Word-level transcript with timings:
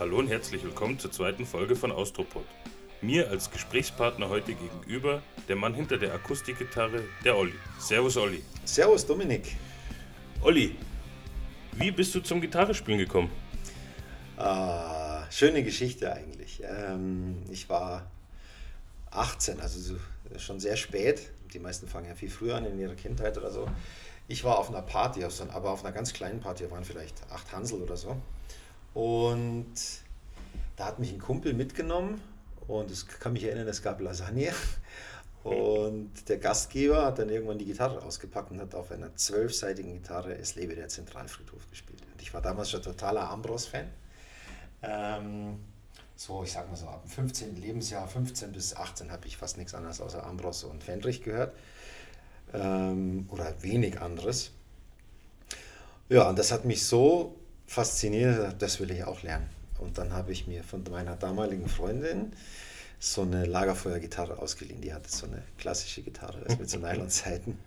Hallo 0.00 0.18
und 0.18 0.28
herzlich 0.28 0.64
willkommen 0.64 0.98
zur 0.98 1.12
zweiten 1.12 1.44
Folge 1.44 1.76
von 1.76 1.92
Austropod. 1.92 2.44
Mir 3.02 3.28
als 3.28 3.50
Gesprächspartner 3.50 4.28
heute 4.30 4.54
gegenüber 4.54 5.22
der 5.48 5.56
Mann 5.56 5.74
hinter 5.74 5.98
der 5.98 6.14
Akustikgitarre, 6.14 7.04
der 7.24 7.36
Olli. 7.36 7.52
Servus 7.78 8.16
Olli. 8.16 8.42
Servus 8.64 9.06
Dominik. 9.06 9.54
Olli, 10.40 10.76
wie 11.72 11.90
bist 11.90 12.14
du 12.14 12.20
zum 12.20 12.40
Gitarrespielen 12.40 12.98
gekommen? 12.98 13.30
Ah, 14.38 15.30
schöne 15.30 15.62
Geschichte 15.62 16.12
eigentlich. 16.12 16.62
Ähm, 16.64 17.42
ich 17.50 17.68
war 17.68 18.10
18, 19.10 19.60
also 19.60 19.96
schon 20.38 20.58
sehr 20.58 20.76
spät. 20.76 21.30
Die 21.52 21.58
meisten 21.58 21.86
fangen 21.86 22.08
ja 22.08 22.14
viel 22.14 22.30
früher 22.30 22.56
an 22.56 22.64
in 22.64 22.78
ihrer 22.78 22.94
Kindheit 22.94 23.36
oder 23.36 23.50
so. 23.50 23.68
Ich 24.26 24.42
war 24.42 24.58
auf 24.58 24.70
einer 24.70 24.82
Party, 24.82 25.22
aber 25.24 25.70
auf 25.70 25.84
einer 25.84 25.92
ganz 25.92 26.12
kleinen 26.14 26.40
Party, 26.40 26.64
da 26.64 26.70
waren 26.70 26.84
vielleicht 26.84 27.14
acht 27.30 27.52
Hansel 27.52 27.82
oder 27.82 27.96
so. 27.96 28.16
Und 28.94 29.74
da 30.76 30.86
hat 30.86 30.98
mich 30.98 31.12
ein 31.12 31.18
Kumpel 31.18 31.54
mitgenommen 31.54 32.20
und 32.68 32.90
ich 32.90 33.06
kann 33.06 33.32
mich 33.32 33.44
erinnern, 33.44 33.68
es 33.68 33.82
gab 33.82 34.00
Lasagne. 34.00 34.52
Und 35.44 36.28
der 36.28 36.38
Gastgeber 36.38 37.04
hat 37.04 37.18
dann 37.18 37.28
irgendwann 37.28 37.58
die 37.58 37.64
Gitarre 37.64 38.00
ausgepackt 38.02 38.52
und 38.52 38.60
hat 38.60 38.74
auf 38.76 38.92
einer 38.92 39.14
zwölfseitigen 39.16 39.94
Gitarre 39.94 40.34
Es 40.36 40.54
lebe 40.54 40.76
der 40.76 40.86
Zentralfriedhof 40.88 41.68
gespielt. 41.68 42.00
Und 42.12 42.22
ich 42.22 42.32
war 42.32 42.40
damals 42.40 42.70
schon 42.70 42.82
totaler 42.82 43.28
Ambros-Fan. 43.28 43.88
Ähm, 44.82 45.58
so, 46.14 46.44
ich 46.44 46.52
sag 46.52 46.68
mal 46.68 46.76
so, 46.76 46.86
ab 46.86 47.02
dem 47.02 47.10
15. 47.10 47.56
Lebensjahr, 47.56 48.06
15 48.06 48.52
bis 48.52 48.76
18, 48.76 49.10
habe 49.10 49.26
ich 49.26 49.36
fast 49.36 49.56
nichts 49.56 49.74
anderes 49.74 50.00
außer 50.00 50.24
Ambros 50.24 50.62
und 50.62 50.84
Fendrich 50.84 51.22
gehört. 51.22 51.56
Ähm, 52.54 53.26
oder 53.30 53.60
wenig 53.62 54.00
anderes. 54.00 54.52
Ja, 56.08 56.28
und 56.28 56.38
das 56.38 56.52
hat 56.52 56.64
mich 56.64 56.86
so 56.86 57.34
fasziniert, 57.72 58.60
das 58.60 58.80
will 58.80 58.90
ich 58.90 59.04
auch 59.04 59.22
lernen. 59.22 59.48
Und 59.78 59.96
dann 59.96 60.12
habe 60.12 60.30
ich 60.30 60.46
mir 60.46 60.62
von 60.62 60.84
meiner 60.90 61.16
damaligen 61.16 61.68
Freundin 61.68 62.32
so 63.00 63.22
eine 63.22 63.46
Lagerfeuergitarre 63.46 64.38
ausgeliehen. 64.38 64.82
Die 64.82 64.92
hatte 64.92 65.08
so 65.10 65.26
eine 65.26 65.42
klassische 65.58 66.02
Gitarre, 66.02 66.38
das 66.46 66.58
mit 66.58 66.68
so 66.68 66.78
Nylonseiten. 66.86 67.58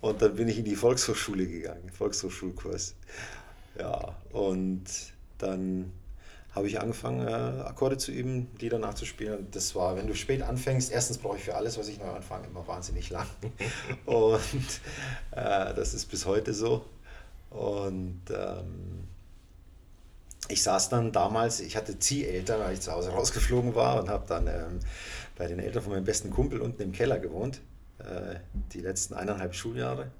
Und 0.00 0.22
dann 0.22 0.36
bin 0.36 0.46
ich 0.46 0.58
in 0.58 0.64
die 0.64 0.76
Volkshochschule 0.76 1.46
gegangen, 1.46 1.90
Volkshochschulkurs. 1.90 2.94
Ja, 3.76 4.14
und 4.30 4.84
dann 5.38 5.92
habe 6.52 6.68
ich 6.68 6.80
angefangen, 6.80 7.26
äh, 7.26 7.32
Akkorde 7.32 7.98
zu 7.98 8.12
üben, 8.12 8.48
Lieder 8.60 8.78
nachzuspielen. 8.78 9.48
Das 9.50 9.74
war, 9.74 9.96
wenn 9.96 10.06
du 10.06 10.14
spät 10.14 10.42
anfängst, 10.42 10.92
erstens 10.92 11.18
brauche 11.18 11.38
ich 11.38 11.42
für 11.42 11.56
alles, 11.56 11.76
was 11.76 11.88
ich 11.88 11.98
neu 11.98 12.10
anfange, 12.10 12.46
immer 12.46 12.66
wahnsinnig 12.68 13.10
lang. 13.10 13.26
Und 14.06 14.80
äh, 15.32 15.74
das 15.74 15.92
ist 15.92 16.06
bis 16.06 16.24
heute 16.24 16.54
so. 16.54 16.84
Und 17.50 18.22
ähm, 18.30 19.08
ich 20.48 20.62
saß 20.62 20.88
dann 20.88 21.12
damals, 21.12 21.60
ich 21.60 21.76
hatte 21.76 21.98
Zieheltern, 21.98 22.60
weil 22.60 22.74
ich 22.74 22.80
zu 22.80 22.92
Hause 22.92 23.10
rausgeflogen 23.12 23.74
war 23.74 24.00
und 24.00 24.08
habe 24.08 24.24
dann 24.26 24.46
ähm, 24.46 24.80
bei 25.36 25.46
den 25.46 25.58
Eltern 25.58 25.82
von 25.82 25.92
meinem 25.92 26.04
besten 26.04 26.30
Kumpel 26.30 26.60
unten 26.60 26.82
im 26.82 26.92
Keller 26.92 27.18
gewohnt, 27.18 27.60
äh, 27.98 28.36
die 28.72 28.80
letzten 28.80 29.14
eineinhalb 29.14 29.54
Schuljahre. 29.54 30.10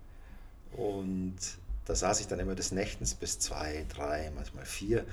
Und 0.76 1.36
da 1.84 1.94
saß 1.94 2.20
ich 2.20 2.26
dann 2.26 2.40
immer 2.40 2.54
des 2.54 2.72
Nächtens 2.72 3.14
bis 3.14 3.38
zwei, 3.38 3.84
drei, 3.94 4.32
manchmal 4.34 4.64
vier 4.64 5.04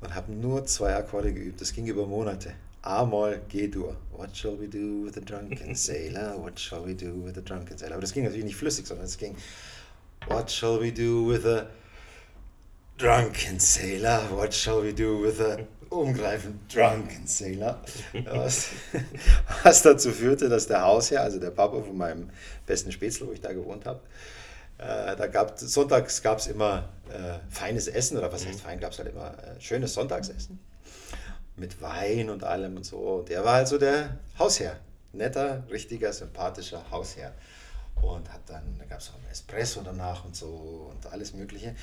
und 0.00 0.14
habe 0.14 0.32
nur 0.32 0.64
zwei 0.66 0.94
Akkorde 0.94 1.32
geübt. 1.32 1.60
Das 1.60 1.72
ging 1.72 1.86
über 1.86 2.06
Monate. 2.06 2.52
A-Moll, 2.82 3.40
G-Dur. 3.48 3.96
What 4.16 4.36
shall 4.36 4.58
we 4.58 4.68
do 4.68 5.04
with 5.04 5.16
a 5.16 5.20
drunken 5.20 5.74
sailor? 5.74 6.40
What 6.40 6.58
shall 6.58 6.86
we 6.86 6.94
do 6.94 7.24
with 7.24 7.36
a 7.36 7.40
drunken 7.40 7.76
sailor? 7.76 7.94
Aber 7.94 8.02
das 8.02 8.12
ging 8.12 8.24
natürlich 8.24 8.44
nicht 8.44 8.56
flüssig, 8.56 8.86
sondern 8.86 9.06
es 9.06 9.18
ging 9.18 9.36
What 10.26 10.50
shall 10.50 10.80
we 10.80 10.92
do 10.92 11.26
with 11.26 11.46
a 11.46 11.66
drunken 12.98 13.60
sailor? 13.60 14.20
What 14.30 14.52
shall 14.52 14.82
we 14.82 14.92
do 14.92 15.16
with 15.18 15.40
a 15.40 15.64
umgreifend 15.90 16.58
drunken 16.68 17.26
sailor? 17.26 17.78
Was, 18.32 18.70
was 19.62 19.82
dazu 19.82 20.10
führte, 20.10 20.48
dass 20.48 20.66
der 20.66 20.82
Hausherr, 20.82 21.22
also 21.22 21.38
der 21.38 21.50
Papa 21.50 21.80
von 21.80 21.96
meinem 21.96 22.30
besten 22.66 22.92
Spätzle, 22.92 23.28
wo 23.28 23.32
ich 23.32 23.40
da 23.40 23.52
gewohnt 23.52 23.86
habe, 23.86 24.00
äh, 24.78 25.16
da 25.16 25.26
gab 25.28 25.58
sonntags 25.58 26.22
gab 26.22 26.38
es 26.38 26.48
immer 26.48 26.88
äh, 27.08 27.38
feines 27.48 27.88
Essen, 27.88 28.18
oder 28.18 28.32
was 28.32 28.46
heißt 28.46 28.60
fein, 28.60 28.80
gab 28.80 28.92
es 28.92 28.98
halt 28.98 29.08
immer 29.08 29.30
äh, 29.30 29.60
schönes 29.60 29.94
Sonntagsessen 29.94 30.58
mit 31.56 31.80
Wein 31.80 32.30
und 32.30 32.44
allem 32.44 32.76
und 32.76 32.84
so. 32.84 32.98
Und 32.98 33.30
er 33.30 33.44
war 33.44 33.54
halt 33.54 33.68
so 33.68 33.78
der 33.78 34.18
Hausherr. 34.38 34.76
Netter, 35.12 35.64
richtiger, 35.70 36.12
sympathischer 36.12 36.84
Hausherr. 36.90 37.32
Und 38.02 38.32
hat 38.32 38.40
dann, 38.46 38.62
da 38.78 38.84
gab 38.84 39.00
es 39.00 39.10
auch 39.10 39.14
ein 39.14 39.30
Espresso 39.30 39.82
danach 39.84 40.24
und 40.24 40.34
so 40.34 40.90
und 40.90 41.12
alles 41.12 41.34
Mögliche. 41.34 41.74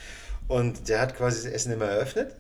Und 0.47 0.87
der 0.89 1.01
hat 1.01 1.15
quasi 1.15 1.43
das 1.43 1.51
Essen 1.51 1.73
immer 1.73 1.85
eröffnet. 1.85 2.35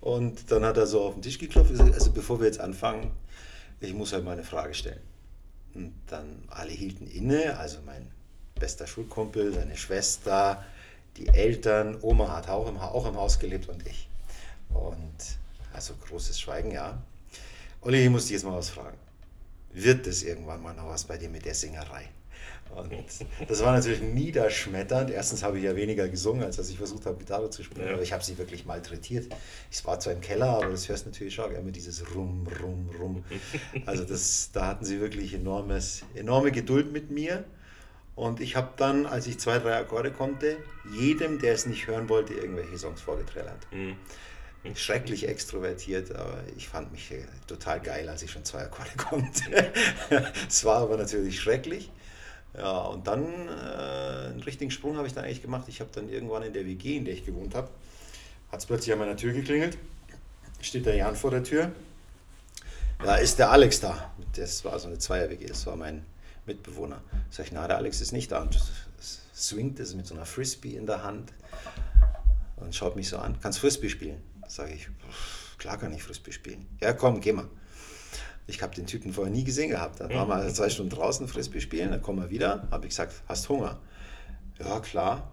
Und 0.00 0.50
dann 0.50 0.64
hat 0.64 0.76
er 0.76 0.86
so 0.86 1.02
auf 1.02 1.14
den 1.14 1.22
Tisch 1.22 1.38
geklopft, 1.38 1.72
also 1.80 2.12
bevor 2.12 2.38
wir 2.38 2.46
jetzt 2.46 2.60
anfangen, 2.60 3.10
ich 3.80 3.94
muss 3.94 4.12
halt 4.12 4.24
mal 4.24 4.32
eine 4.32 4.44
Frage 4.44 4.74
stellen. 4.74 5.00
Und 5.74 5.94
dann 6.06 6.44
alle 6.48 6.70
hielten 6.70 7.06
inne, 7.06 7.58
also 7.58 7.78
mein 7.84 8.10
bester 8.58 8.86
Schulkumpel, 8.86 9.52
seine 9.52 9.76
Schwester, 9.76 10.64
die 11.16 11.28
Eltern, 11.28 11.98
Oma 12.02 12.36
hat 12.36 12.48
auch 12.48 12.68
im, 12.68 12.76
auch 12.76 13.06
im 13.06 13.16
Haus 13.16 13.38
gelebt 13.38 13.68
und 13.68 13.86
ich. 13.86 14.08
Und 14.70 15.38
also 15.72 15.94
großes 16.08 16.40
Schweigen, 16.40 16.70
ja. 16.70 17.02
Olli, 17.80 18.04
ich 18.04 18.10
muss 18.10 18.24
dich 18.24 18.32
jetzt 18.32 18.44
mal 18.44 18.56
was 18.56 18.70
fragen. 18.70 18.98
Wird 19.72 20.06
das 20.06 20.22
irgendwann 20.22 20.62
mal 20.62 20.74
noch 20.74 20.88
was 20.88 21.04
bei 21.04 21.18
dir 21.18 21.28
mit 21.28 21.44
der 21.44 21.54
Singerei? 21.54 22.08
Und 22.74 22.92
das 23.48 23.62
war 23.62 23.72
natürlich 23.72 24.02
niederschmetternd. 24.02 25.10
Erstens 25.10 25.42
habe 25.42 25.58
ich 25.58 25.64
ja 25.64 25.74
weniger 25.74 26.08
gesungen, 26.08 26.42
als 26.42 26.56
dass 26.56 26.70
ich 26.70 26.78
versucht 26.78 27.06
habe, 27.06 27.18
Gitarre 27.18 27.50
zu 27.50 27.62
spielen. 27.62 27.86
Ja. 27.86 27.94
Aber 27.94 28.02
ich 28.02 28.12
habe 28.12 28.22
sie 28.22 28.38
wirklich 28.38 28.66
malträtiert. 28.66 29.34
Ich 29.70 29.84
war 29.84 29.98
zwar 30.00 30.12
im 30.12 30.20
Keller, 30.20 30.48
aber 30.48 30.70
das 30.70 30.88
hörst 30.88 31.06
natürlich 31.06 31.40
auch 31.40 31.50
immer 31.50 31.70
dieses 31.70 32.14
Rum, 32.14 32.46
Rum, 32.62 32.90
Rum. 33.00 33.24
Also 33.86 34.04
das, 34.04 34.50
da 34.52 34.66
hatten 34.66 34.84
sie 34.84 35.00
wirklich 35.00 35.34
enormes, 35.34 36.02
enorme 36.14 36.52
Geduld 36.52 36.92
mit 36.92 37.10
mir. 37.10 37.44
Und 38.14 38.40
ich 38.40 38.56
habe 38.56 38.72
dann, 38.76 39.06
als 39.06 39.28
ich 39.28 39.38
zwei, 39.38 39.60
drei 39.60 39.76
Akkorde 39.76 40.10
konnte, 40.10 40.56
jedem, 40.92 41.38
der 41.38 41.54
es 41.54 41.66
nicht 41.66 41.86
hören 41.86 42.08
wollte, 42.08 42.34
irgendwelche 42.34 42.76
Songs 42.76 43.00
vorgetrellert. 43.00 43.66
Mhm. 43.70 43.96
Schrecklich 44.74 45.28
extrovertiert, 45.28 46.12
aber 46.14 46.42
ich 46.56 46.68
fand 46.68 46.90
mich 46.90 47.12
total 47.46 47.80
geil, 47.80 48.08
als 48.08 48.22
ich 48.22 48.32
schon 48.32 48.44
zwei 48.44 48.62
Akkorde 48.62 48.90
konnte. 48.96 49.72
es 50.48 50.64
war 50.64 50.78
aber 50.78 50.96
natürlich 50.96 51.40
schrecklich. 51.40 51.92
Ja, 52.56 52.78
und 52.82 53.06
dann 53.06 53.24
äh, 53.48 54.30
einen 54.30 54.42
richtigen 54.42 54.70
Sprung 54.70 54.96
habe 54.96 55.06
ich 55.06 55.12
dann 55.12 55.24
eigentlich 55.24 55.42
gemacht. 55.42 55.64
Ich 55.68 55.80
habe 55.80 55.90
dann 55.92 56.08
irgendwann 56.08 56.42
in 56.42 56.52
der 56.52 56.66
WG, 56.66 56.96
in 56.96 57.04
der 57.04 57.14
ich 57.14 57.24
gewohnt 57.24 57.54
habe, 57.54 57.68
hat 58.50 58.60
es 58.60 58.66
plötzlich 58.66 58.92
an 58.92 58.98
meiner 58.98 59.16
Tür 59.16 59.32
geklingelt. 59.32 59.76
Steht 60.60 60.86
der 60.86 60.96
Jan 60.96 61.14
vor 61.14 61.30
der 61.30 61.44
Tür. 61.44 61.70
Da 63.02 63.16
ist 63.16 63.38
der 63.38 63.50
Alex 63.50 63.80
da. 63.80 64.12
Das 64.34 64.64
war 64.64 64.78
so 64.78 64.88
eine 64.88 64.98
Zweier-WG, 64.98 65.46
das 65.46 65.66
war 65.66 65.76
mein 65.76 66.04
Mitbewohner. 66.46 67.00
Sag 67.30 67.46
ich, 67.46 67.52
na, 67.52 67.68
der 67.68 67.76
Alex 67.76 68.00
ist 68.00 68.12
nicht 68.12 68.32
da. 68.32 68.42
Und 68.42 68.58
swingt 69.34 69.78
es 69.78 69.94
mit 69.94 70.06
so 70.06 70.14
einer 70.14 70.26
Frisbee 70.26 70.76
in 70.76 70.86
der 70.86 71.04
Hand 71.04 71.32
und 72.56 72.74
schaut 72.74 72.96
mich 72.96 73.08
so 73.08 73.18
an. 73.18 73.38
Kannst 73.40 73.60
Frisbee 73.60 73.88
spielen? 73.88 74.20
Sage 74.48 74.72
ich, 74.72 74.88
klar 75.58 75.78
kann 75.78 75.92
ich 75.92 76.02
Frisbee 76.02 76.32
spielen. 76.32 76.66
Ja, 76.80 76.92
komm, 76.92 77.20
geh 77.20 77.32
mal. 77.32 77.46
Ich 78.48 78.62
habe 78.62 78.74
den 78.74 78.86
Typen 78.86 79.12
vorher 79.12 79.32
nie 79.32 79.44
gesehen 79.44 79.68
gehabt. 79.68 80.00
Dann 80.00 80.10
waren 80.10 80.26
wir 80.26 80.36
also 80.36 80.54
zwei 80.54 80.70
Stunden 80.70 80.90
draußen 80.90 81.28
Frisbee 81.28 81.60
spielen, 81.60 81.90
dann 81.90 82.00
kommen 82.00 82.18
wir 82.18 82.30
wieder. 82.30 82.66
Habe 82.70 82.86
ich 82.86 82.90
gesagt, 82.90 83.12
hast 83.28 83.48
Hunger? 83.50 83.78
Ja, 84.58 84.80
klar. 84.80 85.30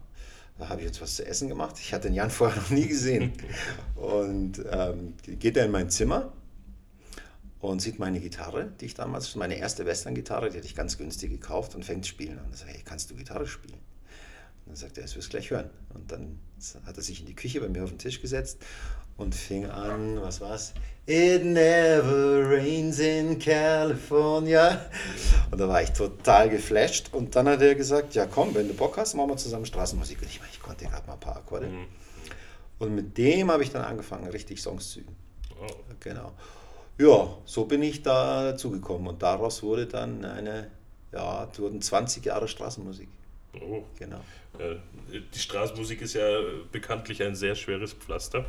Da 0.60 0.68
habe 0.70 0.82
ich 0.82 0.88
jetzt 0.88 1.02
was 1.02 1.16
zu 1.16 1.26
essen 1.26 1.48
gemacht. 1.48 1.78
Ich 1.80 1.94
hatte 1.94 2.10
den 2.10 2.14
Jan 2.14 2.30
vorher 2.30 2.62
noch 2.62 2.70
nie 2.70 2.88
gesehen. 2.88 3.32
Und 3.96 4.62
ähm, 4.70 5.16
geht 5.40 5.56
er 5.56 5.66
in 5.66 5.72
mein 5.72 5.90
Zimmer 5.90 6.34
und 7.62 7.82
sieht 7.82 8.00
meine 8.00 8.20
Gitarre, 8.20 8.72
die 8.82 8.86
ich 8.86 8.96
damals, 8.96 9.34
meine 9.36 9.58
erste 9.58 9.86
Western-Gitarre, 9.86 10.50
die 10.50 10.58
hatte 10.58 10.68
ich 10.68 10.76
ganz 10.76 10.98
günstig 10.98 11.32
gekauft 11.32 11.74
und 11.74 11.86
fängt 11.86 12.06
spielen 12.06 12.38
an. 12.38 12.46
Und 12.46 12.58
sage, 12.58 12.72
hey, 12.74 12.82
kannst 12.84 13.10
du 13.12 13.16
Gitarre 13.16 13.48
spielen? 13.48 13.80
Und 14.66 14.72
dann 14.72 14.76
sagt 14.76 14.98
er, 14.98 15.06
es 15.06 15.16
wirst 15.16 15.30
gleich 15.30 15.52
hören. 15.52 15.70
Und 15.94 16.12
dann 16.12 16.40
hat 16.86 16.98
er 16.98 17.04
sich 17.04 17.22
in 17.22 17.28
die 17.28 17.36
Küche 17.36 17.62
bei 17.62 17.70
mir 17.70 17.84
auf 17.84 17.90
den 17.90 18.00
Tisch 18.00 18.22
gesetzt 18.22 18.60
und 19.18 19.36
fing 19.36 19.66
an, 19.66 20.22
was 20.22 20.42
war's? 20.42 20.74
It 21.08 21.46
never 21.46 22.50
rains 22.50 23.00
in 23.00 23.38
California. 23.38 24.90
Und 25.52 25.60
da 25.60 25.68
war 25.68 25.84
ich 25.84 25.92
total 25.92 26.50
geflasht. 26.50 27.14
Und 27.14 27.36
dann 27.36 27.48
hat 27.48 27.62
er 27.62 27.76
gesagt, 27.76 28.16
ja 28.16 28.26
komm, 28.26 28.56
wenn 28.56 28.68
du 28.68 28.74
Bock 28.74 28.98
hast, 28.98 29.14
machen 29.14 29.30
wir 29.30 29.38
zusammen 29.38 29.68
Straßenmusik. 29.68 30.20
Und 30.22 30.30
ich, 30.30 30.40
meine, 30.40 30.52
ich 30.52 30.60
konnte 30.60 30.86
gerade 30.86 31.06
mal 31.06 31.14
ein 31.14 31.20
paar 31.20 31.38
Akkorde. 31.38 31.68
Mhm. 31.68 31.86
Und 32.80 32.96
mit 32.96 33.18
dem 33.18 33.52
habe 33.52 33.64
ich 33.64 33.72
dann 33.72 33.84
angefangen, 33.84 34.28
richtig 34.30 34.62
Songs 34.62 34.94
zu 34.94 35.02
üben. 35.02 35.16
Oh. 35.62 35.72
Genau. 36.00 36.32
Ja, 36.98 37.38
so 37.46 37.66
bin 37.66 37.84
ich 37.84 38.02
da 38.02 38.52
dazugekommen 38.52 39.08
und 39.08 39.22
daraus 39.22 39.62
wurde 39.62 39.86
dann 39.86 40.26
eine, 40.26 40.72
ja, 41.12 41.48
wurden 41.58 41.82
20 41.82 42.26
Jahre 42.26 42.48
Straßenmusik. 42.48 43.10
Oh. 43.62 43.84
Genau. 44.00 44.22
Die 45.12 45.40
Straßenmusik 45.40 46.02
ist 46.02 46.14
ja 46.14 46.40
bekanntlich 46.72 47.22
ein 47.22 47.36
sehr 47.36 47.56
schweres 47.56 47.94
Pflaster. 47.94 48.46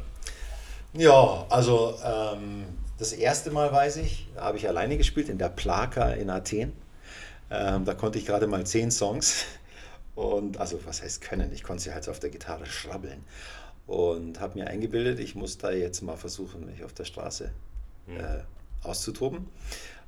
Ja, 0.92 1.46
also 1.50 1.94
ähm, 2.04 2.64
das 2.98 3.12
erste 3.12 3.50
Mal 3.50 3.72
weiß 3.72 3.96
ich, 3.96 4.28
habe 4.36 4.56
ich 4.56 4.68
alleine 4.68 4.96
gespielt 4.96 5.28
in 5.28 5.38
der 5.38 5.48
Plaka 5.48 6.10
in 6.10 6.30
Athen. 6.30 6.72
Ähm, 7.50 7.84
da 7.84 7.94
konnte 7.94 8.18
ich 8.18 8.26
gerade 8.26 8.46
mal 8.46 8.66
zehn 8.66 8.90
Songs 8.90 9.44
und 10.14 10.58
also 10.58 10.80
was 10.84 11.02
heißt 11.02 11.20
können, 11.20 11.52
ich 11.52 11.62
konnte 11.62 11.84
sie 11.84 11.92
halt 11.92 12.08
auf 12.08 12.18
der 12.18 12.30
Gitarre 12.30 12.66
schrabbeln. 12.66 13.22
und 13.86 14.40
habe 14.40 14.58
mir 14.58 14.66
eingebildet, 14.66 15.20
ich 15.20 15.34
muss 15.36 15.58
da 15.58 15.70
jetzt 15.70 16.02
mal 16.02 16.16
versuchen, 16.16 16.66
mich 16.66 16.82
auf 16.82 16.92
der 16.92 17.04
Straße 17.04 17.52
mhm. 18.06 18.16
äh, 18.16 18.42
auszutoben 18.82 19.46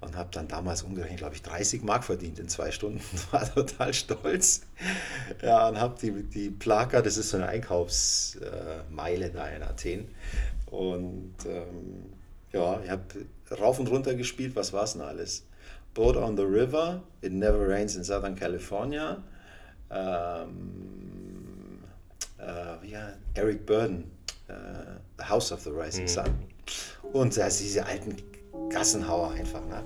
und 0.01 0.17
habe 0.17 0.31
dann 0.33 0.49
damals 0.49 0.83
umgerechnet, 0.83 1.19
glaube 1.19 1.35
ich, 1.35 1.43
30 1.43 1.83
Mark 1.83 2.05
verdient 2.05 2.39
in 2.39 2.49
zwei 2.49 2.71
Stunden. 2.71 3.01
War 3.31 3.53
total 3.53 3.93
stolz. 3.93 4.63
Ja, 5.43 5.69
und 5.69 5.79
habe 5.79 5.99
die, 6.01 6.23
die 6.23 6.51
Plaka, 6.51 7.03
das 7.03 7.17
ist 7.17 7.31
so 7.31 7.37
eine 7.37 7.49
Einkaufsmeile 7.49 9.31
da 9.31 9.47
in 9.49 9.63
Athen. 9.63 10.09
Und 10.70 11.35
ähm, 11.47 12.12
ja, 12.53 12.81
ich 12.82 12.91
habe 12.91 13.03
rauf 13.59 13.79
und 13.79 13.88
runter 13.88 14.15
gespielt. 14.15 14.56
Was 14.56 14.73
war 14.73 14.85
es 14.85 14.93
denn 14.93 15.03
alles? 15.03 15.47
Boat 15.94 16.17
on 16.17 16.37
the 16.37 16.43
River, 16.43 17.03
It 17.23 17.32
Never 17.32 17.69
Rains 17.69 17.97
in 17.97 18.05
Southern 18.05 18.35
California. 18.35 19.23
Ähm, 19.91 21.79
äh, 22.38 22.88
ja, 22.88 23.15
Eric 23.35 23.67
Burden, 23.67 24.05
äh, 24.49 24.53
The 25.19 25.25
House 25.25 25.53
of 25.53 25.61
the 25.62 25.70
Rising 25.70 26.05
mhm. 26.05 26.09
Sun. 26.09 26.35
Und 27.12 27.38
also 27.38 27.64
diese 27.64 27.85
alten 27.87 28.17
Gassenhauer 28.71 29.31
einfach, 29.32 29.64
ne? 29.67 29.82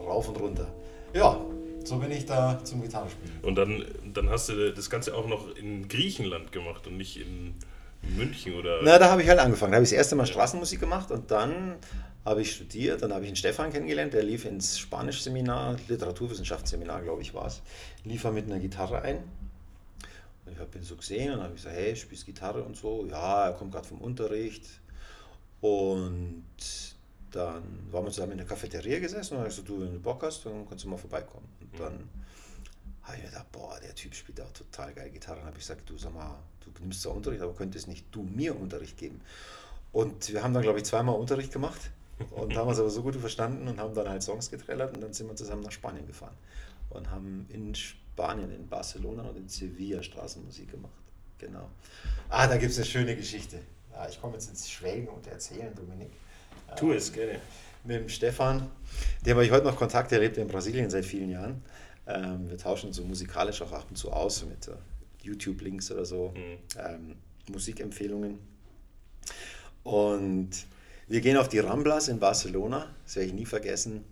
rauf 0.00 0.28
und 0.28 0.40
runter. 0.40 0.72
Ja, 1.12 1.40
so 1.84 1.96
bin 1.98 2.10
ich 2.12 2.26
da 2.26 2.62
zum 2.62 2.82
Gitarrespielen. 2.82 3.40
Und 3.42 3.56
dann, 3.56 3.84
dann 4.14 4.30
hast 4.30 4.48
du 4.48 4.72
das 4.72 4.88
Ganze 4.90 5.16
auch 5.16 5.26
noch 5.26 5.54
in 5.56 5.88
Griechenland 5.88 6.52
gemacht 6.52 6.86
und 6.86 6.96
nicht 6.96 7.16
in 7.16 7.54
München 8.02 8.54
oder? 8.54 8.80
Na, 8.82 8.98
da 8.98 9.10
habe 9.10 9.22
ich 9.22 9.28
halt 9.28 9.38
angefangen. 9.38 9.72
Da 9.72 9.76
habe 9.76 9.84
ich 9.84 9.90
das 9.90 9.96
erste 9.96 10.16
Mal 10.16 10.26
Straßenmusik 10.26 10.80
gemacht 10.80 11.10
und 11.10 11.30
dann 11.30 11.76
habe 12.24 12.42
ich 12.42 12.52
studiert. 12.52 13.02
Dann 13.02 13.12
habe 13.12 13.24
ich 13.24 13.28
einen 13.28 13.36
Stefan 13.36 13.72
kennengelernt, 13.72 14.12
der 14.12 14.22
lief 14.22 14.44
ins 14.44 14.78
Spanischseminar, 14.78 15.76
Literaturwissenschaftsseminar, 15.88 17.02
glaube 17.02 17.22
ich, 17.22 17.34
war 17.34 17.46
es. 17.46 17.62
Lief 18.04 18.24
er 18.24 18.32
mit 18.32 18.46
einer 18.46 18.58
Gitarre 18.58 19.02
ein. 19.02 19.18
Und 20.46 20.52
ich 20.52 20.58
habe 20.58 20.76
ihn 20.76 20.84
so 20.84 20.96
gesehen 20.96 21.32
und 21.32 21.42
habe 21.42 21.54
gesagt, 21.54 21.76
hey, 21.76 21.94
spielst 21.94 22.26
Gitarre 22.26 22.62
und 22.62 22.76
so. 22.76 23.06
Ja, 23.06 23.46
er 23.46 23.52
kommt 23.52 23.72
gerade 23.72 23.86
vom 23.86 24.00
Unterricht. 24.00 24.64
Und 25.60 26.44
dann 27.30 27.62
waren 27.90 28.04
wir 28.04 28.10
zusammen 28.10 28.32
in 28.32 28.38
der 28.38 28.46
Cafeteria 28.46 28.98
gesessen 28.98 29.34
und 29.34 29.40
habe 29.40 29.50
gesagt, 29.50 29.68
du, 29.68 29.80
wenn 29.80 29.92
du 29.92 30.00
Bock 30.00 30.22
hast, 30.22 30.44
dann 30.46 30.68
kannst 30.68 30.84
du 30.84 30.88
mal 30.88 30.96
vorbeikommen. 30.96 31.46
Und 31.60 31.80
dann 31.80 32.08
habe 33.10 33.18
ich 33.18 33.24
mir 33.24 33.30
gedacht, 33.30 33.52
boah, 33.52 33.78
der 33.80 33.94
Typ 33.94 34.14
spielt 34.14 34.40
auch 34.40 34.52
total 34.52 34.92
geil 34.92 35.10
Gitarre. 35.10 35.40
Und 35.40 35.46
habe 35.46 35.56
ich 35.56 35.66
gesagt, 35.66 35.88
du 35.88 35.98
sag 35.98 36.14
mal, 36.14 36.38
du 36.64 36.70
nimmst 36.80 37.02
zwar 37.02 37.14
Unterricht, 37.14 37.42
aber 37.42 37.54
könntest 37.54 37.88
nicht 37.88 38.06
du 38.10 38.22
mir 38.22 38.58
Unterricht 38.58 38.96
geben. 38.96 39.20
Und 39.92 40.32
wir 40.32 40.42
haben 40.42 40.54
dann, 40.54 40.62
glaube 40.62 40.78
ich, 40.78 40.84
zweimal 40.84 41.16
Unterricht 41.16 41.52
gemacht 41.52 41.90
und 42.30 42.54
haben 42.56 42.68
uns 42.68 42.78
aber 42.78 42.90
so 42.90 43.02
gut 43.02 43.16
verstanden 43.16 43.66
und 43.66 43.80
haben 43.80 43.94
dann 43.94 44.08
halt 44.08 44.22
Songs 44.22 44.50
getrellert 44.50 44.94
und 44.94 45.02
dann 45.02 45.12
sind 45.12 45.28
wir 45.28 45.36
zusammen 45.36 45.62
nach 45.62 45.72
Spanien 45.72 46.06
gefahren 46.06 46.34
und 46.90 47.10
haben 47.10 47.46
in 47.48 47.74
Spanien, 47.74 48.52
in 48.52 48.68
Barcelona 48.68 49.22
und 49.22 49.36
in 49.36 49.48
Sevilla 49.48 50.02
Straßenmusik 50.02 50.70
gemacht. 50.70 50.92
Genau. 51.38 51.68
Ah, 52.28 52.46
da 52.46 52.56
gibt 52.56 52.72
es 52.72 52.78
eine 52.78 52.86
schöne 52.86 53.16
Geschichte. 53.16 53.58
Ja, 53.92 54.08
ich 54.08 54.20
komme 54.20 54.34
jetzt 54.34 54.48
ins 54.48 54.70
Schwelgen 54.70 55.08
und 55.08 55.26
erzählen, 55.26 55.74
Dominik. 55.74 56.12
Tu 56.76 56.92
es, 56.92 57.12
gerne. 57.12 57.40
Mit 57.82 57.96
dem 57.96 58.08
Stefan, 58.08 58.70
dem 59.24 59.32
habe 59.32 59.44
ich 59.44 59.50
heute 59.50 59.64
noch 59.64 59.76
Kontakt, 59.76 60.10
der 60.10 60.20
lebt 60.20 60.36
in 60.36 60.46
Brasilien 60.46 60.90
seit 60.90 61.06
vielen 61.06 61.30
Jahren. 61.30 61.62
Ähm, 62.12 62.50
wir 62.50 62.58
tauschen 62.58 62.92
so 62.92 63.04
musikalisch 63.04 63.62
auch 63.62 63.72
ab 63.72 63.86
und 63.88 63.96
zu 63.96 64.12
aus 64.12 64.44
mit 64.44 64.68
uh, 64.68 64.72
YouTube-Links 65.22 65.90
oder 65.92 66.04
so, 66.04 66.32
mhm. 66.34 66.58
ähm, 66.78 67.16
Musikempfehlungen. 67.50 68.38
Und 69.84 70.50
wir 71.08 71.20
gehen 71.20 71.36
auf 71.36 71.48
die 71.48 71.58
Ramblas 71.58 72.08
in 72.08 72.18
Barcelona, 72.18 72.88
das 73.04 73.16
werde 73.16 73.28
ich 73.28 73.34
nie 73.34 73.46
vergessen. 73.46 74.04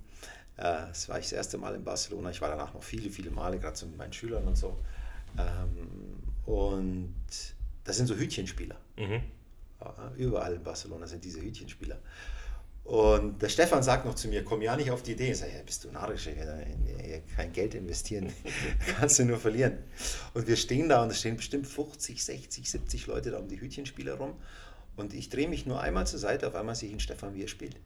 Äh, 0.57 0.89
das 0.89 1.09
war 1.09 1.19
ich 1.19 1.27
das 1.27 1.33
erste 1.33 1.59
Mal 1.59 1.75
in 1.75 1.85
Barcelona. 1.85 2.31
Ich 2.31 2.41
war 2.41 2.49
danach 2.49 2.75
noch 2.75 2.83
viele, 2.83 3.11
viele 3.11 3.31
Male, 3.31 3.59
gerade 3.59 3.77
so 3.77 3.87
mit 3.87 3.97
meinen 3.97 4.13
Schülern 4.13 4.47
und 4.47 4.57
so. 4.57 4.77
Ähm, 5.39 6.19
und 6.47 7.15
das 7.85 7.97
sind 7.97 8.07
so 8.07 8.15
Hütchenspieler. 8.15 8.77
Mhm. 8.97 9.23
Überall 10.17 10.55
in 10.55 10.63
Barcelona 10.63 11.07
sind 11.07 11.25
diese 11.25 11.41
Hütchenspieler. 11.41 11.99
Und 12.89 13.43
der 13.43 13.51
Stefan 13.51 13.83
sagt 13.83 14.07
noch 14.07 14.15
zu 14.15 14.29
mir, 14.29 14.43
komm 14.43 14.63
ja 14.63 14.75
nicht 14.75 14.91
auf 14.91 15.03
die 15.03 15.13
Idee. 15.13 15.33
Ich 15.33 15.39
sage, 15.41 15.53
ja, 15.53 15.63
bist 15.63 15.85
du 15.85 15.91
narrisch, 15.91 16.27
kein 17.37 17.53
Geld 17.53 17.75
investieren, 17.75 18.33
kannst 18.99 19.19
du 19.19 19.27
nur 19.27 19.37
verlieren. 19.37 19.77
Und 20.33 20.49
wir 20.49 20.57
stehen 20.57 20.89
da 20.89 21.03
und 21.03 21.11
es 21.11 21.19
stehen 21.19 21.37
bestimmt 21.37 21.67
50, 21.67 22.25
60, 22.25 22.71
70 22.71 23.07
Leute 23.07 23.31
da 23.31 23.41
um 23.41 23.47
die 23.47 23.61
Hütchenspieler 23.61 24.15
rum. 24.15 24.33
Und 24.97 25.13
ich 25.13 25.29
drehe 25.29 25.49
mich 25.49 25.67
nur 25.67 25.83
einmal 25.83 26.07
zur 26.07 26.19
Seite, 26.19 26.49
auf 26.49 26.55
einmal 26.55 26.75
sehe 26.77 26.89
ich 26.89 26.95
einen 26.95 27.01
Stefan, 27.01 27.35
wie 27.35 27.43
er 27.43 27.49
spielt. 27.49 27.77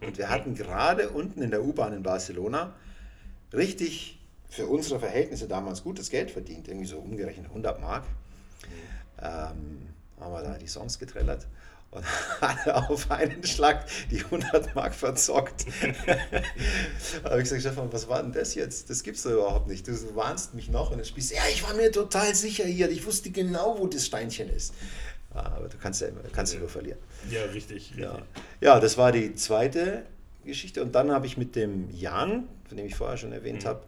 Und 0.00 0.16
wir 0.16 0.30
hatten 0.30 0.54
gerade 0.54 1.10
unten 1.10 1.42
in 1.42 1.50
der 1.50 1.62
U-Bahn 1.62 1.92
in 1.92 2.02
Barcelona 2.02 2.74
richtig 3.52 4.20
für 4.48 4.64
unsere 4.64 5.00
Verhältnisse 5.00 5.48
damals 5.48 5.84
gutes 5.84 6.08
Geld 6.08 6.30
verdient, 6.30 6.66
irgendwie 6.66 6.86
so 6.86 6.96
umgerechnet 6.96 7.48
100 7.48 7.78
Mark. 7.82 8.06
Ähm, 9.20 9.90
haben 10.18 10.32
wir 10.32 10.42
da 10.42 10.56
die 10.56 10.66
Songs 10.66 10.98
getrellert 10.98 11.46
und 11.90 12.04
hatte 12.40 12.76
auf 12.76 13.10
einen 13.10 13.44
Schlag 13.44 13.86
die 14.10 14.20
100 14.24 14.74
Mark 14.74 14.94
verzockt. 14.94 15.66
da 16.06 17.30
habe 17.30 17.38
ich 17.38 17.44
gesagt, 17.44 17.62
Stefan, 17.62 17.92
was 17.92 18.08
war 18.08 18.22
denn 18.22 18.32
das 18.32 18.54
jetzt? 18.54 18.90
Das 18.90 19.02
gibt's 19.02 19.22
doch 19.22 19.32
überhaupt 19.32 19.66
nicht. 19.68 19.86
Du 19.86 19.92
warnst 20.14 20.54
mich 20.54 20.68
noch 20.70 20.90
und 20.90 20.98
dann 20.98 21.04
spielst 21.04 21.32
ja, 21.32 21.42
ich 21.52 21.62
war 21.62 21.74
mir 21.74 21.90
total 21.90 22.34
sicher 22.34 22.64
hier. 22.64 22.90
Ich 22.90 23.04
wusste 23.06 23.30
genau, 23.30 23.78
wo 23.78 23.86
das 23.86 24.06
Steinchen 24.06 24.48
ist. 24.50 24.74
Aber 25.32 25.68
du 25.68 25.76
kannst 25.78 26.00
ja 26.00 26.08
immer, 26.08 26.20
kannst 26.32 26.54
ja 26.54 26.58
nur 26.58 26.68
verlieren. 26.68 26.98
Ja, 27.30 27.44
richtig, 27.44 27.76
richtig. 27.90 27.96
Ja. 27.96 28.18
ja, 28.60 28.80
das 28.80 28.98
war 28.98 29.12
die 29.12 29.34
zweite 29.34 30.04
Geschichte. 30.44 30.82
Und 30.82 30.94
dann 30.94 31.12
habe 31.12 31.26
ich 31.26 31.36
mit 31.36 31.54
dem 31.54 31.90
Jan, 31.90 32.48
von 32.66 32.76
dem 32.76 32.86
ich 32.86 32.96
vorher 32.96 33.16
schon 33.16 33.32
erwähnt 33.32 33.64
mhm. 33.64 33.68
habe, 33.68 33.82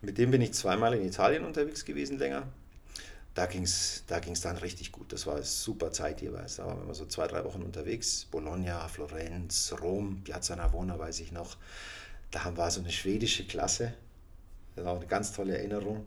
mit 0.00 0.18
dem 0.18 0.32
bin 0.32 0.40
ich 0.40 0.52
zweimal 0.54 0.94
in 0.94 1.06
Italien 1.06 1.44
unterwegs 1.44 1.84
gewesen 1.84 2.18
länger 2.18 2.48
da 3.34 3.46
ging 3.46 3.62
es 3.62 4.04
da 4.06 4.18
ging's 4.18 4.42
dann 4.42 4.56
richtig 4.58 4.92
gut. 4.92 5.12
Das 5.12 5.26
war 5.26 5.42
super 5.42 5.90
Zeit 5.92 6.20
jeweils. 6.20 6.56
Da 6.56 6.66
waren 6.66 6.86
wir 6.86 6.94
so 6.94 7.06
zwei, 7.06 7.26
drei 7.26 7.44
Wochen 7.44 7.62
unterwegs. 7.62 8.26
Bologna, 8.30 8.86
Florenz, 8.88 9.74
Rom, 9.80 10.22
Piazza 10.22 10.56
Navona 10.56 10.98
weiß 10.98 11.20
ich 11.20 11.32
noch. 11.32 11.56
Da 12.30 12.56
war 12.56 12.70
so 12.70 12.80
eine 12.80 12.90
schwedische 12.90 13.46
Klasse. 13.46 13.94
Das 14.74 14.84
war 14.84 14.92
auch 14.92 14.98
eine 14.98 15.06
ganz 15.06 15.32
tolle 15.32 15.56
Erinnerung. 15.56 16.06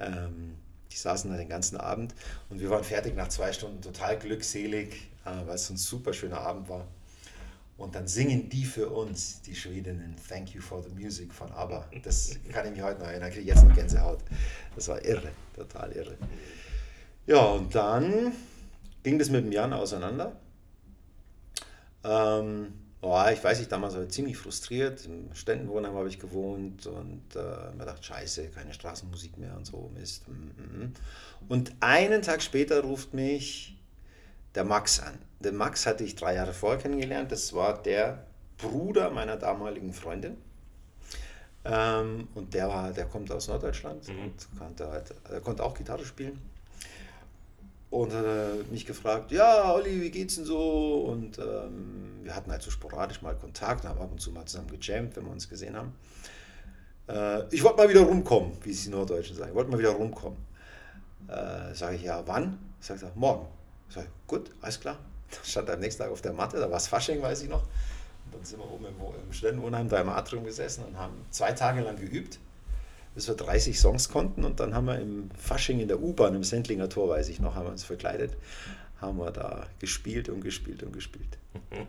Ähm, 0.00 0.56
die 0.90 0.96
saßen 0.96 1.30
da 1.30 1.36
den 1.36 1.48
ganzen 1.48 1.76
Abend 1.78 2.14
und 2.48 2.60
wir 2.60 2.70
waren 2.70 2.84
fertig 2.84 3.14
nach 3.16 3.28
zwei 3.28 3.52
Stunden, 3.52 3.82
total 3.82 4.18
glückselig, 4.18 4.94
äh, 5.24 5.46
weil 5.46 5.56
es 5.56 5.66
so 5.66 5.74
ein 5.74 5.78
super 5.78 6.12
schöner 6.12 6.40
Abend 6.40 6.68
war. 6.68 6.86
Und 7.76 7.94
dann 7.94 8.08
singen 8.08 8.48
die 8.48 8.64
für 8.64 8.88
uns, 8.88 9.42
die 9.42 9.54
Schwedinnen, 9.54 10.16
Thank 10.28 10.54
You 10.54 10.62
for 10.62 10.82
the 10.82 10.88
Music 10.88 11.32
von 11.32 11.52
ABBA. 11.52 11.86
Das 12.02 12.30
kann 12.50 12.64
ich 12.66 12.72
mich 12.72 12.82
heute 12.82 13.00
noch 13.00 13.08
erinnern, 13.08 13.30
kriege 13.30 13.42
ich 13.42 13.48
jetzt 13.48 13.64
noch 13.64 13.74
Gänsehaut. 13.74 14.20
Das 14.74 14.88
war 14.88 15.04
irre, 15.04 15.30
total 15.54 15.92
irre. 15.92 16.16
Ja, 17.26 17.44
und 17.44 17.74
dann 17.74 18.32
ging 19.02 19.18
das 19.18 19.28
mit 19.28 19.44
dem 19.44 19.52
Jan 19.52 19.74
auseinander. 19.74 20.36
Ähm, 22.02 22.72
oh, 23.02 23.22
ich 23.30 23.44
weiß 23.44 23.58
nicht, 23.58 23.70
damals 23.70 23.94
war 23.94 24.04
ich 24.04 24.10
ziemlich 24.10 24.38
frustriert. 24.38 25.04
Im 25.04 25.34
Ständenwohnheim 25.34 25.94
habe 25.94 26.08
ich 26.08 26.18
gewohnt 26.18 26.86
und 26.86 27.36
äh, 27.36 27.76
mir 27.76 27.84
dachte, 27.84 28.02
scheiße, 28.02 28.48
keine 28.48 28.72
Straßenmusik 28.72 29.36
mehr 29.36 29.54
und 29.54 29.66
so, 29.66 29.90
Mist. 29.92 30.26
Mhm, 30.28 30.34
mhm. 30.56 30.92
Und 31.48 31.74
einen 31.80 32.22
Tag 32.22 32.42
später 32.42 32.80
ruft 32.80 33.12
mich 33.12 33.75
der 34.56 34.64
Max 34.64 35.00
an. 35.00 35.18
Den 35.38 35.54
Max 35.54 35.86
hatte 35.86 36.02
ich 36.02 36.16
drei 36.16 36.34
Jahre 36.34 36.52
vorher 36.52 36.80
kennengelernt. 36.80 37.30
Das 37.30 37.52
war 37.52 37.80
der 37.82 38.26
Bruder 38.58 39.10
meiner 39.10 39.36
damaligen 39.36 39.92
Freundin. 39.92 40.36
Ähm, 41.64 42.28
und 42.34 42.54
der, 42.54 42.68
war, 42.68 42.90
der 42.92 43.04
kommt 43.06 43.30
aus 43.30 43.48
Norddeutschland 43.48 44.08
mhm. 44.08 44.24
und 44.24 44.58
konnte, 44.58 44.88
halt, 44.90 45.14
er 45.30 45.40
konnte 45.40 45.62
auch 45.62 45.74
Gitarre 45.74 46.04
spielen. 46.04 46.40
Und 47.90 48.12
hat 48.12 48.24
äh, 48.24 48.62
mich 48.70 48.86
gefragt, 48.86 49.30
ja, 49.30 49.72
Olli, 49.72 50.00
wie 50.00 50.10
geht's 50.10 50.36
denn 50.36 50.44
so? 50.44 51.04
Und 51.10 51.38
ähm, 51.38 52.20
wir 52.22 52.34
hatten 52.34 52.50
halt 52.50 52.62
so 52.62 52.70
sporadisch 52.70 53.22
mal 53.22 53.34
Kontakt, 53.36 53.84
haben 53.84 54.00
ab 54.00 54.10
und 54.10 54.20
zu 54.20 54.32
mal 54.32 54.44
zusammen 54.46 54.68
gejammt, 54.68 55.16
wenn 55.16 55.24
wir 55.24 55.32
uns 55.32 55.48
gesehen 55.48 55.76
haben. 55.76 55.92
Äh, 57.08 57.54
ich 57.54 57.62
wollte 57.62 57.78
mal 57.78 57.88
wieder 57.88 58.02
rumkommen, 58.02 58.52
wie 58.62 58.70
es 58.70 58.84
die 58.84 58.90
Norddeutschen 58.90 59.36
sagen. 59.36 59.50
Ich 59.50 59.54
wollte 59.54 59.70
mal 59.70 59.78
wieder 59.78 59.90
rumkommen. 59.90 60.38
Äh, 61.28 61.74
Sage 61.74 61.96
ich, 61.96 62.02
ja, 62.02 62.22
wann? 62.26 62.58
Sagt 62.80 63.02
er, 63.02 63.12
morgen. 63.14 63.46
Ich, 63.90 63.96
gut, 64.26 64.50
alles 64.60 64.80
klar. 64.80 64.98
Dann 65.30 65.44
stand 65.44 65.70
am 65.70 65.80
nächsten 65.80 66.02
Tag 66.02 66.12
auf 66.12 66.22
der 66.22 66.32
Matte, 66.32 66.58
da 66.58 66.70
war 66.70 66.76
es 66.76 66.86
Fasching, 66.86 67.20
weiß 67.20 67.42
ich 67.42 67.48
noch. 67.48 67.62
Und 67.62 68.34
dann 68.34 68.44
sind 68.44 68.58
wir 68.58 68.70
oben 68.70 68.86
im, 68.86 68.94
im 69.26 69.32
Studentenwohnheim 69.32 69.88
da 69.88 70.00
im 70.00 70.08
Atrium 70.08 70.44
gesessen 70.44 70.84
und 70.84 70.98
haben 70.98 71.14
zwei 71.30 71.52
Tage 71.52 71.80
lang 71.80 71.96
geübt, 71.96 72.38
bis 73.14 73.28
wir 73.28 73.34
30 73.34 73.78
Songs 73.78 74.08
konnten. 74.08 74.44
Und 74.44 74.60
dann 74.60 74.74
haben 74.74 74.86
wir 74.86 74.98
im 74.98 75.30
Fasching 75.38 75.80
in 75.80 75.88
der 75.88 76.00
U-Bahn, 76.00 76.34
im 76.34 76.44
Sendlinger 76.44 76.88
Tor, 76.88 77.08
weiß 77.08 77.28
ich 77.28 77.40
noch, 77.40 77.54
haben 77.54 77.66
wir 77.66 77.72
uns 77.72 77.84
verkleidet, 77.84 78.36
haben 79.00 79.18
wir 79.18 79.30
da 79.30 79.66
gespielt 79.78 80.28
und 80.28 80.42
gespielt 80.42 80.82
und 80.82 80.92
gespielt. 80.92 81.38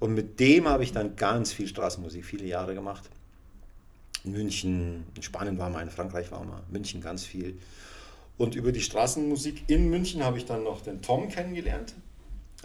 Und 0.00 0.14
mit 0.14 0.40
dem 0.40 0.68
habe 0.68 0.82
ich 0.82 0.92
dann 0.92 1.14
ganz 1.14 1.52
viel 1.52 1.68
Straßenmusik, 1.68 2.24
viele 2.24 2.46
Jahre 2.46 2.74
gemacht. 2.74 3.08
In 4.24 4.32
München, 4.32 5.04
in 5.14 5.22
Spanien 5.22 5.58
war 5.58 5.70
mal, 5.70 5.82
in 5.82 5.90
Frankreich 5.90 6.32
war 6.32 6.42
mal, 6.44 6.62
München 6.70 7.00
ganz 7.00 7.24
viel. 7.24 7.58
Und 8.36 8.54
über 8.54 8.72
die 8.72 8.80
Straßenmusik 8.80 9.64
in 9.68 9.88
München 9.90 10.24
habe 10.24 10.38
ich 10.38 10.44
dann 10.44 10.64
noch 10.64 10.80
den 10.80 11.02
Tom 11.02 11.28
kennengelernt. 11.28 11.94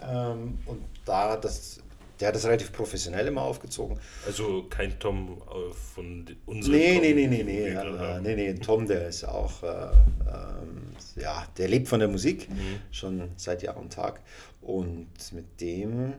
Ähm, 0.02 0.58
und 0.66 0.82
da 1.04 1.36
das, 1.36 1.80
der 2.18 2.28
hat 2.28 2.34
das 2.34 2.44
relativ 2.44 2.72
professionell 2.72 3.26
immer 3.28 3.42
aufgezogen. 3.42 3.98
Also 4.26 4.64
kein 4.68 4.98
Tom 4.98 5.40
äh, 5.48 5.72
von 5.94 6.26
unserem 6.46 6.74
nee, 6.74 6.94
Tom? 6.94 7.02
Nee, 7.02 7.14
nee, 7.14 7.26
nee, 7.26 7.42
nee. 7.44 7.68
Äh, 7.68 8.20
nee, 8.20 8.34
nee, 8.34 8.54
Tom, 8.54 8.86
der 8.86 9.08
ist 9.08 9.24
auch, 9.24 9.62
äh, 9.62 9.66
ähm, 9.66 10.94
ja, 11.16 11.46
der 11.56 11.68
lebt 11.68 11.88
von 11.88 12.00
der 12.00 12.08
Musik 12.08 12.50
mhm. 12.50 12.80
schon 12.90 13.30
seit 13.36 13.62
Jahr 13.62 13.76
und 13.76 13.92
Tag. 13.92 14.20
Und 14.60 15.08
mit 15.32 15.60
dem 15.60 16.14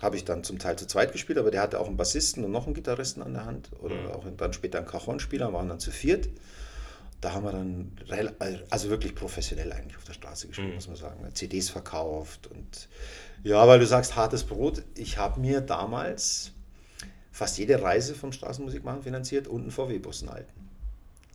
habe 0.00 0.16
ich 0.16 0.24
dann 0.24 0.44
zum 0.44 0.58
Teil 0.58 0.76
zu 0.76 0.86
zweit 0.86 1.12
gespielt, 1.12 1.38
aber 1.38 1.50
der 1.50 1.60
hatte 1.60 1.80
auch 1.80 1.88
einen 1.88 1.96
Bassisten 1.96 2.44
und 2.44 2.52
noch 2.52 2.66
einen 2.66 2.74
Gitarristen 2.74 3.22
an 3.22 3.34
der 3.34 3.44
Hand 3.44 3.70
oder 3.80 3.96
mhm. 3.96 4.10
auch 4.12 4.24
dann 4.36 4.52
später 4.52 4.78
einen 4.78 4.86
Cajon-Spieler, 4.86 5.52
waren 5.52 5.68
dann 5.68 5.80
zu 5.80 5.90
viert. 5.90 6.28
Da 7.20 7.32
haben 7.32 7.44
wir 7.44 7.52
dann, 7.52 7.92
also 8.70 8.90
wirklich 8.90 9.14
professionell 9.14 9.72
eigentlich 9.72 9.96
auf 9.96 10.04
der 10.04 10.12
Straße 10.12 10.46
gespielt, 10.46 10.68
mhm. 10.68 10.74
muss 10.76 10.86
man 10.86 10.96
sagen. 10.96 11.34
CDs 11.34 11.68
verkauft 11.68 12.46
und 12.46 12.88
ja, 13.42 13.66
weil 13.66 13.78
du 13.78 13.86
sagst 13.86 14.16
hartes 14.16 14.44
Brot. 14.44 14.82
Ich 14.94 15.18
habe 15.18 15.40
mir 15.40 15.60
damals 15.60 16.52
fast 17.32 17.58
jede 17.58 17.80
Reise 17.82 18.14
vom 18.14 18.32
Straßenmusikmachen 18.32 19.02
finanziert 19.02 19.48
und 19.48 19.62
einen 19.62 19.70
VW-Bus 19.70 20.26
halten. 20.28 20.68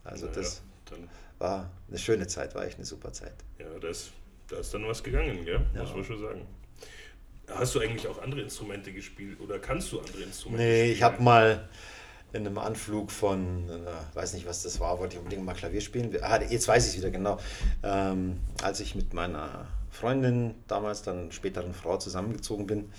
Also 0.04 0.26
das 0.26 0.62
ja, 0.90 0.96
war 1.38 1.70
eine 1.88 1.98
schöne 1.98 2.26
Zeit, 2.26 2.54
war 2.54 2.66
echt 2.66 2.76
eine 2.76 2.84
super 2.84 3.12
Zeit. 3.12 3.34
Ja, 3.58 3.66
da 3.80 3.88
ist, 3.88 4.12
da 4.48 4.58
ist 4.58 4.72
dann 4.74 4.86
was 4.86 5.02
gegangen, 5.02 5.44
gell? 5.44 5.60
Ja. 5.74 5.82
muss 5.82 5.94
man 5.94 6.04
schon 6.04 6.20
sagen. 6.20 6.46
Hast 7.48 7.74
du 7.74 7.80
eigentlich 7.80 8.06
auch 8.06 8.22
andere 8.22 8.42
Instrumente 8.42 8.92
gespielt 8.92 9.40
oder 9.40 9.58
kannst 9.58 9.92
du 9.92 10.00
andere 10.00 10.22
Instrumente 10.22 10.64
nee, 10.64 10.80
spielen? 10.80 10.94
ich 10.94 11.02
habe 11.02 11.22
mal 11.22 11.68
in 12.34 12.46
einem 12.46 12.58
Anflug 12.58 13.10
von, 13.10 13.68
äh, 13.70 14.16
weiß 14.16 14.34
nicht 14.34 14.46
was 14.46 14.62
das 14.62 14.80
war, 14.80 14.98
wollte 14.98 15.14
ich 15.14 15.18
unbedingt 15.18 15.44
mal 15.44 15.54
Klavier 15.54 15.80
spielen. 15.80 16.14
Ah, 16.20 16.40
jetzt 16.42 16.66
weiß 16.66 16.84
ich 16.86 16.92
es 16.92 16.98
wieder 16.98 17.10
genau. 17.10 17.38
Ähm, 17.82 18.40
als 18.62 18.80
ich 18.80 18.94
mit 18.94 19.14
meiner 19.14 19.66
Freundin, 19.90 20.54
damals 20.66 21.02
dann 21.02 21.30
späteren 21.30 21.72
Frau 21.72 21.96
zusammengezogen 21.96 22.66
bin, 22.66 22.92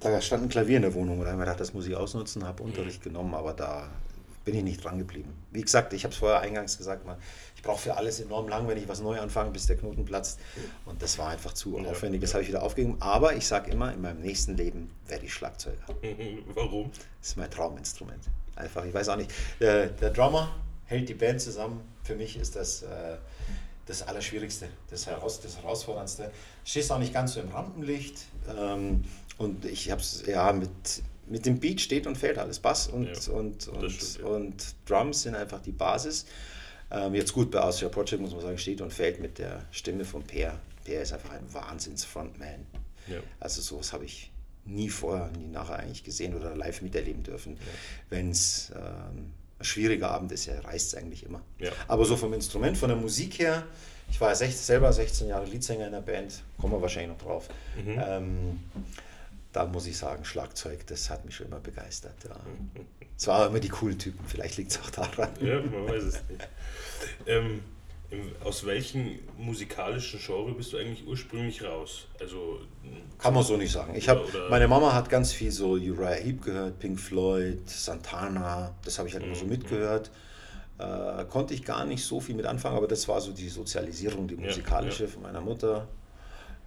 da 0.00 0.20
stand 0.20 0.44
ein 0.44 0.48
Klavier 0.48 0.76
in 0.76 0.82
der 0.82 0.94
Wohnung 0.94 1.18
und 1.18 1.24
da 1.24 1.30
habe 1.30 1.36
ich 1.36 1.38
mir 1.38 1.44
gedacht, 1.44 1.60
das 1.60 1.74
muss 1.74 1.86
ich 1.86 1.94
ausnutzen, 1.94 2.44
habe 2.44 2.62
Unterricht 2.62 3.02
genommen, 3.02 3.34
aber 3.34 3.52
da 3.52 3.88
bin 4.44 4.54
ich 4.54 4.62
nicht 4.62 4.84
dran 4.84 4.98
geblieben. 4.98 5.32
Wie 5.50 5.62
gesagt, 5.62 5.92
ich 5.92 6.04
habe 6.04 6.12
es 6.12 6.18
vorher 6.18 6.40
eingangs 6.40 6.78
gesagt, 6.78 7.04
mal, 7.06 7.18
ich 7.56 7.62
brauche 7.62 7.80
für 7.80 7.96
alles 7.96 8.20
enorm 8.20 8.48
lang, 8.48 8.66
wenn 8.68 8.78
ich 8.78 8.88
was 8.88 9.00
neu 9.00 9.20
anfange, 9.20 9.50
bis 9.50 9.66
der 9.66 9.76
Knoten 9.76 10.04
platzt. 10.04 10.40
Und 10.86 11.02
das 11.02 11.18
war 11.18 11.28
einfach 11.28 11.52
zu 11.52 11.78
ja, 11.78 11.90
aufwendig, 11.90 12.20
das 12.22 12.32
habe 12.32 12.42
ich 12.42 12.48
wieder 12.48 12.62
aufgegeben. 12.62 12.96
Aber 13.00 13.34
ich 13.34 13.46
sage 13.46 13.70
immer, 13.70 13.92
in 13.92 14.00
meinem 14.00 14.20
nächsten 14.20 14.56
Leben 14.56 14.90
werde 15.08 15.26
ich 15.26 15.34
Schlagzeuger. 15.34 15.84
Warum? 16.54 16.90
Das 17.20 17.30
ist 17.30 17.36
mein 17.36 17.50
Trauminstrument. 17.50 18.24
Einfach, 18.56 18.84
ich 18.84 18.94
weiß 18.94 19.10
auch 19.10 19.16
nicht. 19.16 19.30
Der, 19.60 19.88
der 19.88 20.10
Drummer 20.10 20.54
hält 20.86 21.08
die 21.08 21.14
Band 21.14 21.40
zusammen. 21.40 21.80
Für 22.02 22.14
mich 22.14 22.38
ist 22.38 22.56
das 22.56 22.82
äh, 22.82 23.16
das 23.90 24.02
Allerschwierigste, 24.02 24.68
das, 24.88 25.06
Heraus, 25.06 25.40
das 25.40 25.56
Herausforderndste. 25.56 26.30
Stehst 26.64 26.90
auch 26.92 26.98
nicht 26.98 27.12
ganz 27.12 27.34
so 27.34 27.40
im 27.40 27.48
Rampenlicht. 27.48 28.26
Ähm, 28.56 29.04
und 29.36 29.64
ich 29.64 29.90
habe 29.90 30.00
es 30.00 30.24
ja 30.26 30.52
mit 30.52 30.70
mit 31.30 31.46
dem 31.46 31.60
Beat 31.60 31.80
steht 31.80 32.06
und 32.06 32.18
fällt 32.18 32.38
alles. 32.38 32.58
Bass 32.58 32.88
und, 32.88 33.04
ja, 33.04 33.32
und, 33.32 33.68
und, 33.68 33.90
stimmt, 33.90 34.18
ja. 34.18 34.26
und 34.26 34.74
Drums 34.84 35.22
sind 35.22 35.34
einfach 35.34 35.62
die 35.62 35.72
Basis. 35.72 36.26
Ähm, 36.90 37.14
jetzt 37.14 37.32
gut, 37.32 37.50
bei 37.50 37.60
Austria 37.60 37.88
Project 37.88 38.20
muss 38.20 38.32
man 38.32 38.40
sagen, 38.40 38.58
steht 38.58 38.80
und 38.80 38.92
fällt 38.92 39.20
mit 39.20 39.38
der 39.38 39.64
Stimme 39.70 40.04
von 40.04 40.22
Per. 40.24 40.58
Per 40.84 41.00
ist 41.00 41.12
einfach 41.12 41.30
ein 41.30 41.52
Wahnsinns-Frontman. 41.52 42.66
Ja. 43.06 43.18
Also 43.38 43.62
sowas 43.62 43.92
habe 43.92 44.04
ich 44.04 44.30
nie 44.64 44.88
vorher, 44.88 45.30
nie 45.38 45.46
nachher 45.46 45.78
eigentlich 45.78 46.04
gesehen 46.04 46.34
oder 46.34 46.54
live 46.56 46.82
miterleben 46.82 47.22
dürfen. 47.22 47.56
Wenn 48.08 48.30
es 48.30 48.72
ähm, 48.74 49.30
ein 49.58 49.64
schwieriger 49.64 50.10
Abend 50.10 50.32
ist, 50.32 50.46
ja, 50.46 50.58
reißt 50.60 50.88
es 50.88 50.94
eigentlich 50.96 51.24
immer. 51.24 51.42
Aber 51.86 52.04
so 52.04 52.16
vom 52.16 52.32
Instrument, 52.32 52.76
von 52.76 52.88
der 52.88 52.98
Musik 52.98 53.38
her, 53.38 53.64
ich 54.10 54.20
war 54.20 54.30
ja 54.30 54.34
16, 54.34 54.64
selber 54.64 54.92
16 54.92 55.28
Jahre 55.28 55.46
Leadsänger 55.46 55.86
in 55.86 55.92
der 55.92 56.00
Band, 56.00 56.42
kommen 56.58 56.72
wir 56.72 56.82
wahrscheinlich 56.82 57.16
noch 57.16 57.24
drauf. 57.24 57.48
Mhm. 57.76 58.00
Ähm, 58.04 58.60
da 59.52 59.66
muss 59.66 59.86
ich 59.86 59.96
sagen, 59.96 60.24
Schlagzeug, 60.24 60.86
das 60.86 61.10
hat 61.10 61.24
mich 61.24 61.36
schon 61.36 61.46
immer 61.46 61.60
begeistert. 61.60 62.14
Ja. 62.28 62.36
Es 63.16 63.26
waren 63.26 63.50
immer 63.50 63.60
die 63.60 63.68
coolen 63.68 63.98
Typen, 63.98 64.24
vielleicht 64.26 64.56
liegt 64.56 64.70
es 64.70 64.80
auch 64.80 64.90
daran. 64.90 65.30
Ja, 65.40 65.60
man 65.60 65.88
weiß 65.88 66.02
es 66.04 66.22
nicht. 66.28 66.48
Ähm, 67.26 67.60
aus 68.42 68.66
welchem 68.66 69.18
musikalischen 69.38 70.18
Genre 70.18 70.52
bist 70.52 70.72
du 70.72 70.78
eigentlich 70.78 71.06
ursprünglich 71.06 71.62
raus? 71.62 72.06
Also 72.20 72.60
kann 73.18 73.34
man 73.34 73.44
so 73.44 73.56
nicht 73.56 73.72
sagen. 73.72 73.94
Ich 73.94 74.08
habe 74.08 74.26
meine 74.48 74.66
Mama 74.66 74.92
hat 74.92 75.08
ganz 75.08 75.32
viel 75.32 75.52
so 75.52 75.72
Uriah 75.72 76.14
Heep 76.14 76.42
gehört, 76.42 76.78
Pink 76.78 76.98
Floyd, 76.98 77.68
Santana. 77.68 78.74
Das 78.84 78.98
habe 78.98 79.08
ich 79.08 79.14
halt 79.14 79.24
immer 79.24 79.36
so 79.36 79.44
mhm. 79.44 79.50
mitgehört. 79.50 80.10
Äh, 80.78 81.24
konnte 81.26 81.54
ich 81.54 81.64
gar 81.64 81.84
nicht 81.84 82.04
so 82.04 82.20
viel 82.20 82.34
mit 82.34 82.46
anfangen, 82.46 82.76
aber 82.76 82.88
das 82.88 83.06
war 83.06 83.20
so 83.20 83.32
die 83.32 83.48
Sozialisierung, 83.48 84.26
die 84.26 84.36
musikalische 84.36 85.04
ja, 85.04 85.08
ja. 85.08 85.12
von 85.12 85.22
meiner 85.22 85.40
Mutter 85.40 85.86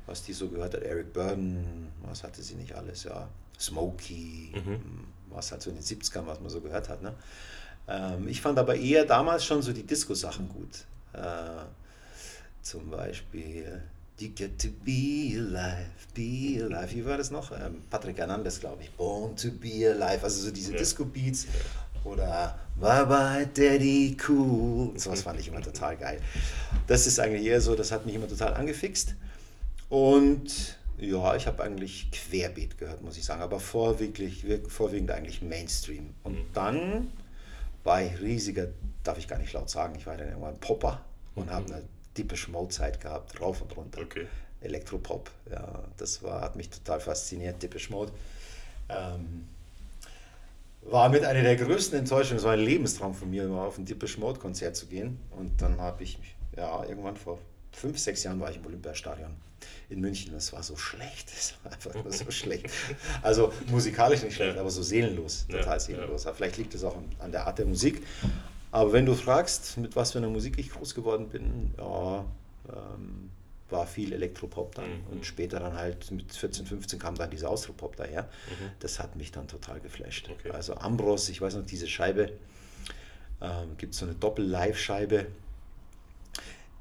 was 0.06 0.24
die 0.24 0.34
so 0.34 0.50
gehört 0.50 0.74
hat. 0.74 0.84
Eric 0.84 1.14
Burden, 1.14 1.88
was 2.04 2.24
hatte 2.24 2.42
sie 2.42 2.56
nicht 2.56 2.74
alles, 2.74 3.04
ja. 3.04 3.28
Smokey, 3.60 4.52
mhm. 4.54 5.06
was 5.30 5.52
halt 5.52 5.62
so 5.62 5.70
in 5.70 5.78
den 5.78 5.86
70ern, 5.86 6.26
was 6.26 6.40
man 6.40 6.50
so 6.50 6.60
gehört 6.60 6.90
hat. 6.90 7.02
Ne? 7.02 7.14
Ähm, 7.88 8.28
ich 8.28 8.42
fand 8.42 8.58
aber 8.58 8.76
eher 8.76 9.06
damals 9.06 9.46
schon 9.46 9.62
so 9.62 9.72
die 9.72 9.84
Disco-Sachen 9.84 10.50
gut. 10.50 10.86
Äh, 11.14 11.64
zum 12.62 12.90
Beispiel 12.90 13.84
You 14.20 14.30
get 14.30 14.60
to 14.62 14.70
be 14.86 15.36
alive, 15.36 15.90
be 16.14 16.64
alive. 16.64 16.96
Wie 16.96 17.04
war 17.04 17.18
das 17.18 17.32
noch? 17.32 17.52
Ähm, 17.52 17.82
Patrick 17.90 18.18
Hernandez, 18.18 18.60
glaube 18.60 18.84
ich. 18.84 18.92
Born 18.92 19.36
to 19.36 19.50
be 19.52 19.90
alive. 19.90 20.24
Also 20.24 20.44
so 20.44 20.52
diese 20.52 20.72
ja. 20.72 20.78
Disco-Beats. 20.78 21.48
Oder 22.04 22.60
Bye 22.80 23.06
bye 23.06 23.48
Daddy 23.48 24.16
Cool. 24.28 24.98
So 25.00 25.12
was 25.12 25.24
fand 25.24 25.40
ich 25.40 25.48
immer 25.48 25.62
total 25.62 25.98
geil. 25.98 26.20
Das 26.88 27.08
ist 27.08 27.20
eigentlich 27.20 27.46
eher 27.46 27.60
so, 27.60 27.76
das 27.76 27.92
hat 27.92 28.06
mich 28.06 28.16
immer 28.16 28.28
total 28.28 28.54
angefixt. 28.54 29.16
Und 29.94 30.80
ja, 30.98 31.36
ich 31.36 31.46
habe 31.46 31.62
eigentlich 31.62 32.10
querbeet 32.10 32.80
gehört, 32.80 33.04
muss 33.04 33.16
ich 33.16 33.24
sagen, 33.24 33.44
aber 33.44 33.60
vorwiegend, 33.60 34.72
vorwiegend 34.72 35.12
eigentlich 35.12 35.44
Mainstream. 35.44 36.16
Und 36.24 36.34
mhm. 36.34 36.46
dann 36.52 37.12
war 37.84 38.02
ich 38.02 38.20
riesiger, 38.20 38.70
darf 39.04 39.20
ich 39.20 39.28
gar 39.28 39.38
nicht 39.38 39.54
laut 39.54 39.70
sagen, 39.70 39.94
ich 39.96 40.08
war 40.08 40.18
dann 40.18 40.30
irgendwann 40.30 40.60
Popper 40.60 41.06
und 41.36 41.46
mhm. 41.46 41.52
habe 41.52 41.74
eine 41.76 41.84
Deepish 42.18 42.48
Mode 42.48 42.70
Zeit 42.70 43.02
gehabt, 43.02 43.40
rauf 43.40 43.62
und 43.62 43.78
runter. 43.78 44.02
Okay. 44.02 44.26
Elektropop, 44.62 45.30
ja, 45.52 45.84
das 45.98 46.24
war, 46.24 46.42
hat 46.42 46.56
mich 46.56 46.72
total 46.72 47.00
fasziniert, 47.00 47.62
Deepish 47.62 47.92
Mode. 47.92 48.12
Ähm, 48.90 49.48
war 50.82 51.08
mit 51.10 51.24
einer 51.24 51.44
der 51.44 51.56
größten 51.56 52.00
Enttäuschungen, 52.00 52.40
es 52.40 52.44
war 52.44 52.54
ein 52.54 52.62
Lebenstraum 52.62 53.14
von 53.14 53.30
mir, 53.30 53.48
auf 53.48 53.78
ein 53.78 53.86
Deepish 53.86 54.18
Mode 54.18 54.40
Konzert 54.40 54.76
zu 54.76 54.88
gehen. 54.88 55.20
Und 55.38 55.62
dann 55.62 55.80
habe 55.80 56.02
ich, 56.02 56.18
ja, 56.58 56.84
irgendwann 56.84 57.16
vor 57.16 57.38
fünf, 57.72 58.00
sechs 58.00 58.24
Jahren 58.24 58.40
war 58.40 58.50
ich 58.50 58.58
im 58.58 58.66
Olympiastadion 58.66 59.36
in 59.90 60.00
München. 60.00 60.34
Das 60.34 60.54
war 60.54 60.64
so 60.64 60.76
schlecht. 60.76 61.32
Das 61.34 61.56
war 61.64 61.74
einfach 61.74 62.04
nur 62.04 62.12
so 62.12 62.32
schlecht. 62.32 62.70
Also 63.22 63.52
musikalisch 63.68 64.24
nicht 64.24 64.36
schlecht, 64.36 64.56
ja. 64.56 64.62
aber 64.62 64.70
so 64.70 64.82
seelenlos, 64.82 65.46
total 65.48 65.74
ja, 65.74 65.80
seelenlos. 65.80 66.24
Ja. 66.24 66.34
Vielleicht 66.34 66.58
liegt 66.58 66.74
es 66.74 66.84
auch 66.84 66.96
an 67.20 67.32
der 67.32 67.48
Art 67.48 67.60
der 67.60 67.66
Musik. 67.66 68.02
Aber 68.72 68.94
wenn 68.94 69.06
du 69.06 69.14
fragst, 69.14 69.78
mit 69.78 69.96
was 69.96 70.14
für 70.14 70.20
einer 70.20 70.30
Musik 70.30 70.58
ich 70.58 70.72
groß 70.72 70.96
geworden 70.96 71.30
bin, 71.30 71.74
ja, 71.78 72.26
ähm, 72.70 73.30
war 73.70 73.86
viel 73.88 74.14
Elektropop 74.14 74.74
dann. 74.76 74.90
Mhm. 74.90 75.08
Und 75.12 75.26
später 75.26 75.60
dann 75.60 75.74
halt 75.74 76.10
mit 76.12 76.34
14, 76.34 76.66
15 76.66 77.00
kam 77.00 77.16
dann 77.16 77.30
dieser 77.30 77.50
Austropop 77.50 77.96
daher. 77.98 78.24
Mhm. 78.24 78.72
Das 78.80 79.00
hat 79.00 79.16
mich 79.16 79.32
dann 79.32 79.48
total 79.48 79.80
geflasht. 79.80 80.30
Okay. 80.30 80.52
Also 80.52 80.76
Ambros, 80.76 81.28
ich 81.30 81.42
weiß 81.42 81.56
noch, 81.56 81.66
diese 81.66 81.88
Scheibe, 81.88 82.32
ähm, 83.42 83.78
gibt 83.78 83.94
so 83.94 84.06
eine 84.06 84.16
Doppel-Live-Scheibe 84.16 85.28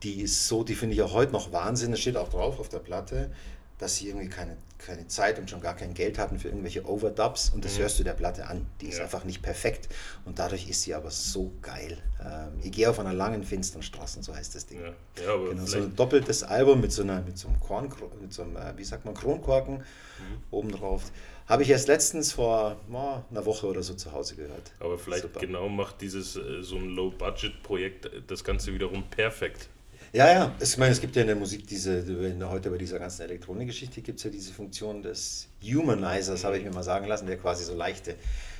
die 0.02 0.22
ist 0.22 0.48
so, 0.48 0.64
die 0.64 0.74
finde 0.74 0.94
ich 0.94 1.02
auch 1.02 1.12
heute 1.12 1.32
noch 1.32 1.52
Wahnsinn. 1.52 1.90
Das 1.92 2.00
steht 2.00 2.16
auch 2.16 2.28
drauf 2.28 2.58
auf 2.58 2.68
der 2.68 2.78
Platte, 2.78 3.30
dass 3.78 3.96
sie 3.96 4.08
irgendwie 4.08 4.28
keine, 4.28 4.56
keine 4.78 5.06
Zeit 5.08 5.38
und 5.38 5.50
schon 5.50 5.60
gar 5.60 5.74
kein 5.74 5.94
Geld 5.94 6.18
hatten 6.18 6.38
für 6.38 6.48
irgendwelche 6.48 6.88
Overdubs. 6.88 7.50
Und 7.50 7.64
das 7.64 7.76
mhm. 7.76 7.82
hörst 7.82 7.98
du 7.98 8.04
der 8.04 8.14
Platte 8.14 8.46
an. 8.46 8.66
Die 8.80 8.86
ist 8.86 8.98
ja. 8.98 9.04
einfach 9.04 9.24
nicht 9.24 9.42
perfekt. 9.42 9.88
Und 10.24 10.38
dadurch 10.38 10.68
ist 10.68 10.82
sie 10.82 10.94
aber 10.94 11.10
so 11.10 11.52
geil. 11.62 11.98
Ähm, 12.20 12.60
ich 12.62 12.72
gehe 12.72 12.88
auf 12.88 12.98
einer 13.00 13.12
langen, 13.12 13.44
finsteren 13.44 13.82
Straße, 13.82 14.22
so 14.22 14.34
heißt 14.34 14.54
das 14.54 14.66
Ding. 14.66 14.80
Ja. 14.80 15.24
Ja, 15.24 15.36
genau, 15.36 15.66
so 15.66 15.78
ein 15.78 15.96
doppeltes 15.96 16.42
Album 16.42 16.80
mit 16.80 16.92
so, 16.92 17.02
einer, 17.02 17.22
mit 17.22 17.38
so 17.38 17.48
einem 17.48 17.60
Korn, 17.60 17.92
mit 18.20 18.32
so 18.32 18.42
einem, 18.42 18.56
äh, 18.56 18.76
wie 18.76 18.84
sagt 18.84 19.04
man, 19.04 19.14
Kronkorken 19.14 19.78
mhm. 19.78 20.42
obendrauf. 20.50 21.10
Habe 21.46 21.64
ich 21.64 21.70
erst 21.70 21.88
letztens 21.88 22.32
vor 22.32 22.76
oh, 22.90 23.20
einer 23.30 23.44
Woche 23.44 23.66
oder 23.66 23.82
so 23.82 23.94
zu 23.94 24.12
Hause 24.12 24.36
gehört. 24.36 24.72
Aber 24.78 24.96
vielleicht 24.96 25.22
Super. 25.22 25.40
genau 25.40 25.68
macht 25.68 26.00
dieses 26.00 26.36
äh, 26.36 26.62
so 26.62 26.76
ein 26.76 26.88
Low-Budget-Projekt 26.90 28.10
das 28.28 28.44
Ganze 28.44 28.72
wiederum 28.72 29.02
perfekt. 29.10 29.68
Ja, 30.12 30.30
ja. 30.30 30.54
Ich 30.60 30.76
meine, 30.76 30.92
es 30.92 31.00
gibt 31.00 31.16
ja 31.16 31.22
in 31.22 31.28
der 31.28 31.36
Musik 31.36 31.66
diese, 31.66 32.04
heute 32.48 32.70
bei 32.70 32.76
dieser 32.76 32.98
ganzen 32.98 33.22
Elektronikgeschichte 33.22 34.02
gibt 34.02 34.18
es 34.18 34.24
ja 34.24 34.30
diese 34.30 34.52
Funktion 34.52 35.02
des 35.02 35.48
Humanizers, 35.62 36.44
habe 36.44 36.58
ich 36.58 36.64
mir 36.64 36.70
mal 36.70 36.82
sagen 36.82 37.06
lassen, 37.06 37.26
der 37.26 37.38
quasi 37.38 37.64
so 37.64 37.74
leichte 37.74 38.16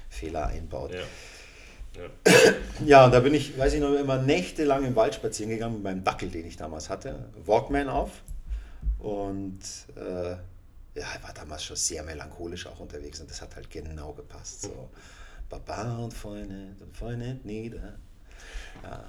Fehler 0.08 0.46
einbaut. 0.46 0.94
Ja. 0.94 1.00
Ja. 1.94 2.32
ja, 2.86 3.04
und 3.04 3.12
da 3.12 3.20
bin 3.20 3.34
ich, 3.34 3.58
weiß 3.58 3.74
ich 3.74 3.80
noch, 3.80 3.92
immer 3.92 4.16
nächtelang 4.16 4.86
im 4.86 4.96
Wald 4.96 5.14
spazieren 5.14 5.50
gegangen 5.50 5.74
mit 5.74 5.82
meinem 5.82 6.04
Dackel, 6.04 6.30
den 6.30 6.46
ich 6.46 6.56
damals 6.56 6.88
hatte. 6.88 7.28
Walkman 7.44 7.90
auf. 7.90 8.22
Und 8.98 9.60
äh, 9.96 10.30
ja, 10.30 10.38
ich 10.94 11.22
war 11.22 11.34
damals 11.34 11.64
schon 11.64 11.76
sehr 11.76 12.02
melancholisch 12.02 12.66
auch 12.66 12.80
unterwegs 12.80 13.20
und 13.20 13.30
das 13.30 13.42
hat 13.42 13.56
halt 13.56 13.70
genau 13.70 14.14
gepasst. 14.14 14.62
So, 14.62 14.88
Baba 15.50 15.98
und 15.98 16.14
Freunde 16.14 16.76
und 16.80 16.96
Freunde 16.96 17.40
nieder. 17.44 17.98
Ja. 18.82 19.04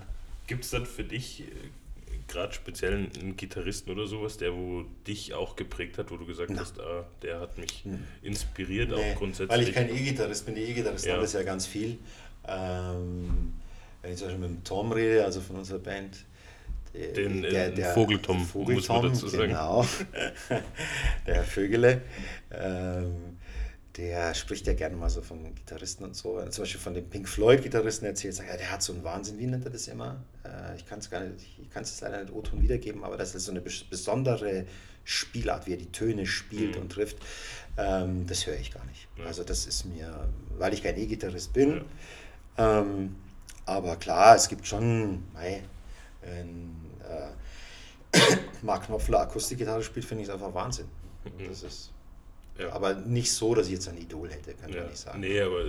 Gibt 0.46 0.66
es 0.66 0.72
dann 0.72 0.86
für 0.86 1.06
dich 1.06 1.46
gerade 2.28 2.54
speziell 2.54 2.94
einen 2.94 3.36
Gitarristen 3.36 3.92
oder 3.92 4.08
sowas, 4.08 4.38
der 4.38 4.54
wo 4.54 4.84
dich 5.08 5.34
auch 5.34 5.56
geprägt 5.56 5.98
hat, 5.98 6.12
wo 6.12 6.18
du 6.18 6.26
gesagt 6.26 6.52
Na. 6.54 6.62
hast, 6.62 6.80
ah, 6.80 7.06
der 7.22 7.40
hat 7.40 7.58
mich 7.58 7.84
hm. 7.84 8.04
inspiriert 8.22 8.90
nee, 8.90 8.96
auch 8.96 9.16
grundsätzlich? 9.18 9.50
Weil 9.50 9.68
ich 9.68 9.74
kein 9.74 9.90
E-Gitarrist 9.90 10.46
bin, 10.46 10.56
die 10.56 10.62
E-Gitarristen 10.62 11.10
ja. 11.10 11.16
haben 11.16 11.22
das 11.22 11.34
ja 11.34 11.44
ganz 11.44 11.66
viel. 11.66 11.98
Ähm, 12.48 13.54
wenn 14.02 14.12
ich 14.12 14.18
zum 14.18 14.28
Beispiel 14.28 14.48
mit 14.48 14.58
dem 14.58 14.64
Tom 14.64 14.92
rede, 14.92 15.24
also 15.24 15.42
von 15.42 15.58
unserer 15.58 15.80
Band, 15.80 16.26
äh, 16.94 17.14
den 17.14 17.42
der, 17.42 17.72
der 17.72 17.94
Vogeltom, 17.94 18.46
Vogeltom, 18.46 18.76
muss 18.76 18.88
man 18.90 19.02
dazu 19.04 19.28
sagen. 19.28 19.50
Genau, 19.50 19.86
der 21.28 21.44
Vögele. 21.44 22.02
Ähm, 22.52 23.33
der 23.98 24.34
spricht 24.34 24.66
ja 24.66 24.74
gerne 24.74 24.96
mal 24.96 25.10
so 25.10 25.22
von 25.22 25.54
Gitarristen 25.54 26.04
und 26.04 26.16
so. 26.16 26.42
Zum 26.50 26.64
Beispiel 26.64 26.82
von 26.82 26.96
dem 26.96 27.08
Pink 27.10 27.30
Floyd-Gitarristen 27.30 28.08
erzählt, 28.08 28.34
sagt, 28.34 28.50
ja, 28.50 28.58
der 28.58 28.72
hat 28.72 28.82
so 28.82 28.94
einen 28.94 29.04
Wahnsinn, 29.04 29.38
wie 29.38 29.46
nennt 29.46 29.66
er 29.66 29.72
das 29.72 29.88
immer? 29.88 30.24
Äh, 30.44 30.76
ich 30.78 30.86
kann 30.88 31.00
es 31.00 31.12
gar 31.12 31.20
nicht, 31.20 31.46
ich 31.62 31.70
kann 31.70 31.84
es 31.84 32.02
leider 32.02 32.22
nicht 32.22 32.34
O-Ton 32.34 32.62
wiedergeben, 32.62 33.04
aber 33.04 33.18
das 33.18 33.36
ist 33.36 33.46
so 33.46 33.52
eine 33.52 33.62
besondere 33.62 34.66
Spielart, 35.04 35.68
wie 35.68 35.74
er 35.74 35.78
die 35.78 35.92
Töne 35.92 36.26
spielt 36.26 36.76
mhm. 36.76 36.84
und 36.84 36.92
trifft. 36.92 37.18
Ähm, 37.78 38.26
das 38.26 38.48
höre 38.48 38.56
ich 38.56 38.72
gar 38.72 38.86
nicht. 38.86 39.08
Ja. 39.18 39.26
Also 39.26 39.44
das 39.44 39.68
ist 39.68 39.86
mir, 39.86 40.28
weil 40.58 40.74
ich 40.74 40.82
kein 40.82 40.98
E-Gitarrist 40.98 41.54
bin. 41.54 41.84
Ja. 42.58 42.80
Ähm, 42.80 43.16
aber 43.66 43.96
klar, 43.98 44.36
es 44.36 44.50
gibt 44.50 44.66
schon, 44.66 45.24
mei, 45.34 45.64
ein, 46.24 46.76
äh, 47.08 48.18
Mark 48.64 48.88
Knopfler 48.88 49.22
Akustikgitarre 49.22 49.84
spielt, 49.84 50.06
finde 50.06 50.24
ich 50.24 50.32
einfach 50.32 50.54
Wahnsinn. 50.54 50.88
Mhm. 51.26 51.48
Das 51.48 51.62
ist 51.62 51.93
ja. 52.58 52.72
Aber 52.72 52.94
nicht 52.94 53.32
so, 53.32 53.56
dass 53.56 53.68
ich 53.68 53.74
jetzt 53.74 53.88
ein 53.88 53.98
Idol 53.98 54.30
hätte, 54.30 54.54
kann 54.54 54.72
ja. 54.72 54.84
ich 54.84 54.90
nicht 54.90 55.00
sagen. 55.00 55.20
Nee, 55.20 55.42
aber 55.42 55.62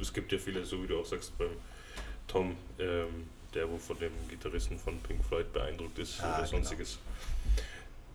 es 0.00 0.12
gibt 0.12 0.32
ja 0.32 0.38
viele, 0.38 0.64
so 0.64 0.82
wie 0.82 0.86
du 0.86 0.98
auch 0.98 1.06
sagst, 1.06 1.36
beim 1.38 1.50
Tom, 2.26 2.56
ähm, 2.78 3.28
der 3.54 3.70
wo 3.70 3.78
von 3.78 3.98
dem 3.98 4.12
Gitarristen 4.28 4.78
von 4.78 4.98
Pink 5.00 5.24
Floyd 5.24 5.52
beeindruckt 5.52 5.98
ist 5.98 6.20
ah, 6.20 6.28
oder 6.28 6.36
genau. 6.36 6.48
sonstiges. 6.48 6.98
Genau. 6.98 7.12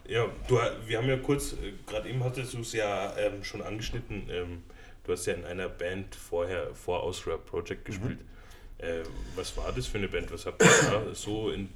Ja, 0.09 0.31
du, 0.47 0.59
wir 0.87 0.97
haben 0.97 1.09
ja 1.09 1.17
kurz, 1.17 1.53
äh, 1.53 1.73
gerade 1.85 2.09
eben 2.09 2.23
hattest 2.23 2.53
du 2.53 2.61
es 2.61 2.73
ja 2.73 3.15
ähm, 3.17 3.43
schon 3.43 3.61
angeschnitten, 3.61 4.27
ähm, 4.29 4.63
du 5.03 5.11
hast 5.11 5.25
ja 5.25 5.33
in 5.33 5.45
einer 5.45 5.69
Band 5.69 6.15
vorher, 6.15 6.73
vor 6.75 7.03
Austria 7.03 7.37
Project 7.37 7.85
gespielt. 7.85 8.19
Mhm. 8.19 8.85
Äh, 8.85 9.03
was 9.35 9.55
war 9.57 9.71
das 9.71 9.87
für 9.87 9.97
eine 9.97 10.07
Band? 10.07 10.31
Was 10.31 10.45
habt 10.45 10.61
ihr 10.61 10.89
da 10.89 11.13
so 11.13 11.49
in, 11.49 11.69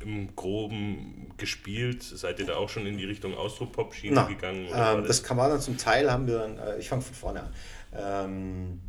im 0.00 0.34
Groben 0.34 1.32
gespielt? 1.36 2.02
Seid 2.02 2.38
ihr 2.38 2.46
da 2.46 2.56
auch 2.56 2.68
schon 2.68 2.86
in 2.86 2.98
die 2.98 3.04
Richtung 3.04 3.34
Austropop-Schiene 3.34 4.26
gegangen? 4.28 4.68
Ähm, 4.74 5.04
das 5.06 5.22
kann 5.22 5.36
man 5.36 5.50
dann 5.50 5.60
zum 5.60 5.76
Teil 5.76 6.10
haben 6.10 6.26
wir 6.26 6.38
dann, 6.38 6.58
äh, 6.58 6.78
ich 6.78 6.88
fange 6.88 7.02
von 7.02 7.14
vorne 7.14 7.42
an. 7.42 7.54
Ähm, 7.92 8.80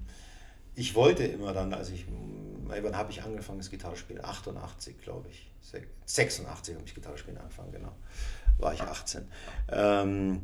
ich 0.75 0.95
wollte 0.95 1.23
immer 1.25 1.53
dann, 1.53 1.73
also 1.73 1.93
ich, 1.93 2.05
wann 2.65 2.97
habe 2.97 3.11
ich 3.11 3.23
angefangen, 3.23 3.59
das 3.59 3.69
Gitarrespielen? 3.69 4.23
88, 4.23 4.99
glaube 5.01 5.29
ich. 5.29 5.49
86 6.05 6.75
habe 6.75 6.85
ich 6.85 6.95
Gitarrespielen 6.95 7.39
angefangen, 7.39 7.71
genau. 7.71 7.95
War 8.57 8.73
ich 8.73 8.81
18. 8.81 9.27
Ähm, 9.69 10.41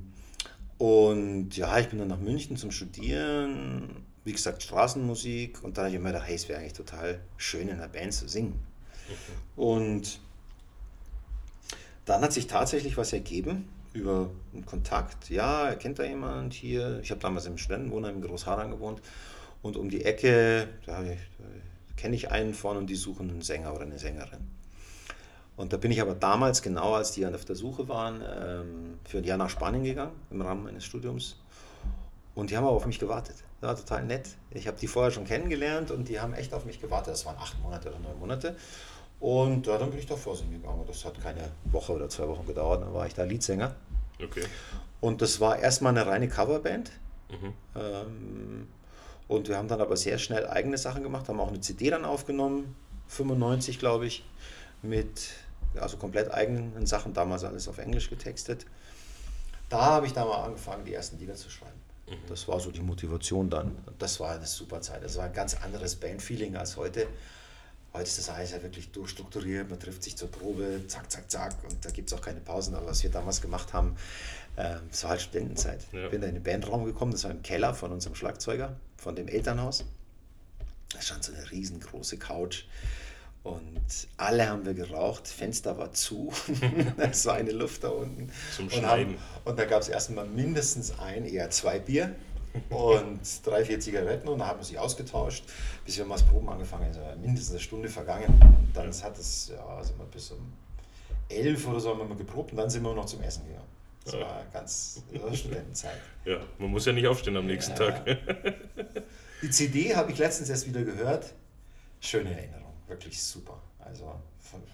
und 0.77 1.57
ja, 1.57 1.79
ich 1.79 1.89
bin 1.89 1.99
dann 1.99 2.07
nach 2.07 2.19
München 2.19 2.57
zum 2.57 2.71
Studieren. 2.71 4.05
Wie 4.23 4.31
gesagt, 4.31 4.61
Straßenmusik. 4.63 5.63
Und 5.63 5.77
da 5.77 5.83
habe 5.83 5.95
ich 5.95 5.99
mir 5.99 6.09
gedacht, 6.09 6.27
hey, 6.27 6.35
es 6.35 6.47
wäre 6.49 6.59
eigentlich 6.59 6.73
total 6.73 7.19
schön, 7.37 7.67
in 7.67 7.75
einer 7.75 7.87
Band 7.87 8.13
zu 8.13 8.27
singen. 8.27 8.59
Und 9.55 10.19
dann 12.07 12.21
hat 12.21 12.33
sich 12.33 12.47
tatsächlich 12.47 12.97
was 12.97 13.13
ergeben 13.13 13.69
über 13.93 14.29
einen 14.53 14.65
Kontakt. 14.65 15.29
Ja, 15.29 15.75
kennt 15.75 15.99
da 15.99 16.03
jemand 16.03 16.53
hier? 16.53 16.99
Ich 17.03 17.11
habe 17.11 17.19
damals 17.19 17.45
im 17.45 17.57
Studentenwohnheim 17.57 18.15
in 18.15 18.21
Großhadern 18.21 18.71
gewohnt 18.71 19.01
und 19.61 19.75
um 19.75 19.89
die 19.89 20.05
Ecke, 20.05 20.69
da, 20.85 21.03
da 21.03 21.13
kenne 21.97 22.15
ich 22.15 22.31
einen 22.31 22.53
von 22.53 22.77
und 22.77 22.87
die 22.89 22.95
suchen 22.95 23.29
einen 23.29 23.41
Sänger 23.41 23.73
oder 23.73 23.83
eine 23.83 23.99
Sängerin. 23.99 24.47
Und 25.57 25.73
da 25.73 25.77
bin 25.77 25.91
ich 25.91 25.99
aber 26.01 26.13
damals, 26.13 26.61
genau 26.61 26.93
als 26.93 27.11
die 27.11 27.25
auf 27.25 27.43
der 27.43 27.55
Suche 27.55 27.89
waren, 27.89 28.21
ähm, 28.21 28.99
für 29.03 29.17
ein 29.17 29.23
Jahr 29.23 29.37
nach 29.37 29.49
Spanien 29.49 29.83
gegangen 29.83 30.13
im 30.29 30.41
Rahmen 30.41 30.63
meines 30.63 30.85
Studiums. 30.85 31.37
Und 32.35 32.51
die 32.51 32.57
haben 32.57 32.63
aber 32.63 32.75
auf 32.75 32.85
mich 32.85 32.99
gewartet. 32.99 33.35
Das 33.59 33.69
war 33.69 33.75
total 33.75 34.05
nett. 34.05 34.29
Ich 34.51 34.67
habe 34.67 34.77
die 34.79 34.85
vorher 34.85 35.11
schon 35.11 35.25
kennengelernt 35.25 35.89
und 35.89 36.07
die 36.07 36.19
haben 36.19 36.35
echt 36.35 36.53
auf 36.53 36.65
mich 36.65 36.79
gewartet. 36.79 37.13
Das 37.13 37.25
waren 37.25 37.37
acht 37.37 37.59
Monate 37.61 37.89
oder 37.89 37.99
neun 37.99 38.19
Monate. 38.19 38.55
Und 39.19 39.65
ja, 39.65 39.77
dann 39.77 39.89
bin 39.89 39.99
ich 39.99 40.05
da 40.05 40.15
vorsingen 40.15 40.61
gegangen. 40.61 40.83
Das 40.87 41.03
hat 41.05 41.19
keine 41.21 41.49
Woche 41.65 41.93
oder 41.93 42.07
zwei 42.09 42.27
Wochen 42.27 42.45
gedauert. 42.45 42.83
Dann 42.83 42.93
war 42.93 43.07
ich 43.07 43.13
da 43.13 43.23
Leadsänger. 43.23 43.75
Okay. 44.23 44.43
Und 45.01 45.21
das 45.21 45.39
war 45.39 45.57
erstmal 45.57 45.97
eine 45.97 46.05
reine 46.05 46.27
Coverband. 46.27 46.91
Mhm. 47.29 47.53
Ähm, 47.75 48.67
und 49.27 49.49
wir 49.49 49.57
haben 49.57 49.67
dann 49.67 49.81
aber 49.81 49.97
sehr 49.97 50.17
schnell 50.17 50.47
eigene 50.47 50.77
Sachen 50.77 51.03
gemacht, 51.03 51.27
haben 51.27 51.39
auch 51.39 51.49
eine 51.49 51.59
CD 51.59 51.89
dann 51.89 52.05
aufgenommen, 52.05 52.75
95 53.09 53.79
glaube 53.79 54.05
ich, 54.05 54.23
mit 54.81 55.31
also 55.75 55.97
komplett 55.97 56.31
eigenen 56.31 56.85
Sachen, 56.85 57.13
damals 57.13 57.43
alles 57.43 57.67
auf 57.67 57.77
Englisch 57.77 58.09
getextet. 58.09 58.65
Da 59.69 59.81
habe 59.81 60.07
ich 60.07 60.13
dann 60.13 60.27
mal 60.27 60.43
angefangen, 60.43 60.85
die 60.85 60.93
ersten 60.93 61.19
Lieder 61.19 61.35
zu 61.35 61.49
schreiben. 61.49 61.79
Mhm. 62.07 62.15
Das 62.29 62.47
war 62.47 62.59
so 62.59 62.71
die 62.71 62.81
Motivation 62.81 63.49
dann. 63.49 63.77
Das 63.99 64.19
war 64.19 64.35
eine 64.35 64.45
super 64.45 64.81
Zeit. 64.81 65.03
Das 65.03 65.17
war 65.17 65.25
ein 65.25 65.33
ganz 65.33 65.55
anderes 65.61 65.95
Bandfeeling 65.95 66.55
als 66.55 66.77
heute. 66.77 67.07
Heute 67.97 68.09
ist 68.09 68.19
das 68.19 68.29
alles 68.29 68.51
ja 68.51 68.61
wirklich 68.61 68.91
durchstrukturiert, 68.91 69.71
man 69.71 69.79
trifft 69.79 70.03
sich 70.03 70.15
zur 70.15 70.29
Probe, 70.29 70.81
zack, 70.87 71.11
zack, 71.11 71.31
zack, 71.31 71.55
und 71.63 71.83
da 71.83 71.89
gibt 71.89 72.11
es 72.11 72.15
auch 72.15 72.21
keine 72.21 72.39
Pausen. 72.39 72.75
Aber 72.75 72.85
was 72.85 73.01
wir 73.01 73.09
damals 73.09 73.41
gemacht 73.41 73.73
haben, 73.73 73.95
äh, 74.55 74.75
das 74.91 75.01
war 75.01 75.11
halt 75.11 75.21
Studentenzeit. 75.21 75.79
Ja. 75.91 76.05
Ich 76.05 76.11
bin 76.11 76.21
da 76.21 76.27
in 76.27 76.35
den 76.35 76.43
Bandraum 76.43 76.85
gekommen, 76.85 77.11
das 77.11 77.23
war 77.23 77.31
im 77.31 77.41
Keller 77.41 77.73
von 77.73 77.91
unserem 77.91 78.13
Schlagzeuger, 78.13 78.75
von 78.97 79.15
dem 79.15 79.27
Elternhaus. 79.27 79.83
Da 80.93 81.01
stand 81.01 81.23
so 81.23 81.33
eine 81.33 81.49
riesengroße 81.49 82.17
Couch. 82.17 82.65
Und 83.41 84.07
alle 84.17 84.47
haben 84.47 84.63
wir 84.65 84.75
geraucht, 84.75 85.27
Fenster 85.27 85.79
war 85.79 85.91
zu, 85.91 86.31
es 86.97 87.25
war 87.25 87.33
eine 87.33 87.51
Luft 87.51 87.83
da 87.83 87.89
unten. 87.89 88.31
Zum 88.55 88.69
Schneiden. 88.69 89.15
Und, 89.15 89.19
haben, 89.19 89.41
und 89.45 89.59
da 89.59 89.65
gab 89.65 89.81
es 89.81 89.89
erstmal 89.89 90.27
mindestens 90.27 90.99
ein, 90.99 91.25
eher 91.25 91.49
zwei 91.49 91.79
Bier 91.79 92.13
und 92.69 93.19
drei, 93.45 93.65
vier 93.65 93.79
Zigaretten 93.79 94.27
und 94.27 94.39
dann 94.39 94.47
haben 94.47 94.59
wir 94.59 94.65
sich 94.65 94.77
ausgetauscht, 94.77 95.43
bis 95.85 95.97
wir 95.97 96.05
mal 96.05 96.15
das 96.15 96.23
Proben 96.25 96.49
angefangen 96.49 96.85
haben. 96.85 97.03
Also 97.03 97.19
mindestens 97.19 97.51
eine 97.51 97.59
Stunde 97.59 97.89
vergangen. 97.89 98.27
Und 98.27 98.69
dann 98.73 98.87
hat 98.87 99.17
es, 99.17 99.49
ja, 99.49 99.83
sind 99.83 99.97
wir 99.97 100.05
bis 100.05 100.31
um 100.31 100.53
elf 101.29 101.67
oder 101.67 101.79
so 101.79 101.89
haben 101.89 101.99
wir 101.99 102.05
mal 102.05 102.17
geprobt 102.17 102.51
und 102.51 102.57
dann 102.57 102.69
sind 102.69 102.83
wir 102.83 102.93
noch 102.93 103.05
zum 103.05 103.21
Essen 103.21 103.45
gegangen. 103.47 103.67
Das 104.03 104.13
ja. 104.13 104.21
war 104.21 104.45
ganz 104.53 105.03
das 105.11 105.39
Studentenzeit. 105.39 105.97
Ja, 106.25 106.39
man 106.57 106.71
muss 106.71 106.85
ja 106.85 106.91
nicht 106.91 107.07
aufstehen 107.07 107.37
am 107.37 107.45
nächsten 107.45 107.71
ja. 107.71 107.91
Tag. 107.91 108.05
Die 109.41 109.49
CD 109.49 109.95
habe 109.95 110.11
ich 110.11 110.17
letztens 110.17 110.49
erst 110.49 110.67
wieder 110.67 110.83
gehört. 110.83 111.33
Schöne 111.99 112.31
Erinnerung, 112.31 112.73
wirklich 112.87 113.21
super. 113.21 113.61
Also 113.79 114.13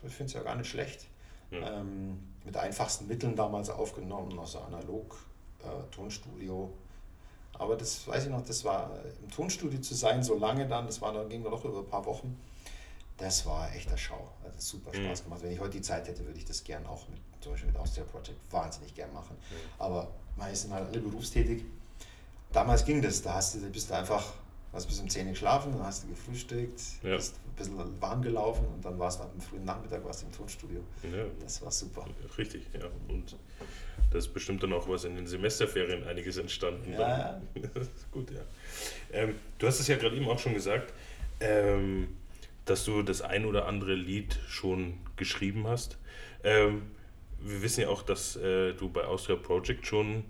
ich 0.04 0.14
finde 0.14 0.26
es 0.26 0.34
ja 0.34 0.42
gar 0.42 0.56
nicht 0.56 0.70
schlecht. 0.70 1.08
Ja. 1.52 1.80
Ähm, 1.80 2.20
mit 2.44 2.58
einfachsten 2.58 3.08
Mitteln 3.08 3.36
damals 3.36 3.70
aufgenommen, 3.70 4.38
aus 4.38 4.56
analog 4.56 5.16
äh, 5.64 5.96
Tonstudio 5.96 6.74
aber 7.64 7.76
das 7.76 8.08
weiß 8.08 8.26
ich 8.26 8.30
noch, 8.30 8.46
das 8.46 8.64
war 8.64 8.92
im 9.22 9.32
Tonstudio 9.32 9.80
zu 9.80 9.96
sein, 9.96 10.24
so 10.24 10.38
lange 10.38 10.68
dann, 10.68 10.86
das 10.86 11.02
war 11.02 11.14
dann 11.14 11.30
ging 11.30 11.44
noch 11.44 11.64
über 11.66 11.80
ein 11.80 11.88
paar 11.88 12.06
Wochen. 12.06 12.38
Das 13.18 13.46
war 13.46 13.74
echter 13.74 13.98
Schau. 13.98 14.28
Also 14.44 14.58
super 14.60 14.98
mhm. 14.98 15.06
Spaß 15.06 15.24
gemacht. 15.24 15.42
Wenn 15.44 15.52
ich 15.52 15.60
heute 15.60 15.72
die 15.72 15.82
Zeit 15.82 16.08
hätte, 16.08 16.26
würde 16.26 16.38
ich 16.38 16.46
das 16.46 16.64
gern 16.64 16.86
auch 16.86 17.08
mit, 17.10 17.20
zum 17.42 17.54
Beispiel 17.54 17.72
mit 17.72 17.80
Austria 17.80 18.04
Project 18.06 18.40
wahnsinnig 18.52 18.94
gern 18.96 19.14
machen. 19.14 19.36
Mhm. 19.50 19.56
Aber 19.80 20.08
meistens 20.36 20.72
halt 20.72 20.88
alle 20.88 21.00
berufstätig. 21.00 21.64
Damals 22.52 22.86
ging 22.86 23.02
das, 23.02 23.22
da 23.22 23.36
hast 23.36 23.56
du, 23.56 23.60
bist 23.70 23.90
du 23.90 23.96
einfach, 23.96 24.34
hast 24.74 24.88
bis 24.88 25.00
um 25.00 25.10
10 25.10 25.28
Uhr 25.28 25.32
geschlafen, 25.34 25.72
dann 25.72 25.84
hast 25.84 26.04
du 26.04 26.08
gefrühstückt, 26.10 26.82
ja. 27.04 27.16
bist 27.16 27.36
ein 27.36 27.56
bisschen 27.56 28.02
warm 28.02 28.22
gelaufen 28.22 28.66
und 28.74 28.84
dann 28.84 28.98
warst 28.98 29.20
du 29.20 29.24
am 29.24 29.40
frühen 29.40 29.64
Nachmittag 29.64 30.04
warst 30.04 30.24
du 30.24 30.26
im 30.26 30.32
Tonstudio. 30.32 30.82
Ja. 31.04 31.26
Das 31.42 31.62
war 31.62 31.72
super. 31.72 32.06
Richtig, 32.38 32.64
ja. 32.74 32.88
Und 33.08 33.36
da 34.12 34.18
ist 34.18 34.34
bestimmt 34.34 34.64
dann 34.64 34.74
auch 34.74 34.88
was 34.90 35.04
in 35.06 35.16
den 35.16 35.28
Semesterferien 35.28 36.04
einiges 36.06 36.38
entstanden. 36.38 36.92
Ja. 36.92 37.42
Das 37.74 37.88
ist 37.88 38.12
gut, 38.12 38.32
ja. 38.32 38.42
Ähm, 39.12 39.36
du 39.60 39.68
hast 39.68 39.80
es 39.80 39.88
ja 39.88 39.96
gerade 39.96 40.16
eben 40.16 40.28
auch 40.28 40.40
schon 40.40 40.54
gesagt, 40.54 40.94
ähm, 41.40 42.10
dass 42.66 42.86
du 42.86 43.04
das 43.04 43.22
ein 43.22 43.46
oder 43.46 43.68
andere 43.68 43.94
Lied 43.94 44.40
schon 44.48 44.98
geschrieben 45.18 45.68
hast. 45.68 45.98
Ähm, 46.44 46.84
wir 47.40 47.62
wissen 47.62 47.82
ja 47.82 47.90
auch, 47.90 48.04
dass 48.04 48.36
äh, 48.38 48.74
du 48.74 48.90
bei 48.90 49.04
Austria 49.04 49.36
Project 49.36 49.86
schon 49.86 50.24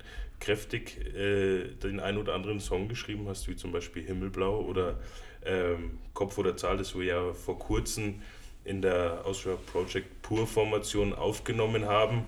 kräftig 0.44 0.98
äh, 1.16 1.70
den 1.70 2.00
ein 2.00 2.18
oder 2.18 2.34
anderen 2.34 2.60
Song 2.60 2.90
geschrieben 2.90 3.28
hast, 3.30 3.48
wie 3.48 3.56
zum 3.56 3.72
Beispiel 3.72 4.04
Himmelblau 4.04 4.62
oder 4.62 5.00
ähm, 5.46 6.00
Kopf 6.14 6.38
oder 6.38 6.58
Zahl, 6.58 6.78
das 6.78 6.96
wir 6.96 7.06
ja 7.06 7.34
vor 7.34 7.58
kurzem 7.58 8.22
in 8.66 8.82
der 8.82 9.26
Austria 9.26 9.58
Project 9.72 10.22
Pur-Formation 10.22 11.14
aufgenommen 11.14 11.86
haben 11.86 12.26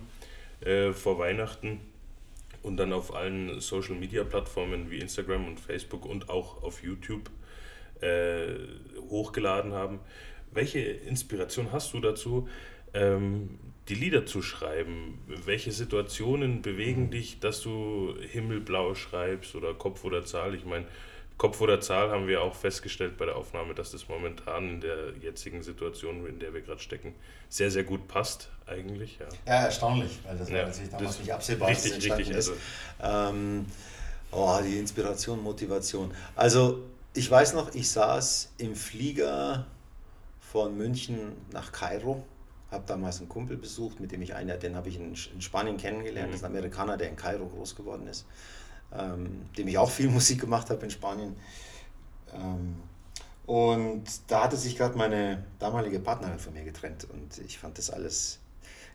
äh, 0.61 0.91
vor 0.93 1.19
Weihnachten 1.19 1.81
und 2.63 2.77
dann 2.77 2.93
auf 2.93 3.13
allen 3.13 3.59
Social 3.59 3.95
Media 3.95 4.23
Plattformen 4.23 4.89
wie 4.89 4.99
Instagram 4.99 5.47
und 5.47 5.59
Facebook 5.59 6.05
und 6.05 6.29
auch 6.29 6.63
auf 6.63 6.83
YouTube 6.83 7.29
äh, 8.01 8.55
hochgeladen 9.09 9.73
haben. 9.73 9.99
Welche 10.51 10.79
Inspiration 10.79 11.73
hast 11.73 11.93
du 11.93 11.99
dazu, 11.99 12.47
ähm, 12.93 13.59
die 13.89 13.95
Lieder 13.95 14.25
zu 14.25 14.41
schreiben? 14.41 15.19
Welche 15.27 15.71
Situationen 15.71 16.61
bewegen 16.61 17.11
dich, 17.11 17.39
dass 17.39 17.61
du 17.61 18.15
Himmelblau 18.19 18.95
schreibst 18.95 19.55
oder 19.55 19.73
Kopf 19.73 20.03
oder 20.03 20.25
Zahl? 20.25 20.55
Ich 20.55 20.65
meine, 20.65 20.85
Kopf 21.37 21.59
oder 21.59 21.81
Zahl 21.81 22.11
haben 22.11 22.27
wir 22.27 22.41
auch 22.41 22.55
festgestellt 22.55 23.17
bei 23.17 23.25
der 23.25 23.35
Aufnahme, 23.35 23.75
dass 23.75 23.91
das 23.91 24.07
momentan 24.07 24.69
in 24.69 24.81
der 24.81 25.13
jetzigen 25.21 25.63
Situation, 25.63 26.25
in 26.25 26.39
der 26.39 26.53
wir 26.53 26.61
gerade 26.61 26.79
stecken, 26.79 27.13
sehr, 27.49 27.69
sehr 27.69 27.83
gut 27.83 28.07
passt 28.07 28.49
eigentlich. 28.65 29.19
Ja, 29.19 29.27
ja 29.45 29.65
erstaunlich, 29.65 30.19
weil 30.23 30.37
das 30.37 30.49
ja, 30.49 30.59
war 30.59 30.65
natürlich 30.67 30.89
damals 30.91 31.19
nicht 31.19 31.33
absehbar. 31.33 31.69
Richtig, 31.69 31.93
richtig. 31.95 32.33
Also. 32.33 32.53
Ähm, 33.03 33.65
oh, 34.31 34.59
die 34.65 34.77
Inspiration, 34.77 35.43
Motivation. 35.43 36.13
Also 36.35 36.83
ich 37.13 37.29
weiß 37.29 37.53
noch, 37.53 37.75
ich 37.75 37.89
saß 37.89 38.53
im 38.57 38.75
Flieger 38.75 39.65
von 40.39 40.77
München 40.77 41.33
nach 41.51 41.73
Kairo, 41.73 42.23
habe 42.75 42.85
damals 42.85 43.19
einen 43.19 43.29
Kumpel 43.29 43.57
besucht, 43.57 43.99
mit 43.99 44.11
dem 44.11 44.21
ich 44.21 44.35
einen, 44.35 44.59
den 44.59 44.75
habe 44.75 44.89
ich 44.89 44.97
in, 44.97 45.15
in, 45.33 45.41
Spanien 45.41 45.77
kennengelernt, 45.77 46.27
mhm. 46.27 46.31
das 46.31 46.41
ist 46.41 46.45
ein 46.45 46.51
Amerikaner, 46.51 46.97
der 46.97 47.09
in 47.09 47.15
Kairo 47.15 47.47
groß 47.47 47.75
geworden 47.75 48.07
ist, 48.07 48.25
ähm, 48.93 49.49
dem 49.57 49.67
ich 49.67 49.77
auch 49.77 49.89
viel 49.89 50.09
Musik 50.17 50.41
gemacht 50.41 50.69
habe 50.69 50.83
in 50.83 50.91
Spanien. 50.91 51.35
Ähm, 52.33 52.75
und 53.45 54.03
da 54.27 54.43
hatte 54.43 54.57
sich 54.57 54.75
gerade 54.75 54.97
meine 54.97 55.43
damalige 55.59 55.99
Partnerin 55.99 56.39
von 56.39 56.53
mir 56.53 56.63
getrennt 56.63 57.07
und 57.11 57.37
ich 57.45 57.59
fand 57.59 57.77
das 57.77 57.89
alles 57.89 58.39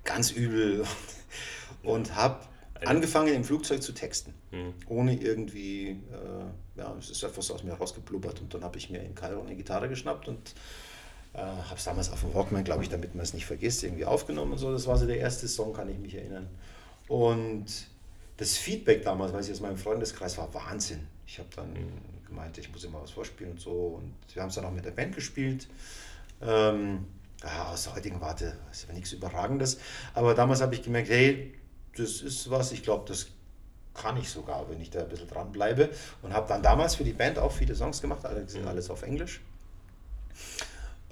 ganz 0.04 0.30
übel 0.30 0.84
und 1.82 2.14
habe 2.16 2.40
angefangen 2.84 3.34
im 3.34 3.44
Flugzeug 3.44 3.82
zu 3.82 3.92
texten, 3.92 4.34
mhm. 4.50 4.74
ohne 4.88 5.20
irgendwie, 5.20 5.90
äh, 5.90 6.78
ja, 6.78 6.94
es 6.98 7.10
ist 7.10 7.22
etwas 7.22 7.50
aus 7.50 7.62
mir 7.62 7.74
rausgeblubbert 7.74 8.40
und 8.40 8.52
dann 8.54 8.64
habe 8.64 8.78
ich 8.78 8.90
mir 8.90 9.02
in 9.02 9.14
Kairo 9.14 9.42
eine 9.42 9.54
Gitarre 9.54 9.88
geschnappt 9.88 10.28
und 10.28 10.54
äh, 11.34 11.38
habe 11.38 11.76
es 11.76 11.84
damals 11.84 12.10
auf 12.10 12.20
dem 12.20 12.34
Walkman, 12.34 12.64
glaube 12.64 12.82
ich, 12.82 12.88
damit 12.88 13.14
man 13.14 13.22
es 13.22 13.34
nicht 13.34 13.46
vergisst, 13.46 13.82
irgendwie 13.84 14.04
aufgenommen 14.04 14.52
und 14.52 14.58
so. 14.58 14.72
Das 14.72 14.86
war 14.86 14.96
so 14.96 15.06
der 15.06 15.18
erste 15.18 15.48
Song, 15.48 15.72
kann 15.72 15.88
ich 15.88 15.98
mich 15.98 16.14
erinnern. 16.14 16.48
Und 17.08 17.66
das 18.36 18.56
Feedback 18.56 19.02
damals, 19.02 19.32
weiß 19.32 19.46
ich 19.46 19.52
aus 19.52 19.60
meinem 19.60 19.76
Freundeskreis, 19.76 20.38
war 20.38 20.52
Wahnsinn. 20.54 21.06
Ich 21.26 21.38
habe 21.38 21.48
dann 21.54 21.74
gemeint, 22.26 22.56
ich 22.58 22.72
muss 22.72 22.84
immer 22.84 23.02
was 23.02 23.10
vorspielen 23.10 23.52
und 23.52 23.60
so. 23.60 24.00
Und 24.00 24.14
wir 24.34 24.42
haben 24.42 24.48
es 24.48 24.54
dann 24.54 24.64
auch 24.64 24.72
mit 24.72 24.84
der 24.84 24.92
Band 24.92 25.14
gespielt. 25.14 25.68
Ähm, 26.40 27.06
ja, 27.42 27.68
aus 27.68 27.84
der 27.84 27.94
heutigen 27.94 28.20
Warte 28.20 28.56
ist 28.70 28.84
aber 28.84 28.94
nichts 28.94 29.12
Überragendes. 29.12 29.78
Aber 30.14 30.34
damals 30.34 30.60
habe 30.60 30.74
ich 30.74 30.82
gemerkt, 30.82 31.10
hey, 31.10 31.54
das 31.96 32.22
ist 32.22 32.50
was, 32.50 32.72
ich 32.72 32.82
glaube, 32.82 33.04
das 33.06 33.28
kann 33.94 34.16
ich 34.16 34.30
sogar, 34.30 34.68
wenn 34.70 34.80
ich 34.80 34.90
da 34.90 35.00
ein 35.00 35.08
bisschen 35.08 35.28
dranbleibe. 35.28 35.90
Und 36.22 36.32
habe 36.32 36.48
dann 36.48 36.62
damals 36.62 36.94
für 36.94 37.04
die 37.04 37.12
Band 37.12 37.38
auch 37.38 37.52
viele 37.52 37.74
Songs 37.74 38.00
gemacht, 38.00 38.24
alles, 38.24 38.56
mhm. 38.56 38.66
alles 38.66 38.90
auf 38.90 39.02
Englisch. 39.02 39.40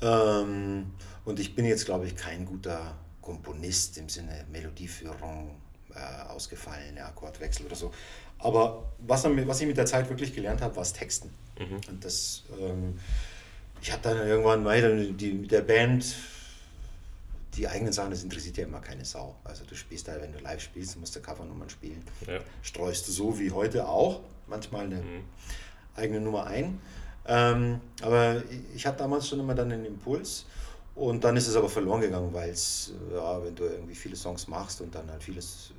Ähm, 0.01 0.93
und 1.25 1.41
ich 1.41 1.55
bin 1.55 1.65
jetzt, 1.65 1.85
glaube 1.85 2.07
ich, 2.07 2.17
kein 2.17 2.45
guter 2.45 2.97
Komponist 3.21 3.99
im 3.99 4.09
Sinne 4.09 4.45
Melodieführung, 4.51 5.57
äh, 5.95 6.31
ausgefallene 6.31 7.05
Akkordwechsel 7.05 7.67
oder 7.67 7.77
so. 7.77 7.93
Aber 8.39 8.93
was, 8.99 9.25
was 9.25 9.61
ich 9.61 9.67
mit 9.67 9.77
der 9.77 9.87
Zeit 9.87 10.09
wirklich 10.09 10.35
gelernt 10.35 10.63
habe, 10.63 10.77
war 10.77 10.83
das 10.83 10.93
Texten. 10.93 11.31
Mhm. 11.59 11.81
Und 11.89 12.05
das, 12.05 12.45
ähm, 12.61 12.99
ich 13.83 13.93
habe 13.93 14.03
dann 14.03 14.27
irgendwann 14.27 14.65
weiter 14.65 14.95
die, 14.95 15.33
mit 15.33 15.51
der 15.51 15.63
Band 15.63 16.15
die 17.57 17.67
eigenen 17.67 17.93
Sachen, 17.93 18.11
das 18.11 18.23
interessiert 18.23 18.57
ja 18.57 18.65
immer 18.65 18.81
keine 18.81 19.05
Sau. 19.05 19.35
Also 19.43 19.65
du 19.65 19.75
spielst 19.75 20.07
da, 20.07 20.21
wenn 20.21 20.33
du 20.33 20.39
live 20.39 20.61
spielst, 20.61 20.97
musst 20.99 21.17
du 21.17 21.21
Covernummern 21.21 21.69
spielen. 21.69 22.03
Ja. 22.27 22.39
Streust 22.63 23.09
du 23.09 23.13
so 23.13 23.39
wie 23.39 23.51
heute 23.51 23.89
auch 23.89 24.21
manchmal 24.47 24.85
eine 24.85 24.97
mhm. 24.97 25.25
eigene 25.97 26.21
Nummer 26.21 26.47
ein. 26.47 26.81
Ähm, 27.29 27.81
aber 28.03 28.43
ich 28.75 28.87
hatte 28.87 28.99
damals 28.99 29.29
schon 29.29 29.39
immer 29.39 29.55
dann 29.55 29.71
einen 29.71 29.85
Impuls 29.85 30.47
und 30.95 31.23
dann 31.23 31.37
ist 31.37 31.47
es 31.47 31.55
aber 31.57 31.69
verloren 31.69 32.01
gegangen, 32.01 32.33
weil 32.33 32.51
es, 32.51 32.93
ja, 33.13 33.45
wenn 33.45 33.55
du 33.55 33.65
irgendwie 33.65 33.95
viele 33.95 34.17
Songs 34.17 34.49
machst 34.49 34.81
und 34.81 34.95
dann 34.95 35.11
halt 35.11 35.23
vieles. 35.23 35.73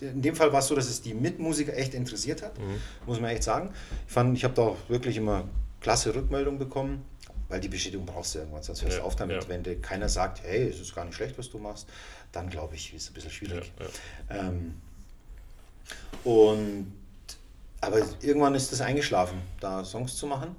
In 0.00 0.22
dem 0.22 0.34
Fall 0.34 0.52
war 0.52 0.60
es 0.60 0.68
so, 0.68 0.74
dass 0.74 0.88
es 0.88 1.02
die 1.02 1.14
Mitmusiker 1.14 1.76
echt 1.76 1.94
interessiert 1.94 2.42
hat, 2.42 2.58
mhm. 2.58 2.80
muss 3.06 3.20
man 3.20 3.30
echt 3.30 3.42
sagen. 3.42 3.72
Ich 4.06 4.12
fand, 4.12 4.36
ich 4.36 4.44
habe 4.44 4.54
da 4.54 4.62
auch 4.62 4.76
wirklich 4.88 5.16
immer 5.16 5.44
klasse 5.80 6.14
Rückmeldungen 6.14 6.58
bekommen, 6.58 7.04
weil 7.48 7.60
die 7.60 7.68
Bestätigung 7.68 8.06
brauchst 8.06 8.34
du 8.34 8.38
irgendwann, 8.38 8.62
sonst 8.62 8.82
hörst 8.82 8.96
du 8.96 9.00
ja, 9.00 9.04
auf 9.04 9.16
damit. 9.16 9.42
Ja. 9.42 9.48
Wenn 9.48 9.62
dir 9.62 9.80
keiner 9.80 10.08
sagt, 10.08 10.42
hey, 10.42 10.68
es 10.68 10.80
ist 10.80 10.94
gar 10.94 11.04
nicht 11.04 11.14
schlecht, 11.14 11.36
was 11.38 11.50
du 11.50 11.58
machst, 11.58 11.88
dann 12.32 12.48
glaube 12.48 12.76
ich, 12.76 12.94
ist 12.94 13.02
es 13.02 13.10
ein 13.10 13.14
bisschen 13.14 13.30
schwierig. 13.30 13.72
Ja, 14.30 14.48
ähm, 14.48 14.80
und 16.24 16.92
aber 17.86 17.98
irgendwann 18.20 18.54
ist 18.54 18.72
das 18.72 18.80
eingeschlafen, 18.80 19.40
da 19.60 19.84
Songs 19.84 20.16
zu 20.16 20.26
machen. 20.26 20.56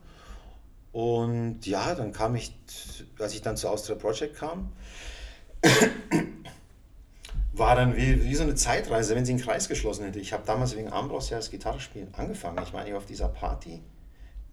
Und 0.92 1.66
ja, 1.66 1.94
dann 1.94 2.12
kam 2.12 2.36
ich, 2.36 2.56
als 3.20 3.34
ich 3.34 3.42
dann 3.42 3.58
zu 3.58 3.70
Austria 3.70 3.96
Project 3.96 4.36
kam, 4.36 4.72
war 7.54 7.76
dann 7.76 7.96
wie, 7.96 8.24
wie 8.24 8.36
so 8.36 8.44
eine 8.44 8.56
Zeitreise, 8.56 9.16
wenn 9.16 9.26
sie 9.26 9.34
einen 9.34 9.42
Kreis 9.42 9.68
geschlossen 9.68 10.06
hätte. 10.06 10.20
Ich 10.20 10.34
habe 10.34 10.44
damals 10.46 10.76
wegen 10.76 10.92
Ambros 10.92 11.30
ja 11.30 11.38
das 11.38 11.52
Gitarrespielen 11.52 12.14
angefangen. 12.16 12.60
Ich 12.64 12.74
meine, 12.74 12.96
auf 12.96 13.06
dieser 13.06 13.28
Party, 13.28 13.82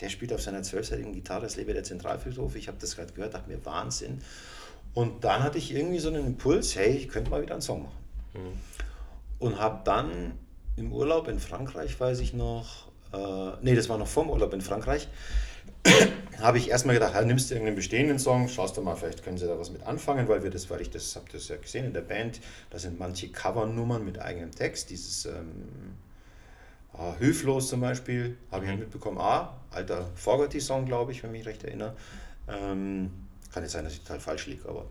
der 0.01 0.09
spielt 0.09 0.33
auf 0.33 0.43
seiner 0.43 0.63
zwölfseitigen 0.63 1.13
Gitarre, 1.13 1.43
das 1.43 1.57
lebe 1.57 1.73
der 1.73 1.85
Zentralfriedhof. 1.85 2.57
Ich 2.57 2.69
habe 2.69 2.79
das 2.81 2.97
gerade 2.97 3.13
gehört, 3.13 3.35
dachte 3.35 3.49
mir, 3.49 3.65
Wahnsinn. 3.65 4.21
Und 4.95 5.25
dann 5.25 5.43
hatte 5.43 5.59
ich 5.59 5.75
irgendwie 5.75 5.99
so 5.99 6.09
einen 6.09 6.27
Impuls, 6.27 6.77
hey, 6.77 6.91
ich 6.91 7.09
könnte 7.09 7.31
mal 7.31 7.43
wieder 7.43 7.55
einen 7.55 7.63
Song 7.63 7.85
machen. 7.85 7.99
Mhm. 8.35 8.59
Und 9.39 9.61
habe 9.61 9.81
dann 9.85 10.39
im 10.77 10.93
Urlaub 10.93 11.29
in 11.29 11.39
Frankreich, 11.39 11.99
weiß 11.99 12.21
ich 12.21 12.35
noch, 12.35 12.89
äh, 13.13 13.53
nee, 13.63 13.75
das 13.75 13.89
war 13.89 13.99
noch 13.99 14.09
vorm 14.09 14.31
Urlaub 14.31 14.53
in 14.53 14.61
Frankreich, 14.61 15.09
habe 16.41 16.59
ich 16.59 16.71
erstmal 16.71 16.95
gedacht, 16.95 17.15
halt, 17.15 17.27
nimmst 17.27 17.51
du 17.51 17.55
irgendeinen 17.55 17.77
bestehenden 17.77 18.19
Song, 18.19 18.49
schaust 18.49 18.77
du 18.77 18.83
mal, 18.83 18.97
vielleicht 18.97 19.23
können 19.23 19.39
sie 19.39 19.47
da 19.47 19.59
was 19.59 19.71
mit 19.71 19.83
anfangen, 19.85 20.29
weil 20.29 20.43
wir 20.43 20.51
das, 20.51 20.69
weil 20.71 20.81
ich 20.81 20.91
das, 20.91 21.15
habe 21.17 21.27
das 21.33 21.49
ja 21.49 21.57
gesehen 21.57 21.85
in 21.85 21.93
der 21.93 22.01
Band, 22.01 22.41
da 22.71 22.79
sind 22.79 22.99
manche 22.99 23.29
Covernummern 23.29 24.05
mit 24.05 24.19
eigenem 24.19 24.51
Text, 24.51 24.91
dieses 24.91 25.27
ähm, 25.27 25.97
ah, 26.93 27.15
Hilflos 27.19 27.69
zum 27.69 27.81
Beispiel, 27.81 28.37
habe 28.51 28.65
ich 28.65 28.71
halt 28.71 28.81
mitbekommen, 28.81 29.19
ah, 29.19 29.61
alter 29.71 30.11
Fogerty-Song, 30.15 30.87
glaube 30.87 31.13
ich, 31.13 31.23
wenn 31.23 31.31
ich 31.35 31.39
mich 31.39 31.47
recht 31.47 31.65
erinnere. 31.65 31.95
Ähm, 32.49 33.11
kann 33.53 33.63
jetzt 33.63 33.73
sein, 33.73 33.85
dass 33.85 33.93
ich 33.93 34.01
total 34.01 34.21
falsch 34.21 34.47
liege, 34.47 34.69
aber 34.69 34.87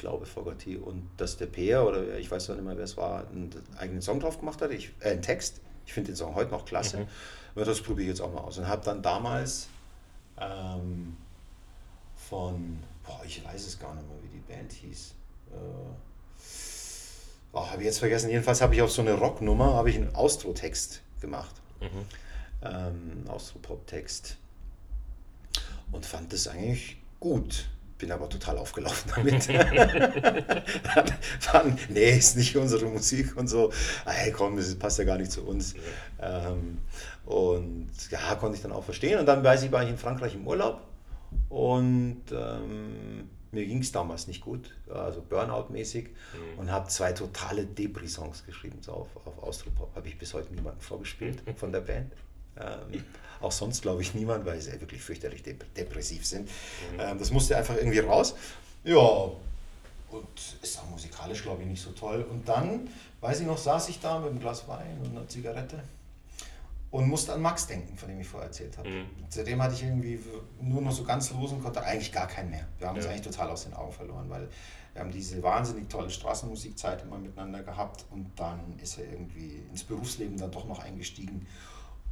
glaube 0.00 0.26
Fogerty, 0.26 0.76
und 0.76 1.08
dass 1.16 1.36
der 1.36 1.46
Peer 1.46 1.86
oder 1.86 2.18
ich 2.18 2.30
weiß 2.30 2.48
noch 2.48 2.56
nicht 2.56 2.64
mehr, 2.64 2.76
wer 2.76 2.84
es 2.84 2.96
war, 2.96 3.28
einen 3.28 3.50
eigenen 3.78 4.02
Song 4.02 4.18
drauf 4.20 4.38
gemacht 4.38 4.60
hat, 4.60 4.72
ich, 4.72 4.92
äh, 5.00 5.10
einen 5.10 5.22
Text. 5.22 5.60
Ich 5.86 5.92
finde 5.92 6.12
den 6.12 6.16
Song 6.16 6.34
heute 6.34 6.50
noch 6.50 6.64
klasse. 6.64 6.98
Mhm. 6.98 7.06
Aber 7.54 7.64
das 7.64 7.80
probiere 7.80 8.02
ich 8.02 8.08
jetzt 8.08 8.20
auch 8.20 8.32
mal 8.32 8.40
aus. 8.40 8.58
Und 8.58 8.68
habe 8.68 8.84
dann 8.84 9.02
damals 9.02 9.68
ähm, 10.38 11.16
von, 12.16 12.82
boah, 13.04 13.20
ich 13.24 13.44
weiß 13.44 13.66
es 13.66 13.78
gar 13.78 13.94
nicht 13.94 14.06
mehr, 14.08 14.16
wie 14.22 14.28
die 14.28 14.52
Band 14.52 14.72
hieß. 14.72 15.14
Äh, 15.50 15.54
oh, 17.52 17.66
habe 17.66 17.78
ich 17.78 17.86
jetzt 17.86 17.98
vergessen. 17.98 18.30
Jedenfalls 18.30 18.60
habe 18.60 18.74
ich 18.74 18.82
auf 18.82 18.92
so 18.92 19.02
eine 19.02 19.14
Rocknummer 19.14 19.74
habe 19.74 19.90
ich 19.90 19.96
einen 19.96 20.14
Austro-Text 20.14 21.02
gemacht. 21.20 21.54
Mhm. 21.80 22.06
Ähm, 22.62 23.24
Austro-Pop-Text. 23.28 24.36
Und 25.92 26.06
fand 26.06 26.32
das 26.32 26.46
eigentlich 26.46 26.98
gut 27.18 27.68
bin 28.00 28.10
aber 28.10 28.28
total 28.28 28.58
aufgelaufen 28.58 29.12
damit. 29.14 29.48
Dann, 31.52 31.78
nee, 31.88 32.18
ist 32.18 32.36
nicht 32.36 32.56
unsere 32.56 32.86
Musik 32.86 33.36
und 33.36 33.48
so. 33.48 33.70
Ah, 34.04 34.10
hey, 34.10 34.32
komm, 34.32 34.56
das 34.56 34.74
passt 34.74 34.98
ja 34.98 35.04
gar 35.04 35.18
nicht 35.18 35.30
zu 35.30 35.46
uns. 35.46 35.74
Ähm, 36.20 36.78
und 37.26 37.90
ja, 38.10 38.34
konnte 38.34 38.56
ich 38.56 38.62
dann 38.62 38.72
auch 38.72 38.82
verstehen. 38.82 39.20
Und 39.20 39.26
dann 39.26 39.44
weiß 39.44 39.62
ich, 39.62 39.70
war 39.70 39.84
ich 39.84 39.90
in 39.90 39.98
Frankreich 39.98 40.34
im 40.34 40.46
Urlaub 40.46 40.80
und 41.48 42.22
ähm, 42.32 43.30
mir 43.52 43.66
ging 43.66 43.80
es 43.80 43.92
damals 43.92 44.26
nicht 44.26 44.40
gut, 44.40 44.74
also 44.88 45.22
Burnout-mäßig, 45.22 46.08
mhm. 46.08 46.58
und 46.58 46.72
habe 46.72 46.88
zwei 46.88 47.12
totale 47.12 47.66
Debris-Songs 47.66 48.46
geschrieben, 48.46 48.78
so 48.80 48.92
auf, 48.92 49.08
auf 49.26 49.42
Austropop. 49.42 49.94
Habe 49.94 50.08
ich 50.08 50.18
bis 50.18 50.34
heute 50.34 50.52
niemanden 50.54 50.80
vorgespielt 50.80 51.42
von 51.56 51.72
der 51.72 51.80
Band. 51.80 52.12
Ähm, 52.56 53.04
auch 53.40 53.52
sonst 53.52 53.82
glaube 53.82 54.02
ich 54.02 54.14
niemand, 54.14 54.46
weil 54.46 54.60
sie 54.60 54.72
wirklich 54.80 55.02
fürchterlich 55.02 55.42
depressiv 55.42 56.26
sind. 56.26 56.48
Mhm. 56.96 57.18
Das 57.18 57.30
musste 57.30 57.56
einfach 57.56 57.76
irgendwie 57.76 58.00
raus. 58.00 58.34
Ja, 58.84 59.30
und 60.10 60.58
ist 60.62 60.78
auch 60.78 60.88
musikalisch, 60.90 61.42
glaube 61.42 61.62
ich, 61.62 61.68
nicht 61.68 61.82
so 61.82 61.90
toll. 61.92 62.26
Und 62.28 62.48
dann, 62.48 62.88
weiß 63.20 63.40
ich 63.40 63.46
noch, 63.46 63.58
saß 63.58 63.88
ich 63.88 64.00
da 64.00 64.18
mit 64.18 64.30
einem 64.30 64.40
Glas 64.40 64.66
Wein 64.68 64.98
und 65.02 65.16
einer 65.16 65.28
Zigarette 65.28 65.82
und 66.90 67.08
musste 67.08 67.32
an 67.32 67.42
Max 67.42 67.66
denken, 67.66 67.96
von 67.96 68.08
dem 68.08 68.20
ich 68.20 68.26
vorher 68.26 68.48
erzählt 68.48 68.76
habe. 68.76 68.88
Mhm. 68.88 69.06
Seitdem 69.28 69.62
hatte 69.62 69.74
ich 69.74 69.84
irgendwie 69.84 70.18
nur 70.60 70.82
noch 70.82 70.92
so 70.92 71.04
ganz 71.04 71.30
losen 71.30 71.62
Kontakt, 71.62 71.86
eigentlich 71.86 72.12
gar 72.12 72.26
keinen 72.26 72.50
mehr. 72.50 72.66
Wir 72.78 72.88
haben 72.88 72.96
ja. 72.96 73.02
uns 73.02 73.10
eigentlich 73.10 73.26
total 73.26 73.50
aus 73.50 73.64
den 73.64 73.74
Augen 73.74 73.92
verloren, 73.92 74.28
weil 74.28 74.48
wir 74.92 75.02
haben 75.02 75.12
diese 75.12 75.40
wahnsinnig 75.42 75.88
tolle 75.88 76.10
Straßenmusikzeit 76.10 77.02
immer 77.02 77.18
miteinander 77.18 77.62
gehabt 77.62 78.04
und 78.10 78.32
dann 78.34 78.76
ist 78.82 78.98
er 78.98 79.04
irgendwie 79.04 79.62
ins 79.70 79.84
Berufsleben 79.84 80.36
dann 80.36 80.50
doch 80.50 80.66
noch 80.66 80.80
eingestiegen 80.80 81.46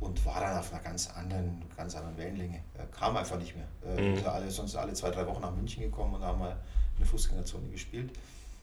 und 0.00 0.24
war 0.24 0.40
dann 0.40 0.58
auf 0.58 0.72
einer 0.72 0.82
ganz 0.82 1.10
anderen, 1.10 1.62
ganz 1.76 1.96
anderen 1.96 2.16
Wellenlänge. 2.16 2.62
Er 2.74 2.86
kam 2.86 3.16
einfach 3.16 3.38
nicht 3.38 3.54
mehr. 3.56 3.66
Äh, 3.84 4.16
mhm. 4.16 4.26
alle, 4.26 4.50
sonst 4.50 4.76
alle 4.76 4.92
zwei, 4.92 5.10
drei 5.10 5.26
Wochen 5.26 5.42
nach 5.42 5.54
München 5.54 5.82
gekommen 5.82 6.14
und 6.14 6.22
haben 6.22 6.38
mal 6.38 6.52
in 6.52 6.98
der 6.98 7.06
Fußgängerzone 7.06 7.68
gespielt. 7.68 8.12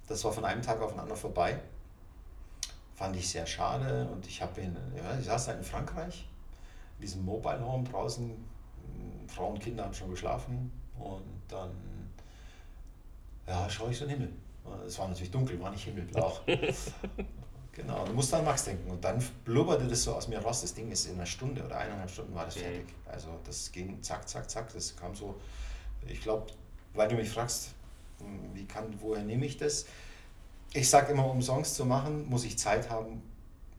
Das 0.08 0.24
war 0.24 0.32
von 0.32 0.46
einem 0.46 0.62
Tag 0.62 0.82
auf 0.82 0.92
den 0.92 1.00
anderen 1.00 1.20
vorbei. 1.20 1.60
Fand 2.96 3.16
ich 3.18 3.28
sehr 3.30 3.46
schade 3.46 4.08
und 4.08 4.26
ich 4.26 4.42
habe 4.42 4.62
ihn, 4.62 4.78
ja, 4.96 5.18
ich 5.20 5.26
saß 5.26 5.48
da 5.48 5.54
in 5.54 5.64
Frankreich, 5.64 6.28
in 6.98 7.02
diesem 7.02 7.26
Mobile 7.26 7.66
Home 7.66 7.84
draußen. 7.84 8.32
Frauen 9.28 9.54
und 9.54 9.60
Kinder 9.60 9.84
haben 9.84 9.94
schon 9.94 10.12
geschlafen 10.12 10.72
und 10.98 11.42
dann 11.50 11.72
ja, 13.48 13.70
schaue 13.70 13.92
ich 13.92 13.98
so 13.98 14.06
in 14.06 14.12
den 14.12 14.20
Himmel. 14.20 14.34
Es 14.88 14.98
war 14.98 15.08
natürlich 15.08 15.32
dunkel, 15.32 15.60
war 15.60 15.72
nicht 15.72 15.84
himmelblau. 15.84 16.40
Genau, 17.76 18.06
du 18.06 18.14
musst 18.14 18.34
an 18.34 18.46
Max 18.46 18.64
denken. 18.64 18.90
Und 18.90 19.04
dann 19.04 19.24
blubberte 19.44 19.86
das 19.86 20.04
so 20.04 20.16
aus 20.16 20.30
mir 20.30 20.40
raus. 20.40 20.62
Das 20.62 20.74
Ding 20.74 20.90
ist 20.92 21.08
in 21.08 21.16
einer 21.16 21.26
Stunde 21.26 21.64
oder 21.64 21.78
eineinhalb 21.78 22.10
Stunden 22.10 22.34
war 22.34 22.46
das 22.46 22.56
fertig. 22.56 22.86
Also 23.06 23.38
das 23.44 23.72
ging 23.72 24.02
zack, 24.02 24.28
zack, 24.30 24.50
zack. 24.50 24.74
Das 24.74 24.96
kam 24.96 25.14
so, 25.14 25.36
ich 26.08 26.22
glaube, 26.22 26.48
weil 26.94 27.10
du 27.10 27.16
mich 27.16 27.30
fragst, 27.30 27.74
wie 28.54 28.66
kann, 28.66 28.96
woher 29.02 29.24
nehme 29.24 29.46
ich 29.46 29.58
das? 29.58 29.86
Ich 30.74 30.90
sage 30.90 31.12
immer, 31.12 31.30
um 31.30 31.42
Songs 31.42 31.74
zu 31.74 31.86
machen, 31.86 32.28
muss 32.30 32.46
ich 32.46 32.58
Zeit 32.58 32.90
haben, 32.90 33.22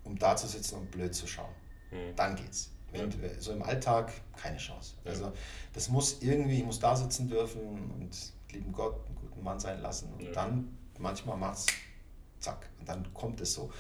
um 0.05 0.19
da 0.19 0.37
zu 0.37 0.47
sitzen 0.47 0.77
und 0.77 0.91
blöd 0.91 1.15
zu 1.15 1.27
schauen. 1.27 1.53
Mhm. 1.91 2.15
Dann 2.17 2.37
geht's. 2.37 2.71
Wenn, 2.93 3.11
ja. 3.11 3.29
So 3.39 3.53
im 3.53 3.63
Alltag 3.63 4.13
keine 4.37 4.59
Chance. 4.59 4.95
Also 5.05 5.33
das 5.73 5.89
muss 5.89 6.19
irgendwie, 6.21 6.59
ich 6.59 6.65
muss 6.65 6.79
da 6.79 6.95
sitzen 6.95 7.29
dürfen 7.29 7.63
und 7.63 8.11
lieben 8.53 8.73
Gott, 8.73 8.95
einen 9.07 9.17
guten 9.17 9.43
Mann 9.43 9.59
sein 9.59 9.81
lassen. 9.81 10.13
Und 10.13 10.23
ja. 10.23 10.33
dann, 10.33 10.77
manchmal 10.99 11.37
macht 11.39 11.59
es 11.59 11.67
zack, 12.40 12.68
und 12.79 12.88
dann 12.88 13.12
kommt 13.14 13.40
es 13.40 13.55
so. 13.55 13.70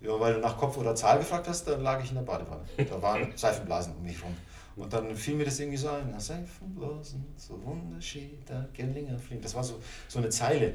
Ja, 0.00 0.18
weil 0.20 0.34
du 0.34 0.40
nach 0.40 0.56
Kopf 0.56 0.76
oder 0.76 0.94
Zahl 0.94 1.18
gefragt 1.18 1.48
hast, 1.48 1.64
dann 1.64 1.82
lag 1.82 2.02
ich 2.02 2.10
in 2.10 2.16
der 2.16 2.22
Badewanne. 2.22 2.64
Da 2.76 3.00
waren 3.00 3.32
Seifenblasen 3.36 3.96
um 3.96 4.02
mich 4.02 4.22
rum. 4.22 4.36
Und 4.76 4.92
dann 4.92 5.16
fiel 5.16 5.34
mir 5.34 5.46
das 5.46 5.58
irgendwie 5.58 5.78
so 5.78 5.88
ein, 5.88 6.18
Seifenblasen, 6.20 7.24
so 7.36 7.62
wunderschön, 7.64 8.38
da 8.44 8.68
gern 8.74 8.92
länger 8.92 9.18
fliegen. 9.18 9.40
Das 9.40 9.54
war 9.54 9.64
so, 9.64 9.80
so 10.06 10.18
eine 10.18 10.28
Zeile. 10.28 10.74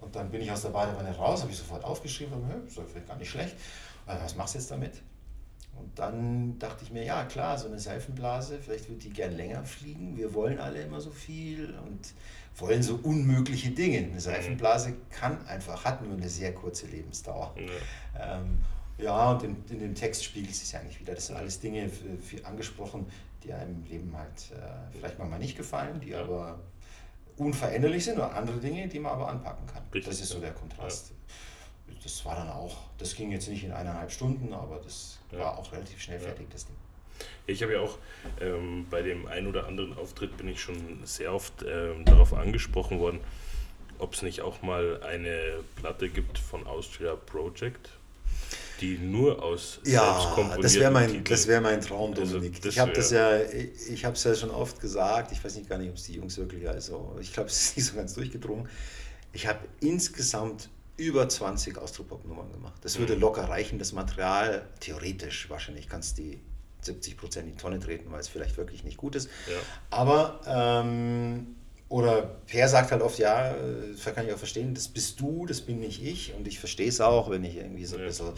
Und 0.00 0.16
dann 0.16 0.30
bin 0.30 0.40
ich 0.40 0.50
aus 0.50 0.62
der 0.62 0.70
Badewanne 0.70 1.14
raus, 1.14 1.42
habe 1.42 1.52
ich 1.52 1.58
sofort 1.58 1.84
aufgeschrieben, 1.84 2.34
habe, 2.34 2.62
das 2.64 2.76
ist 2.76 2.90
vielleicht 2.90 3.08
gar 3.08 3.16
nicht 3.16 3.30
schlecht. 3.30 3.56
Also, 4.06 4.24
was 4.24 4.36
machst 4.36 4.54
du 4.54 4.58
jetzt 4.58 4.70
damit? 4.70 5.02
Und 5.78 5.98
dann 5.98 6.58
dachte 6.58 6.84
ich 6.84 6.90
mir, 6.90 7.04
ja 7.04 7.24
klar, 7.24 7.58
so 7.58 7.68
eine 7.68 7.78
Seifenblase, 7.78 8.58
vielleicht 8.58 8.88
wird 8.88 9.04
die 9.04 9.10
gern 9.10 9.36
länger 9.36 9.64
fliegen. 9.64 10.16
Wir 10.16 10.32
wollen 10.34 10.58
alle 10.58 10.82
immer 10.82 11.00
so 11.00 11.10
viel 11.10 11.74
und 11.86 12.14
wollen 12.58 12.82
so 12.82 12.98
unmögliche 13.02 13.70
Dinge. 13.70 13.98
Eine 13.98 14.20
Seifenblase 14.20 14.94
kann 15.10 15.46
einfach, 15.46 15.84
hat 15.84 16.02
nur 16.02 16.16
eine 16.16 16.28
sehr 16.28 16.54
kurze 16.54 16.86
Lebensdauer. 16.86 17.54
Ja, 17.56 18.38
ähm, 18.38 18.58
ja 18.98 19.32
und 19.32 19.42
in, 19.42 19.56
in, 19.68 19.80
dem 19.80 19.94
Text 19.94 20.24
spiegelt 20.24 20.52
es 20.52 20.60
sich 20.60 20.76
eigentlich 20.76 21.00
wieder. 21.00 21.14
Das 21.14 21.26
sind 21.26 21.36
alles 21.36 21.60
Dinge 21.60 21.88
für, 21.88 22.16
für 22.18 22.44
angesprochen, 22.46 23.06
die 23.44 23.52
einem 23.52 23.76
im 23.76 23.84
Leben 23.84 24.16
halt 24.16 24.50
äh, 24.52 24.96
vielleicht 24.96 25.18
mal 25.18 25.38
nicht 25.38 25.56
gefallen, 25.56 26.00
die 26.00 26.10
ja. 26.10 26.22
aber 26.22 26.58
unveränderlich 27.36 28.04
sind 28.04 28.16
oder 28.16 28.34
andere 28.34 28.58
Dinge, 28.58 28.88
die 28.88 28.98
man 28.98 29.12
aber 29.12 29.28
anpacken 29.28 29.66
kann. 29.66 29.82
Richtig, 29.92 30.10
das 30.10 30.20
ist 30.20 30.30
so 30.30 30.40
der 30.40 30.52
Kontrast. 30.52 31.10
Ja. 31.10 31.94
Das 32.02 32.24
war 32.24 32.36
dann 32.36 32.48
auch, 32.48 32.76
das 32.98 33.14
ging 33.14 33.32
jetzt 33.32 33.48
nicht 33.48 33.64
in 33.64 33.72
eineinhalb 33.72 34.10
Stunden, 34.10 34.52
aber 34.52 34.78
das 34.78 35.18
ja. 35.36 35.44
war 35.44 35.58
auch 35.58 35.72
relativ 35.72 36.00
schnell 36.00 36.18
fertig, 36.18 36.46
das 36.50 36.66
Ding. 36.66 36.76
Ich 37.46 37.62
habe 37.62 37.74
ja 37.74 37.80
auch 37.80 37.98
ähm, 38.40 38.86
bei 38.90 39.02
dem 39.02 39.26
einen 39.26 39.46
oder 39.46 39.66
anderen 39.66 39.96
Auftritt 39.96 40.36
bin 40.36 40.48
ich 40.48 40.60
schon 40.60 41.00
sehr 41.04 41.32
oft 41.32 41.64
ähm, 41.66 42.04
darauf 42.04 42.34
angesprochen 42.34 42.98
worden, 42.98 43.20
ob 43.98 44.14
es 44.14 44.22
nicht 44.22 44.40
auch 44.40 44.62
mal 44.62 45.02
eine 45.02 45.60
Platte 45.76 46.08
gibt 46.08 46.38
von 46.38 46.66
Austria 46.66 47.14
Project, 47.14 47.90
die 48.80 48.98
nur 48.98 49.42
aus 49.42 49.80
ja, 49.84 50.36
das 50.60 50.74
wäre 50.74 50.90
mein, 50.90 51.24
das 51.24 51.46
wäre 51.46 51.60
mein 51.60 51.80
Traum, 51.80 52.12
also 52.14 52.34
Dominik. 52.34 52.56
Also 52.56 52.68
ich 52.68 52.78
habe 52.78 52.92
das 52.92 53.10
ja, 53.10 53.40
ich 53.40 54.04
habe 54.04 54.16
es 54.16 54.24
ja 54.24 54.34
schon 54.34 54.50
oft 54.50 54.80
gesagt. 54.80 55.32
Ich 55.32 55.42
weiß 55.42 55.56
nicht 55.56 55.68
gar 55.68 55.78
nicht, 55.78 55.88
ob 55.88 55.96
es 55.96 56.04
die 56.04 56.16
Jungs 56.16 56.36
wirklich 56.36 56.68
also, 56.68 57.16
ich 57.20 57.32
glaube, 57.32 57.48
es 57.50 57.68
ist 57.68 57.76
nicht 57.76 57.86
so 57.86 57.96
ganz 57.96 58.14
durchgedrungen. 58.14 58.68
Ich 59.32 59.46
habe 59.46 59.60
insgesamt 59.80 60.68
über 60.96 61.28
20 61.28 61.78
Austropop-Nummern 61.78 62.52
gemacht. 62.52 62.80
Das 62.82 62.98
würde 62.98 63.14
mhm. 63.14 63.20
locker 63.20 63.48
reichen, 63.48 63.78
das 63.78 63.92
Material, 63.92 64.66
theoretisch 64.80 65.50
wahrscheinlich 65.50 65.88
kannst 65.88 66.18
du 66.18 66.22
die 66.22 66.40
70 66.82 67.16
Prozent 67.16 67.46
in 67.48 67.52
die 67.52 67.58
Tonne 67.58 67.78
treten, 67.80 68.10
weil 68.10 68.20
es 68.20 68.28
vielleicht 68.28 68.56
wirklich 68.56 68.84
nicht 68.84 68.96
gut 68.96 69.16
ist. 69.16 69.28
Ja. 69.48 69.56
Aber, 69.90 70.40
ähm, 70.46 71.56
oder 71.88 72.22
Per 72.46 72.68
sagt 72.68 72.92
halt 72.92 73.02
oft, 73.02 73.18
ja, 73.18 73.52
das 73.52 74.06
äh, 74.06 74.12
kann 74.12 74.26
ich 74.26 74.32
auch 74.32 74.38
verstehen, 74.38 74.74
das 74.74 74.88
bist 74.88 75.20
du, 75.20 75.46
das 75.46 75.60
bin 75.60 75.80
nicht 75.80 76.02
ich. 76.02 76.34
Und 76.34 76.48
ich 76.48 76.58
verstehe 76.58 76.88
es 76.88 77.00
auch, 77.00 77.30
wenn 77.30 77.44
ich 77.44 77.56
irgendwie 77.56 77.84
so 77.84 77.96
ein 77.96 78.04
bisschen, 78.04 78.28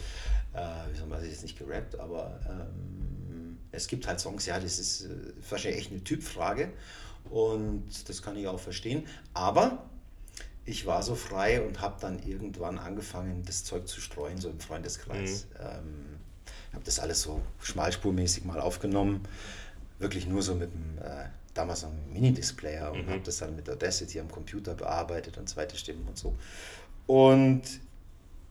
äh, 0.54 0.60
wie 0.92 0.98
soll 0.98 1.06
man 1.06 1.20
das 1.20 1.28
jetzt 1.28 1.42
nicht 1.42 1.58
gerappt, 1.58 1.98
aber 1.98 2.40
ähm, 2.48 3.58
es 3.70 3.86
gibt 3.86 4.06
halt 4.06 4.20
Songs, 4.20 4.46
ja, 4.46 4.58
das 4.58 4.78
ist 4.78 5.04
äh, 5.04 5.08
wahrscheinlich 5.48 5.80
echt 5.80 5.92
eine 5.92 6.02
Typfrage. 6.02 6.72
Und 7.30 8.08
das 8.08 8.22
kann 8.22 8.36
ich 8.36 8.46
auch 8.46 8.58
verstehen. 8.58 9.06
Aber 9.34 9.84
ich 10.68 10.86
war 10.86 11.02
so 11.02 11.14
frei 11.14 11.62
und 11.62 11.80
habe 11.80 11.96
dann 12.00 12.18
irgendwann 12.22 12.78
angefangen, 12.78 13.42
das 13.46 13.64
Zeug 13.64 13.88
zu 13.88 14.00
streuen, 14.00 14.38
so 14.38 14.50
im 14.50 14.60
Freundeskreis. 14.60 15.46
Mhm. 15.46 15.66
Ähm, 15.66 16.18
habe 16.74 16.84
das 16.84 16.98
alles 16.98 17.22
so 17.22 17.40
schmalspurmäßig 17.62 18.44
mal 18.44 18.60
aufgenommen, 18.60 19.22
wirklich 19.98 20.26
nur 20.26 20.42
so 20.42 20.54
mit 20.54 20.70
dem, 20.72 20.98
äh, 20.98 21.24
damals 21.54 21.82
noch 21.82 21.90
Mini-Displayer 22.12 22.92
und 22.92 23.06
mhm. 23.06 23.10
habe 23.10 23.20
das 23.20 23.38
dann 23.38 23.56
mit 23.56 23.68
Audacity 23.68 24.20
am 24.20 24.30
Computer 24.30 24.74
bearbeitet 24.74 25.38
und 25.38 25.48
zweite 25.48 25.76
Stimmen 25.76 26.06
und 26.06 26.18
so. 26.18 26.36
Und 27.06 27.62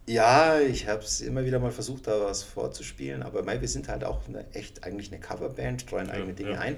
ja, 0.07 0.59
ich 0.59 0.87
habe 0.87 1.03
es 1.03 1.21
immer 1.21 1.45
wieder 1.45 1.59
mal 1.59 1.71
versucht, 1.71 2.07
da 2.07 2.19
was 2.21 2.41
vorzuspielen, 2.41 3.21
aber 3.21 3.43
mei, 3.43 3.61
wir 3.61 3.67
sind 3.67 3.89
halt 3.89 4.03
auch 4.03 4.27
eine, 4.27 4.51
echt 4.53 4.83
eigentlich 4.83 5.11
eine 5.11 5.21
Coverband, 5.21 5.81
streuen 5.81 6.09
eigene 6.09 6.29
ja, 6.29 6.35
Dinge 6.35 6.51
ja. 6.53 6.59
ein. 6.59 6.77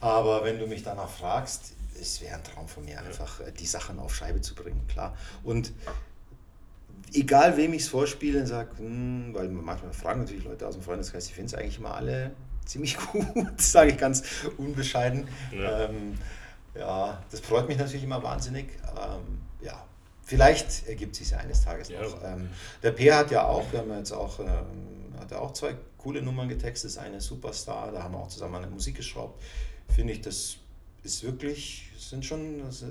Aber 0.00 0.44
wenn 0.44 0.58
du 0.58 0.66
mich 0.66 0.84
danach 0.84 1.10
fragst, 1.10 1.74
es 2.00 2.20
wäre 2.20 2.36
ein 2.36 2.44
Traum 2.44 2.68
von 2.68 2.84
mir, 2.84 3.00
einfach 3.00 3.40
äh, 3.40 3.52
die 3.52 3.66
Sachen 3.66 3.98
auf 3.98 4.14
Scheibe 4.14 4.40
zu 4.40 4.54
bringen, 4.54 4.86
klar. 4.88 5.16
Und 5.44 5.72
egal 7.12 7.56
wem 7.56 7.72
ich 7.74 7.82
es 7.82 7.88
vorspiele, 7.88 8.46
sage, 8.46 8.78
hm, 8.78 9.34
weil 9.34 9.48
manchmal 9.48 9.92
fragen 9.92 10.20
natürlich 10.20 10.44
Leute 10.44 10.66
aus 10.66 10.74
dem 10.74 10.82
Freundeskreis, 10.82 11.26
ich 11.26 11.34
finde 11.34 11.48
es 11.48 11.54
eigentlich 11.54 11.78
immer 11.78 11.94
alle 11.94 12.32
ziemlich 12.64 12.96
gut, 13.12 13.60
sage 13.60 13.92
ich 13.92 13.98
ganz 13.98 14.22
unbescheiden. 14.56 15.28
Ja. 15.52 15.84
Ähm, 15.84 16.18
ja. 16.74 17.22
das 17.30 17.40
freut 17.40 17.68
mich 17.68 17.78
natürlich 17.78 18.04
immer 18.04 18.22
wahnsinnig. 18.22 18.66
Ähm, 18.96 19.40
ja, 19.62 19.84
vielleicht 20.22 20.86
ergibt 20.86 21.16
sich 21.16 21.30
ja 21.30 21.38
eines 21.38 21.64
Tages 21.64 21.88
ja. 21.88 22.02
noch. 22.02 22.22
Ähm, 22.22 22.50
der 22.82 22.92
Peer 22.92 23.16
hat 23.16 23.30
ja 23.30 23.44
auch, 23.44 23.72
wir 23.72 23.80
haben 23.80 23.96
jetzt 23.96 24.12
auch, 24.12 24.40
ähm, 24.40 25.14
hat 25.18 25.30
ja 25.30 25.38
auch 25.38 25.52
zwei 25.52 25.74
coole 25.96 26.22
Nummern 26.22 26.48
getextet, 26.48 26.96
eine 26.98 27.20
Superstar, 27.20 27.90
da 27.90 28.02
haben 28.02 28.14
wir 28.14 28.18
auch 28.18 28.28
zusammen 28.28 28.56
an 28.56 28.62
der 28.62 28.70
Musik 28.70 28.96
geschraubt. 28.96 29.42
Finde 29.88 30.12
ich, 30.12 30.20
das 30.20 30.58
ist 31.02 31.24
wirklich, 31.24 31.87
sind 32.08 32.24
schon, 32.24 32.62
ist 32.68 32.84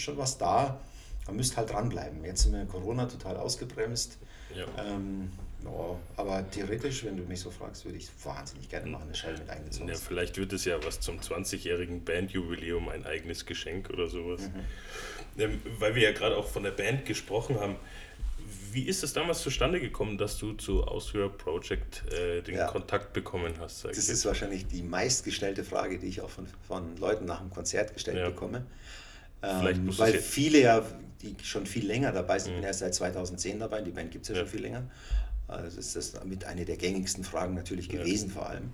schon 0.00 0.16
was 0.16 0.38
da. 0.38 0.80
Man 1.26 1.36
müsste 1.36 1.56
halt 1.56 1.70
dranbleiben. 1.70 2.24
Jetzt 2.24 2.42
sind 2.42 2.52
wir 2.52 2.62
in 2.62 2.68
Corona 2.68 3.06
total 3.06 3.36
ausgebremst. 3.36 4.18
Ja. 4.54 4.64
Ähm, 4.84 5.30
ja, 5.64 5.96
aber 6.16 6.50
theoretisch, 6.50 7.04
wenn 7.04 7.16
du 7.16 7.22
mich 7.24 7.40
so 7.40 7.50
fragst, 7.50 7.84
würde 7.84 7.98
ich 7.98 8.08
wahnsinnig 8.24 8.68
gerne 8.68 8.90
machen, 8.90 9.04
eine 9.04 9.14
Schelle 9.14 9.38
mit 9.38 9.50
eingezogen. 9.50 9.88
Ja, 9.88 9.94
vielleicht 9.94 10.38
wird 10.38 10.52
es 10.52 10.64
ja 10.64 10.82
was 10.82 11.00
zum 11.00 11.20
20-jährigen 11.20 12.04
Bandjubiläum, 12.04 12.88
ein 12.88 13.04
eigenes 13.04 13.44
Geschenk 13.44 13.90
oder 13.90 14.08
sowas. 14.08 14.40
Mhm. 14.48 15.42
Ähm, 15.42 15.62
weil 15.78 15.94
wir 15.94 16.02
ja 16.02 16.12
gerade 16.12 16.36
auch 16.36 16.48
von 16.48 16.62
der 16.62 16.70
Band 16.70 17.04
gesprochen 17.04 17.60
haben. 17.60 17.76
Wie 18.72 18.84
ist 18.84 19.02
es 19.02 19.12
damals 19.12 19.40
zustande 19.40 19.80
gekommen, 19.80 20.18
dass 20.18 20.38
du 20.38 20.52
zu 20.54 20.84
Austria 20.84 21.28
Project 21.28 22.04
äh, 22.12 22.42
den 22.42 22.56
ja. 22.56 22.66
Kontakt 22.66 23.12
bekommen 23.12 23.54
hast? 23.58 23.84
Das 23.84 24.08
ist 24.08 24.24
wahrscheinlich 24.24 24.66
die 24.66 24.82
meistgestellte 24.82 25.64
Frage, 25.64 25.98
die 25.98 26.06
ich 26.06 26.20
auch 26.20 26.30
von, 26.30 26.46
von 26.66 26.96
Leuten 26.96 27.24
nach 27.24 27.40
dem 27.40 27.50
Konzert 27.50 27.94
gestellt 27.94 28.18
ja. 28.18 28.28
bekomme. 28.28 28.66
Ähm, 29.42 29.88
weil 29.98 30.18
viele 30.18 30.60
ja, 30.60 30.84
die 31.22 31.34
schon 31.42 31.66
viel 31.66 31.86
länger 31.86 32.12
dabei 32.12 32.38
sind, 32.38 32.52
ich 32.52 32.56
bin 32.56 32.62
mhm. 32.62 32.66
erst 32.66 32.80
seit 32.80 32.94
2010 32.94 33.58
dabei, 33.60 33.80
die 33.82 33.90
Band 33.90 34.10
gibt 34.10 34.24
es 34.24 34.28
ja, 34.28 34.34
ja, 34.34 34.40
schon 34.40 34.48
viel 34.50 34.62
länger. 34.62 34.82
Also 35.48 35.78
ist 35.78 35.96
das 35.96 36.12
damit 36.12 36.44
eine 36.44 36.64
der 36.64 36.76
gängigsten 36.76 37.24
Fragen 37.24 37.54
natürlich 37.54 37.88
gewesen 37.88 38.30
vor 38.30 38.48
allem. 38.48 38.72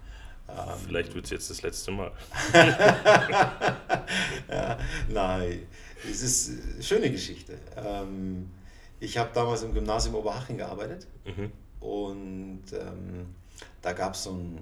Ähm, 0.48 0.54
Vielleicht 0.86 1.14
wird 1.14 1.24
es 1.24 1.30
jetzt 1.30 1.50
das 1.50 1.62
letzte 1.62 1.90
Mal. 1.90 2.12
ja, 4.48 4.78
nein, 5.08 5.62
es 6.08 6.22
ist 6.22 6.50
eine 6.74 6.82
schöne 6.82 7.10
Geschichte. 7.10 7.58
Ähm, 7.76 8.50
ich 9.00 9.18
habe 9.18 9.30
damals 9.34 9.62
im 9.62 9.74
Gymnasium 9.74 10.14
Oberhaching 10.14 10.56
gearbeitet 10.56 11.06
mhm. 11.24 11.52
und 11.80 12.64
ähm, 12.72 13.34
da 13.82 13.92
gab 13.92 14.14
es 14.14 14.24
so 14.24 14.32
ein, 14.32 14.58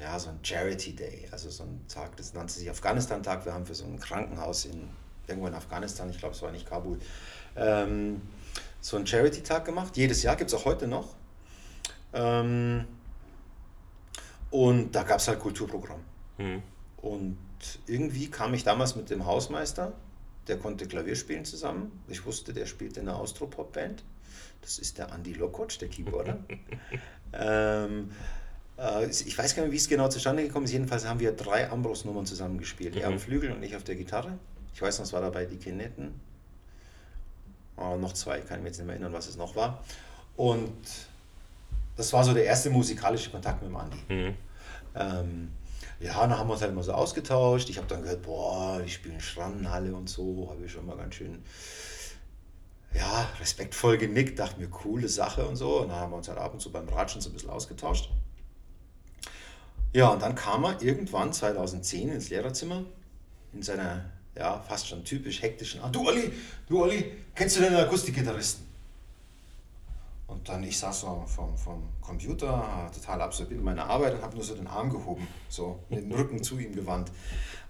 ja, 0.00 0.18
so 0.18 0.30
ein 0.30 0.38
Charity 0.42 0.94
Day, 0.94 1.28
also 1.30 1.50
so 1.50 1.64
ein 1.64 1.84
Tag, 1.88 2.16
das 2.16 2.34
nannte 2.34 2.54
sich 2.54 2.70
Afghanistan-Tag. 2.70 3.44
Wir 3.44 3.54
haben 3.54 3.66
für 3.66 3.74
so 3.74 3.84
ein 3.84 3.98
Krankenhaus 3.98 4.64
in, 4.64 4.88
irgendwo 5.26 5.48
in 5.48 5.54
Afghanistan, 5.54 6.08
ich 6.10 6.18
glaube 6.18 6.34
es 6.34 6.42
war 6.42 6.50
nicht 6.50 6.68
Kabul, 6.68 6.98
ähm, 7.56 8.22
so 8.80 8.96
einen 8.96 9.06
Charity-Tag 9.06 9.64
gemacht. 9.64 9.96
Jedes 9.96 10.22
Jahr 10.22 10.36
gibt 10.36 10.50
es 10.50 10.58
auch 10.58 10.64
heute 10.64 10.86
noch. 10.86 11.14
Ähm, 12.12 12.86
und 14.50 14.92
da 14.92 15.02
gab 15.02 15.18
es 15.18 15.28
halt 15.28 15.40
Kulturprogramm. 15.40 16.00
Mhm. 16.38 16.62
Und 17.02 17.38
irgendwie 17.86 18.30
kam 18.30 18.54
ich 18.54 18.64
damals 18.64 18.96
mit 18.96 19.10
dem 19.10 19.26
Hausmeister 19.26 19.92
der 20.48 20.58
konnte 20.58 20.86
Klavier 20.86 21.16
spielen 21.16 21.44
zusammen. 21.44 22.02
Ich 22.08 22.24
wusste, 22.24 22.52
der 22.52 22.66
spielt 22.66 22.96
in 22.96 23.08
einer 23.08 23.18
Austropop-Band. 23.18 24.02
Das 24.62 24.78
ist 24.78 24.98
der 24.98 25.12
Andy 25.12 25.34
Lokotsch, 25.34 25.80
der 25.80 25.88
Keyboarder. 25.88 26.38
ähm, 27.32 28.10
äh, 28.78 29.06
ich 29.06 29.36
weiß 29.36 29.54
gar 29.54 29.62
nicht, 29.62 29.72
wie 29.72 29.76
es 29.76 29.88
genau 29.88 30.08
zustande 30.08 30.42
gekommen 30.42 30.64
ist. 30.64 30.72
Jedenfalls 30.72 31.06
haben 31.06 31.20
wir 31.20 31.32
drei 31.32 31.70
Ambros-Nummern 31.70 32.26
zusammen 32.26 32.58
gespielt. 32.58 32.94
Mhm. 32.94 33.00
Er 33.00 33.08
am 33.08 33.18
Flügel 33.18 33.52
und 33.52 33.62
ich 33.62 33.76
auf 33.76 33.84
der 33.84 33.94
Gitarre. 33.94 34.38
Ich 34.74 34.82
weiß 34.82 34.98
noch, 34.98 35.06
es 35.06 35.12
war 35.12 35.20
dabei 35.20 35.44
die 35.44 35.56
Kinetten. 35.56 36.20
Oh, 37.76 37.96
noch 37.96 38.12
zwei, 38.12 38.40
ich 38.40 38.46
kann 38.46 38.60
mich 38.60 38.70
jetzt 38.70 38.78
nicht 38.78 38.86
mehr 38.86 38.96
erinnern, 38.96 39.12
was 39.12 39.28
es 39.28 39.36
noch 39.36 39.54
war. 39.54 39.84
Und 40.36 40.72
das 41.96 42.12
war 42.12 42.24
so 42.24 42.32
der 42.32 42.44
erste 42.44 42.70
musikalische 42.70 43.30
Kontakt 43.30 43.62
mit 43.62 43.70
dem 43.70 43.76
Andi. 43.76 43.98
Mhm. 44.08 44.34
Ähm, 44.94 45.48
ja, 46.00 46.14
dann 46.20 46.38
haben 46.38 46.48
wir 46.48 46.52
uns 46.52 46.62
halt 46.62 46.72
immer 46.72 46.82
so 46.82 46.92
ausgetauscht. 46.92 47.68
Ich 47.70 47.76
habe 47.76 47.88
dann 47.88 48.02
gehört, 48.02 48.22
boah, 48.22 48.80
die 48.84 48.90
spielen 48.90 49.20
Schrannenhalle 49.20 49.94
und 49.94 50.08
so. 50.08 50.48
Habe 50.50 50.64
ich 50.64 50.72
schon 50.72 50.86
mal 50.86 50.96
ganz 50.96 51.16
schön, 51.16 51.42
ja, 52.94 53.28
respektvoll 53.40 53.98
genickt. 53.98 54.38
Dachte 54.38 54.60
mir, 54.60 54.68
coole 54.68 55.08
Sache 55.08 55.46
und 55.46 55.56
so. 55.56 55.80
Und 55.80 55.88
dann 55.88 55.98
haben 55.98 56.12
wir 56.12 56.16
uns 56.16 56.28
halt 56.28 56.38
ab 56.38 56.52
und 56.54 56.60
zu 56.60 56.70
beim 56.70 56.88
Ratschen 56.88 57.20
so 57.20 57.30
ein 57.30 57.32
bisschen 57.32 57.50
ausgetauscht. 57.50 58.10
Ja, 59.92 60.08
und 60.08 60.22
dann 60.22 60.34
kam 60.34 60.64
er 60.64 60.80
irgendwann 60.82 61.32
2010 61.32 62.10
ins 62.10 62.30
Lehrerzimmer 62.30 62.84
in 63.52 63.62
seiner, 63.62 64.04
ja, 64.36 64.60
fast 64.60 64.86
schon 64.86 65.04
typisch 65.04 65.42
hektischen 65.42 65.80
Art. 65.80 65.94
Du 65.94 66.06
Olli, 66.06 66.30
du 66.68 66.82
Olli, 66.82 67.10
kennst 67.34 67.56
du 67.56 67.62
den 67.62 67.74
Akustikgitarristen? 67.74 68.67
Und 70.28 70.46
dann, 70.46 70.62
ich 70.62 70.78
saß 70.78 71.00
so 71.00 71.24
vom, 71.26 71.56
vom 71.56 71.82
Computer, 72.02 72.90
total 72.94 73.22
absorbiert 73.22 73.58
in 73.58 73.64
meiner 73.64 73.86
Arbeit 73.86 74.14
und 74.14 74.22
habe 74.22 74.36
nur 74.36 74.44
so 74.44 74.54
den 74.54 74.66
Arm 74.66 74.90
gehoben, 74.90 75.26
so 75.48 75.80
mit 75.88 76.00
dem 76.00 76.12
Rücken 76.12 76.42
zu 76.42 76.58
ihm 76.58 76.74
gewandt. 76.74 77.10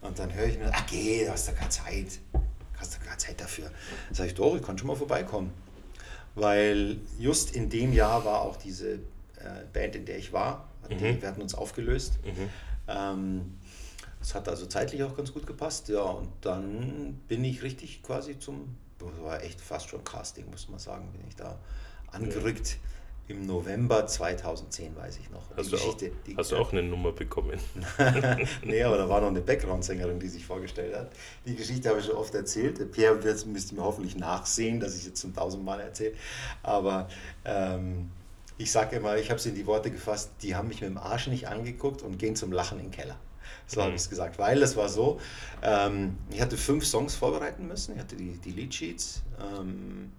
Und 0.01 0.19
dann 0.19 0.35
höre 0.35 0.47
ich 0.47 0.59
mir, 0.59 0.71
ach 0.73 0.85
geh, 0.87 1.25
du 1.25 1.31
hast 1.31 1.47
da 1.47 1.53
keine 1.53 1.71
Zeit. 1.71 2.19
hast 2.77 2.97
du 2.97 3.07
gar 3.07 3.17
Zeit 3.17 3.41
dafür? 3.41 3.71
Sag 4.11 4.27
ich, 4.27 4.35
doch, 4.35 4.57
ich 4.57 4.63
kann 4.63 4.77
schon 4.77 4.89
mal 4.89 4.97
vorbeikommen. 4.97 5.53
Weil 6.35 6.99
just 7.19 7.55
in 7.55 7.71
dem 7.71 7.93
Jahr 7.93 8.25
war 8.25 8.43
auch 8.43 8.57
diese 8.57 8.95
äh, 8.95 8.99
Band, 9.73 9.95
in 9.95 10.05
der 10.05 10.19
ich 10.19 10.33
war, 10.33 10.69
die, 10.91 10.95
mhm. 10.95 11.23
wir 11.23 11.29
hatten 11.29 11.43
uns 11.43 11.55
aufgelöst. 11.55 12.19
Mhm. 12.25 12.49
Ähm, 12.89 13.59
es 14.21 14.35
hat 14.35 14.49
also 14.49 14.67
zeitlich 14.67 15.05
auch 15.05 15.17
ganz 15.17 15.33
gut 15.33 15.47
gepasst, 15.47 15.89
ja, 15.89 16.01
und 16.01 16.29
dann 16.41 17.21
bin 17.29 17.45
ich 17.45 17.63
richtig 17.63 18.03
quasi 18.03 18.39
zum, 18.39 18.77
war 19.23 19.43
echt 19.45 19.61
fast 19.61 19.89
schon 19.89 20.03
Casting, 20.03 20.51
muss 20.51 20.69
man 20.69 20.81
sagen, 20.81 21.13
bin 21.13 21.23
ich 21.29 21.37
da 21.37 21.57
angerückt. 22.13 22.79
Im 23.29 23.45
November 23.45 24.07
2010, 24.07 24.97
weiß 24.97 25.19
ich 25.19 25.29
noch. 25.31 25.43
Hast, 25.55 25.71
du 25.71 25.77
auch, 25.77 25.95
die, 25.95 26.11
hast 26.35 26.51
du 26.51 26.57
auch 26.57 26.73
eine 26.73 26.83
Nummer 26.83 27.13
bekommen? 27.13 27.61
nee, 28.65 28.83
aber 28.83 28.97
da 28.97 29.07
war 29.07 29.21
noch 29.21 29.29
eine 29.29 29.43
Background-Sängerin, 29.43 30.19
die 30.19 30.29
sich 30.29 30.47
vorgestellt 30.47 30.97
hat. 30.97 31.11
Die 31.45 31.55
Geschichte 31.55 31.91
habe 31.91 32.01
ich 32.01 32.07
schon 32.07 32.17
oft 32.17 32.35
erzählt. 32.35 32.91
Pierre 32.91 33.23
wird, 33.23 33.45
müsste 33.45 33.75
mir 33.75 33.83
hoffentlich 33.83 34.17
nachsehen, 34.17 34.81
dass 34.81 34.97
ich 34.97 35.05
jetzt 35.05 35.21
zum 35.21 35.35
tausendmal 35.35 35.79
erzähle. 35.79 36.15
Aber 36.63 37.09
ähm, 37.45 38.11
ich 38.57 38.73
sage 38.73 38.97
immer, 38.97 39.19
ich 39.19 39.31
habe 39.31 39.39
sie 39.39 39.51
in 39.51 39.57
die 39.57 39.67
Worte 39.67 39.91
gefasst, 39.91 40.31
die 40.41 40.57
haben 40.57 40.69
mich 40.69 40.81
mit 40.81 40.89
dem 40.89 40.97
Arsch 40.97 41.27
nicht 41.27 41.49
angeguckt 41.49 42.01
und 42.01 42.19
gehen 42.19 42.35
zum 42.35 42.51
Lachen 42.51 42.79
in 42.79 42.87
den 42.87 42.93
Keller. 42.93 43.17
So 43.67 43.81
mhm. 43.81 43.85
habe 43.85 43.95
ich 43.95 44.01
es 44.01 44.09
gesagt, 44.09 44.39
weil 44.39 44.63
es 44.63 44.75
war 44.75 44.89
so, 44.89 45.21
ähm, 45.63 46.17
ich 46.31 46.41
hatte 46.41 46.57
fünf 46.57 46.87
Songs 46.87 47.15
vorbereiten 47.15 47.69
müssen, 47.69 47.95
ich 47.95 48.01
hatte 48.01 48.17
die, 48.17 48.39
die 48.39 48.53
Leadsheets. 48.53 49.23
Ähm, 49.39 50.13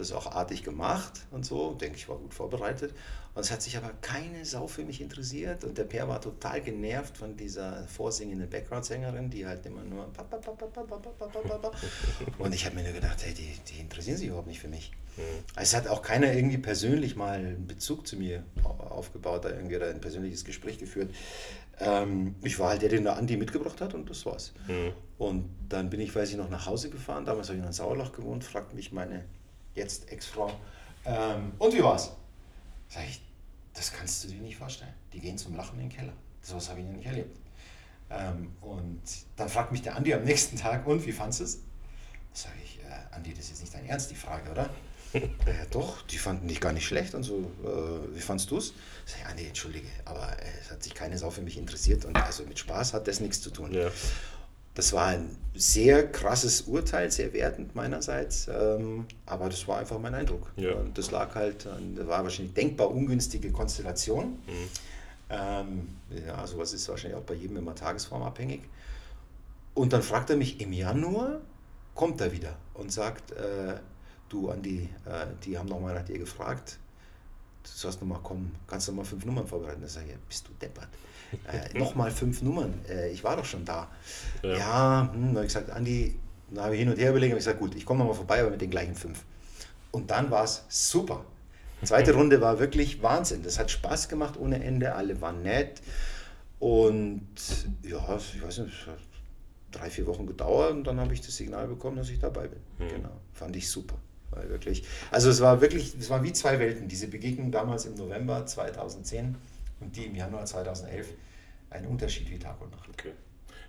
das 0.00 0.12
auch 0.12 0.26
artig 0.26 0.64
gemacht 0.64 1.26
und 1.30 1.44
so, 1.46 1.74
denke 1.74 1.96
ich, 1.96 2.08
war 2.08 2.16
gut 2.16 2.34
vorbereitet. 2.34 2.94
Und 3.34 3.42
es 3.42 3.52
hat 3.52 3.62
sich 3.62 3.76
aber 3.76 3.92
keine 4.00 4.44
Sau 4.44 4.66
für 4.66 4.82
mich 4.82 5.00
interessiert 5.00 5.62
und 5.62 5.78
der 5.78 5.84
Per 5.84 6.08
war 6.08 6.20
total 6.20 6.60
genervt 6.60 7.16
von 7.16 7.36
dieser 7.36 7.86
vorsingenden 7.86 8.50
Background-Sängerin, 8.50 9.30
die 9.30 9.46
halt 9.46 9.64
immer 9.66 9.84
nur 9.84 10.08
und 12.38 12.54
ich 12.54 12.66
habe 12.66 12.74
mir 12.74 12.82
nur 12.82 12.92
gedacht, 12.92 13.24
hey, 13.24 13.32
die, 13.32 13.54
die 13.68 13.80
interessieren 13.80 14.16
sich 14.16 14.26
überhaupt 14.26 14.48
nicht 14.48 14.60
für 14.60 14.68
mich. 14.68 14.90
Es 15.56 15.74
hat 15.74 15.86
auch 15.88 16.02
keiner 16.02 16.32
irgendwie 16.32 16.58
persönlich 16.58 17.14
mal 17.16 17.38
einen 17.38 17.66
Bezug 17.66 18.06
zu 18.06 18.16
mir 18.16 18.42
aufgebaut, 18.64 19.44
da 19.44 19.50
irgendwie 19.50 19.76
ein 19.76 20.00
persönliches 20.00 20.44
Gespräch 20.44 20.78
geführt. 20.78 21.14
Ähm, 21.78 22.34
ich 22.42 22.58
war 22.58 22.70
halt 22.70 22.82
der, 22.82 22.88
den 22.88 23.04
der 23.04 23.16
Andi 23.16 23.36
mitgebracht 23.36 23.80
hat 23.80 23.94
und 23.94 24.08
das 24.10 24.24
war's. 24.26 24.52
Mhm. 24.68 24.92
Und 25.18 25.50
dann 25.68 25.90
bin 25.90 26.00
ich, 26.00 26.14
weiß 26.14 26.30
ich 26.30 26.36
noch, 26.36 26.50
nach 26.50 26.66
Hause 26.66 26.90
gefahren. 26.90 27.24
Damals 27.24 27.48
habe 27.48 27.58
ich 27.58 27.64
in 27.64 27.72
Sauerlach 27.72 28.12
gewohnt, 28.12 28.44
fragte 28.44 28.74
mich 28.74 28.92
meine 28.92 29.24
jetzt 29.80 30.10
Ex-Frau. 30.10 30.50
Ähm, 31.04 31.52
und 31.58 31.74
wie 31.74 31.82
war's? 31.82 32.12
Sag 32.88 33.04
ich, 33.08 33.20
das 33.74 33.92
kannst 33.92 34.24
du 34.24 34.28
dir 34.28 34.40
nicht 34.40 34.56
vorstellen. 34.56 34.92
Die 35.12 35.20
gehen 35.20 35.38
zum 35.38 35.56
Lachen 35.56 35.80
in 35.80 35.88
den 35.88 35.96
Keller. 35.96 36.12
So 36.42 36.56
was 36.56 36.68
habe 36.68 36.80
ich 36.80 36.86
noch 36.86 36.96
nicht 36.96 37.06
erlebt. 37.06 37.36
Ähm, 38.10 38.52
und 38.60 39.02
dann 39.36 39.48
fragt 39.48 39.72
mich 39.72 39.82
der 39.82 39.96
Andi 39.96 40.12
am 40.14 40.24
nächsten 40.24 40.56
Tag, 40.56 40.86
und 40.86 41.06
wie 41.06 41.12
fandest 41.12 41.40
du 41.40 41.44
es? 41.44 41.58
Sag 42.32 42.52
ich, 42.62 42.78
äh, 42.80 43.14
Andi, 43.14 43.30
das 43.30 43.44
ist 43.44 43.50
jetzt 43.50 43.60
nicht 43.62 43.74
dein 43.74 43.86
Ernst, 43.86 44.10
die 44.10 44.16
Frage, 44.16 44.50
oder? 44.50 44.70
ja, 45.12 45.66
doch, 45.70 46.02
die 46.02 46.18
fanden 46.18 46.46
dich 46.48 46.60
gar 46.60 46.72
nicht 46.72 46.86
schlecht 46.86 47.14
und 47.14 47.22
so. 47.22 47.50
Äh, 47.64 48.16
wie 48.16 48.20
fandest 48.20 48.50
du 48.50 48.58
es? 48.58 48.74
Sag 49.06 49.20
ich, 49.20 49.26
Andi, 49.26 49.46
entschuldige, 49.46 49.88
aber 50.04 50.32
äh, 50.40 50.46
es 50.60 50.70
hat 50.70 50.82
sich 50.82 50.94
keine 50.94 51.18
Sau 51.18 51.30
für 51.30 51.42
mich 51.42 51.56
interessiert 51.56 52.04
und 52.04 52.16
also 52.16 52.44
mit 52.44 52.58
Spaß 52.58 52.94
hat 52.94 53.06
das 53.06 53.20
nichts 53.20 53.40
zu 53.40 53.50
tun. 53.50 53.72
Ja. 53.72 53.90
Das 54.74 54.92
war 54.92 55.06
ein 55.06 55.36
sehr 55.54 56.10
krasses 56.10 56.62
Urteil, 56.62 57.10
sehr 57.10 57.32
wertend 57.32 57.74
meinerseits, 57.74 58.48
ähm, 58.48 59.06
aber 59.26 59.48
das 59.48 59.66
war 59.66 59.78
einfach 59.78 59.98
mein 59.98 60.14
Eindruck. 60.14 60.52
Ja. 60.56 60.74
Und 60.74 60.96
das 60.96 61.10
lag 61.10 61.34
halt, 61.34 61.66
das 61.66 62.06
war 62.06 62.22
wahrscheinlich 62.22 62.54
denkbar 62.54 62.90
ungünstige 62.90 63.50
Konstellation. 63.50 64.38
Mhm. 64.46 64.68
Ähm, 65.28 65.88
ja, 66.26 66.46
sowas 66.46 66.72
ist 66.72 66.88
wahrscheinlich 66.88 67.18
auch 67.18 67.24
bei 67.24 67.34
jedem 67.34 67.56
immer 67.56 67.74
tagesformabhängig. 67.74 68.62
Und 69.74 69.92
dann 69.92 70.02
fragt 70.02 70.30
er 70.30 70.36
mich 70.36 70.60
im 70.60 70.72
Januar, 70.72 71.40
kommt 71.94 72.20
er 72.20 72.32
wieder 72.32 72.56
und 72.74 72.92
sagt, 72.92 73.32
äh, 73.32 73.74
du 74.28 74.50
Andi, 74.50 74.88
äh, 75.04 75.26
die 75.44 75.58
haben 75.58 75.68
nochmal 75.68 75.94
nach 75.94 76.04
dir 76.04 76.18
gefragt, 76.18 76.78
du 77.62 77.70
sollst 77.70 78.00
nochmal 78.00 78.20
kommen, 78.20 78.54
kannst 78.66 78.88
du 78.88 78.92
mal 78.92 79.04
fünf 79.04 79.24
Nummern 79.24 79.46
vorbereiten? 79.46 79.80
Da 79.82 79.88
sage 79.88 80.06
ich, 80.10 80.18
bist 80.28 80.48
du 80.48 80.52
deppert? 80.60 80.88
Äh, 81.46 81.78
Nochmal 81.78 82.10
fünf 82.10 82.42
Nummern. 82.42 82.74
Äh, 82.88 83.10
ich 83.10 83.22
war 83.22 83.36
doch 83.36 83.44
schon 83.44 83.64
da. 83.64 83.88
Ja, 84.42 84.56
ja 84.56 85.10
hm, 85.12 85.30
habe 85.30 85.40
ich 85.40 85.52
gesagt, 85.52 85.70
Andi, 85.70 86.16
da 86.50 86.64
habe 86.64 86.74
ich 86.74 86.80
hin 86.80 86.88
und 86.88 86.98
her 86.98 87.10
überlegt, 87.10 87.32
habe 87.32 87.38
ich 87.38 87.44
gesagt, 87.44 87.60
gut, 87.60 87.74
ich 87.74 87.86
komme 87.86 88.00
nochmal 88.00 88.16
vorbei, 88.16 88.40
aber 88.40 88.50
mit 88.50 88.60
den 88.60 88.70
gleichen 88.70 88.94
fünf. 88.94 89.22
Und 89.92 90.10
dann 90.10 90.30
war 90.30 90.44
es 90.44 90.64
super. 90.68 91.24
Die 91.80 91.86
zweite 91.86 92.12
Runde 92.16 92.40
war 92.40 92.58
wirklich 92.58 93.02
Wahnsinn. 93.02 93.42
Das 93.42 93.58
hat 93.58 93.70
Spaß 93.70 94.08
gemacht 94.08 94.36
ohne 94.38 94.62
Ende, 94.62 94.94
alle 94.94 95.20
waren 95.20 95.42
nett. 95.42 95.80
Und 96.58 97.26
ja, 97.82 98.16
ich 98.16 98.42
weiß 98.42 98.58
nicht, 98.58 98.74
es 98.82 98.86
hat 98.86 98.98
drei, 99.70 99.88
vier 99.88 100.06
Wochen 100.06 100.26
gedauert 100.26 100.72
und 100.72 100.84
dann 100.84 101.00
habe 101.00 101.14
ich 101.14 101.20
das 101.20 101.36
Signal 101.36 101.68
bekommen, 101.68 101.96
dass 101.96 102.10
ich 102.10 102.18
dabei 102.18 102.48
bin. 102.48 102.60
Mhm. 102.78 102.90
Genau, 102.90 103.20
fand 103.32 103.56
ich 103.56 103.70
super. 103.70 103.96
Weil 104.30 104.48
wirklich, 104.48 104.84
also 105.10 105.28
es 105.30 105.40
war 105.40 105.60
wirklich, 105.60 105.94
es 105.98 106.08
war 106.10 106.22
wie 106.22 106.32
zwei 106.32 106.58
Welten. 106.58 106.88
Diese 106.88 107.08
Begegnung 107.08 107.50
damals 107.50 107.84
im 107.86 107.94
November 107.94 108.46
2010 108.46 109.36
und 109.80 109.96
die 109.96 110.06
im 110.06 110.14
Januar 110.14 110.46
2011 110.46 111.08
ein 111.70 111.86
Unterschied 111.86 112.30
wie 112.30 112.38
Tag 112.38 112.60
und 112.60 112.70
Nacht. 112.70 112.88
Okay. 112.88 113.12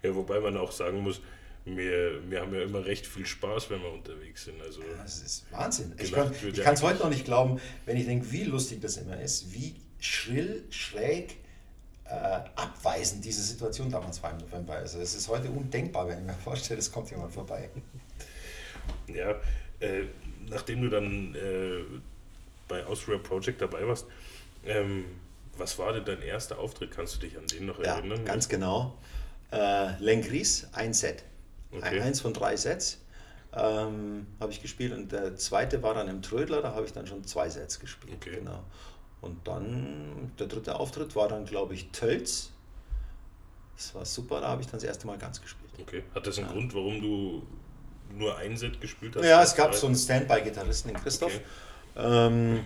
Ja, 0.03 0.15
wobei 0.15 0.39
man 0.39 0.57
auch 0.57 0.71
sagen 0.71 1.01
muss, 1.01 1.21
wir, 1.65 2.29
wir 2.29 2.41
haben 2.41 2.53
ja 2.55 2.63
immer 2.63 2.85
recht 2.85 3.05
viel 3.05 3.25
Spaß, 3.25 3.69
wenn 3.69 3.81
wir 3.81 3.91
unterwegs 3.91 4.45
sind. 4.45 4.59
Also 4.61 4.81
das 4.97 5.21
ist 5.21 5.51
Wahnsinn. 5.51 5.93
Ich 5.97 6.11
kann 6.11 6.73
es 6.73 6.81
heute 6.81 6.99
noch 6.99 7.09
nicht 7.09 7.25
glauben, 7.25 7.59
wenn 7.85 7.97
ich 7.97 8.05
denke, 8.05 8.31
wie 8.31 8.43
lustig 8.43 8.81
das 8.81 8.97
immer 8.97 9.19
ist, 9.19 9.53
wie 9.53 9.75
schrill, 9.99 10.65
schräg, 10.71 11.37
äh, 12.05 12.39
abweisend 12.55 13.23
diese 13.23 13.43
Situation 13.43 13.89
damals 13.91 14.21
war 14.23 14.31
im 14.31 14.37
November. 14.37 14.73
Also 14.73 14.99
es 14.99 15.15
ist 15.15 15.27
heute 15.27 15.49
undenkbar, 15.49 16.07
wenn 16.07 16.19
ich 16.19 16.25
mir 16.25 16.33
vorstelle, 16.33 16.79
es 16.79 16.91
kommt 16.91 17.11
jemand 17.11 17.31
vorbei. 17.31 17.69
Ja, 19.07 19.39
äh, 19.79 20.05
nachdem 20.51 20.81
du 20.83 20.89
dann 20.89 21.33
äh, 21.35 21.83
bei 22.67 22.85
Austria 22.85 23.17
Project 23.17 23.61
dabei 23.61 23.87
warst, 23.87 24.05
ähm, 24.65 25.05
was 25.57 25.77
war 25.79 25.93
denn 25.93 26.05
dein 26.05 26.21
erster 26.21 26.59
Auftritt? 26.59 26.91
Kannst 26.91 27.15
du 27.15 27.19
dich 27.19 27.37
an 27.37 27.47
den 27.47 27.65
noch 27.65 27.79
erinnern? 27.79 28.19
Ja, 28.19 28.23
ganz 28.23 28.47
genau. 28.47 28.95
Äh, 29.51 29.97
Lenkries, 29.99 30.67
ein 30.73 30.93
Set. 30.93 31.23
Okay. 31.71 32.01
Eins 32.01 32.21
von 32.21 32.33
drei 32.33 32.55
Sets 32.55 32.99
ähm, 33.53 34.27
habe 34.39 34.51
ich 34.51 34.61
gespielt 34.61 34.93
und 34.93 35.11
der 35.11 35.35
zweite 35.35 35.81
war 35.83 35.93
dann 35.93 36.07
im 36.07 36.21
Trödler, 36.21 36.61
da 36.61 36.73
habe 36.73 36.85
ich 36.85 36.93
dann 36.93 37.07
schon 37.07 37.23
zwei 37.25 37.49
Sets 37.49 37.79
gespielt. 37.79 38.17
Okay. 38.21 38.37
Genau. 38.37 38.63
Und 39.21 39.47
dann, 39.47 40.31
der 40.39 40.47
dritte 40.47 40.79
Auftritt 40.79 41.15
war 41.15 41.27
dann, 41.27 41.45
glaube 41.45 41.73
ich, 41.73 41.89
Tölz. 41.91 42.51
Das 43.75 43.93
war 43.93 44.05
super, 44.05 44.41
da 44.41 44.49
habe 44.49 44.61
ich 44.61 44.67
dann 44.67 44.79
das 44.79 44.83
erste 44.83 45.07
Mal 45.07 45.17
ganz 45.17 45.41
gespielt. 45.41 45.71
Okay. 45.79 46.03
Hat 46.15 46.25
das 46.27 46.37
einen 46.37 46.47
ja. 46.47 46.53
Grund, 46.53 46.73
warum 46.73 47.01
du 47.01 47.43
nur 48.17 48.37
ein 48.37 48.57
Set 48.57 48.79
gespielt 48.81 49.15
hast? 49.15 49.25
Ja, 49.25 49.41
es 49.41 49.55
gab 49.55 49.73
so 49.73 49.87
einen 49.87 49.95
Standby-Gitarristen, 49.95 50.93
den 50.93 51.01
Christoph. 51.01 51.39
Okay. 51.95 52.27
Ähm, 52.27 52.65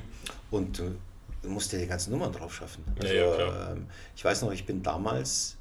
und 0.52 0.80
du 0.80 1.50
musst 1.50 1.72
ja 1.74 1.80
die 1.80 1.88
ganzen 1.88 2.12
Nummern 2.12 2.32
drauf 2.32 2.54
schaffen. 2.54 2.84
Also, 3.00 3.14
ja, 3.14 3.38
ja, 3.38 3.72
ähm, 3.72 3.88
ich 4.16 4.24
weiß 4.24 4.42
noch, 4.42 4.52
ich 4.52 4.66
bin 4.66 4.84
damals, 4.84 5.58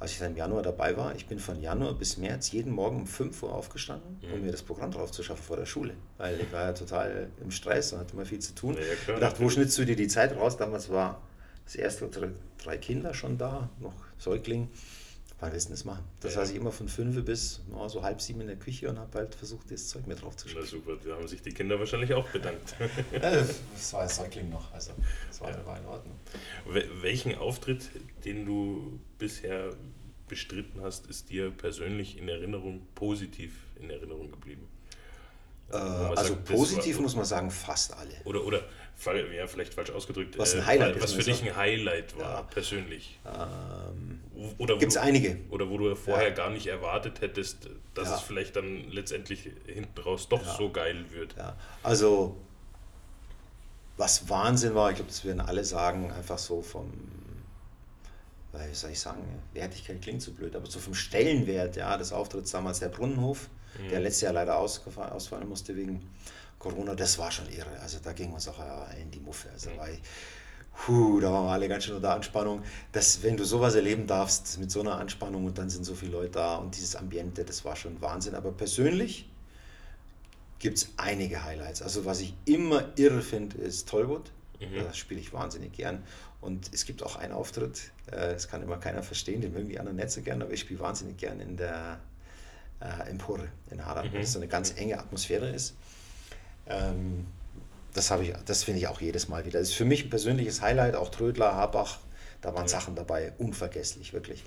als 0.00 0.12
ich 0.12 0.18
dann 0.18 0.32
im 0.32 0.36
Januar 0.36 0.62
dabei 0.62 0.96
war, 0.96 1.14
ich 1.14 1.26
bin 1.26 1.38
von 1.38 1.60
Januar 1.60 1.94
bis 1.94 2.16
März 2.16 2.52
jeden 2.52 2.72
Morgen 2.72 3.00
um 3.00 3.06
5 3.06 3.42
Uhr 3.42 3.52
aufgestanden, 3.52 4.18
mhm. 4.22 4.34
um 4.34 4.42
mir 4.42 4.52
das 4.52 4.62
Programm 4.62 4.90
drauf 4.90 5.10
zu 5.12 5.22
schaffen 5.22 5.42
vor 5.42 5.56
der 5.56 5.66
Schule. 5.66 5.94
Weil 6.18 6.40
ich 6.40 6.52
war 6.52 6.62
ja 6.62 6.72
total 6.72 7.28
im 7.42 7.50
Stress 7.50 7.92
und 7.92 8.00
hatte 8.00 8.14
immer 8.14 8.26
viel 8.26 8.40
zu 8.40 8.54
tun. 8.54 8.74
Ja, 8.74 8.94
klar, 9.04 9.16
ich 9.16 9.20
dachte, 9.20 9.40
wo 9.42 9.48
schnitzt 9.48 9.76
du 9.78 9.84
dir 9.84 9.96
die 9.96 10.08
Zeit 10.08 10.36
raus? 10.36 10.56
Damals 10.56 10.90
war 10.90 11.20
das 11.64 11.76
erste 11.76 12.08
drei 12.58 12.78
Kinder 12.78 13.14
schon 13.14 13.38
da, 13.38 13.68
noch 13.80 13.94
Säugling. 14.18 14.68
Wann 15.44 15.52
willst 15.52 15.68
du 15.68 15.72
das 15.72 15.84
machen? 15.84 16.02
Das 16.20 16.34
ja. 16.34 16.40
heißt, 16.40 16.52
ich 16.52 16.56
immer 16.56 16.72
von 16.72 16.88
fünf 16.88 17.22
bis 17.22 17.60
oh, 17.70 17.86
so 17.86 18.02
halb 18.02 18.22
sieben 18.22 18.40
in 18.40 18.46
der 18.46 18.56
Küche 18.56 18.88
und 18.88 18.98
habe 18.98 19.18
halt 19.18 19.34
versucht, 19.34 19.70
das 19.70 19.88
Zeug 19.88 20.06
mit 20.06 20.22
drauf 20.22 20.34
zu 20.36 20.48
schreiben. 20.48 20.64
Na 20.64 20.70
super, 20.70 20.92
da 21.04 21.16
haben 21.16 21.28
sich 21.28 21.42
die 21.42 21.52
Kinder 21.52 21.78
wahrscheinlich 21.78 22.14
auch 22.14 22.26
bedankt. 22.30 22.74
ja, 23.12 23.18
das 23.20 23.92
war 23.92 24.00
ein 24.00 24.08
Säugling 24.08 24.48
noch, 24.48 24.72
also 24.72 24.92
das 25.28 25.42
war, 25.42 25.50
ja. 25.50 25.66
war 25.66 25.78
in 25.78 25.84
Ordnung. 25.84 26.18
Welchen 27.02 27.34
Auftritt, 27.34 27.90
den 28.24 28.46
du 28.46 28.98
bisher 29.18 29.74
bestritten 30.28 30.80
hast, 30.80 31.08
ist 31.08 31.28
dir 31.28 31.50
persönlich 31.50 32.16
in 32.16 32.26
Erinnerung, 32.30 32.86
positiv 32.94 33.52
in 33.78 33.90
Erinnerung 33.90 34.30
geblieben? 34.30 34.66
Äh, 35.70 35.76
also 35.76 36.34
sagt, 36.34 36.46
positiv 36.46 37.00
muss 37.00 37.16
man 37.16 37.26
sagen, 37.26 37.50
fast 37.50 37.92
alle. 37.92 38.14
Oder, 38.24 38.46
oder 38.46 38.62
ja, 39.36 39.46
vielleicht 39.46 39.74
falsch 39.74 39.90
ausgedrückt, 39.90 40.38
was, 40.38 40.54
ein 40.54 40.60
äh, 40.60 40.64
Highlight 40.64 40.96
äh, 40.96 41.02
was 41.02 41.12
für 41.12 41.22
dich 41.22 41.42
ein 41.42 41.56
Highlight 41.56 42.16
war, 42.18 42.34
ja. 42.34 42.42
persönlich. 42.42 43.18
Ähm, 43.26 44.20
Gibt 44.78 44.92
es 44.92 44.96
einige. 44.96 45.38
Oder 45.50 45.68
wo 45.68 45.78
du 45.78 45.94
vorher 45.94 46.28
ja. 46.28 46.34
gar 46.34 46.50
nicht 46.50 46.66
erwartet 46.66 47.20
hättest, 47.20 47.68
dass 47.94 48.08
ja. 48.08 48.16
es 48.16 48.22
vielleicht 48.22 48.56
dann 48.56 48.90
letztendlich 48.90 49.50
hinten 49.66 50.00
raus 50.00 50.28
doch 50.28 50.44
so 50.44 50.70
geil 50.70 51.04
wird. 51.10 51.34
Also, 51.82 52.36
was 53.96 54.28
Wahnsinn 54.28 54.74
war, 54.74 54.90
ich 54.90 54.96
glaube, 54.96 55.10
das 55.10 55.24
werden 55.24 55.40
alle 55.40 55.64
sagen, 55.64 56.10
einfach 56.10 56.38
so 56.38 56.62
vom, 56.62 56.90
wie 58.68 58.74
soll 58.74 58.90
ich 58.90 59.00
sagen, 59.00 59.22
Wertigkeit 59.52 60.00
klingt 60.02 60.22
so 60.22 60.32
blöd, 60.32 60.54
aber 60.56 60.66
so 60.66 60.78
vom 60.78 60.94
Stellenwert 60.94 61.76
ja, 61.76 61.96
des 61.96 62.12
Auftritts 62.12 62.50
damals 62.50 62.80
der 62.80 62.88
Brunnenhof, 62.88 63.48
mhm. 63.78 63.88
der 63.90 64.00
letztes 64.00 64.22
Jahr 64.22 64.32
leider 64.32 64.58
ausfallen 64.58 65.48
musste 65.48 65.76
wegen 65.76 66.00
Corona, 66.58 66.94
das 66.94 67.18
war 67.18 67.30
schon 67.30 67.48
irre. 67.50 67.78
Also 67.82 67.98
da 68.02 68.12
ging 68.12 68.32
uns 68.32 68.48
auch 68.48 68.58
in 69.00 69.10
die 69.10 69.20
Muffe. 69.20 69.50
Also 69.52 69.70
mhm. 69.70 69.76
ich, 69.92 70.00
puh, 70.86 71.20
da 71.20 71.32
waren 71.32 71.44
wir 71.46 71.52
alle 71.52 71.68
ganz 71.68 71.84
schön 71.84 71.96
unter 71.96 72.14
Anspannung. 72.14 72.62
Dass, 72.92 73.22
wenn 73.22 73.36
du 73.36 73.44
sowas 73.44 73.74
erleben 73.74 74.06
darfst 74.06 74.58
mit 74.58 74.70
so 74.70 74.80
einer 74.80 74.96
Anspannung 74.96 75.44
und 75.44 75.58
dann 75.58 75.68
sind 75.68 75.84
so 75.84 75.94
viele 75.94 76.12
Leute 76.12 76.30
da 76.30 76.56
und 76.56 76.74
dieses 76.74 76.96
Ambiente, 76.96 77.44
das 77.44 77.64
war 77.64 77.76
schon 77.76 78.00
Wahnsinn. 78.00 78.34
Aber 78.34 78.50
persönlich 78.50 79.28
gibt 80.58 80.78
es 80.78 80.88
einige 80.96 81.44
Highlights. 81.44 81.82
Also 81.82 82.06
was 82.06 82.20
ich 82.20 82.34
immer 82.46 82.92
irre 82.96 83.20
finde, 83.20 83.58
ist 83.58 83.88
Tollwood. 83.88 84.32
Mhm. 84.60 84.84
Das 84.84 84.96
spiele 84.96 85.20
ich 85.20 85.32
wahnsinnig 85.34 85.72
gern. 85.72 86.02
Und 86.44 86.74
es 86.74 86.84
gibt 86.84 87.02
auch 87.02 87.16
einen 87.16 87.32
Auftritt, 87.32 87.90
äh, 88.08 88.34
das 88.34 88.48
kann 88.48 88.62
immer 88.62 88.76
keiner 88.76 89.02
verstehen, 89.02 89.40
den 89.40 89.54
mögen 89.54 89.68
die 89.70 89.78
anderen 89.78 89.96
nicht 89.96 90.10
so 90.10 90.20
gern, 90.20 90.42
aber 90.42 90.52
ich 90.52 90.60
spiele 90.60 90.78
wahnsinnig 90.80 91.16
gern 91.16 91.40
in 91.40 91.56
der 91.56 91.98
äh, 92.80 93.08
Empore 93.08 93.48
in 93.70 93.84
Haran, 93.84 94.08
mhm. 94.08 94.12
weil 94.12 94.20
es 94.20 94.32
so 94.32 94.38
eine 94.38 94.48
ganz 94.48 94.72
mhm. 94.72 94.78
enge 94.78 94.98
Atmosphäre 94.98 95.48
ist. 95.48 95.74
Ähm, 96.66 97.26
das 97.94 98.10
ich, 98.10 98.34
das 98.44 98.62
finde 98.62 98.80
ich 98.80 98.88
auch 98.88 99.00
jedes 99.00 99.28
Mal 99.28 99.46
wieder. 99.46 99.58
Das 99.58 99.68
ist 99.68 99.74
für 99.74 99.86
mich 99.86 100.04
ein 100.04 100.10
persönliches 100.10 100.60
Highlight, 100.60 100.96
auch 100.96 101.08
Trödler, 101.08 101.54
Habach, 101.54 101.98
da 102.42 102.52
waren 102.52 102.64
ja. 102.64 102.68
Sachen 102.68 102.94
dabei, 102.94 103.32
unvergesslich, 103.38 104.12
wirklich. 104.12 104.44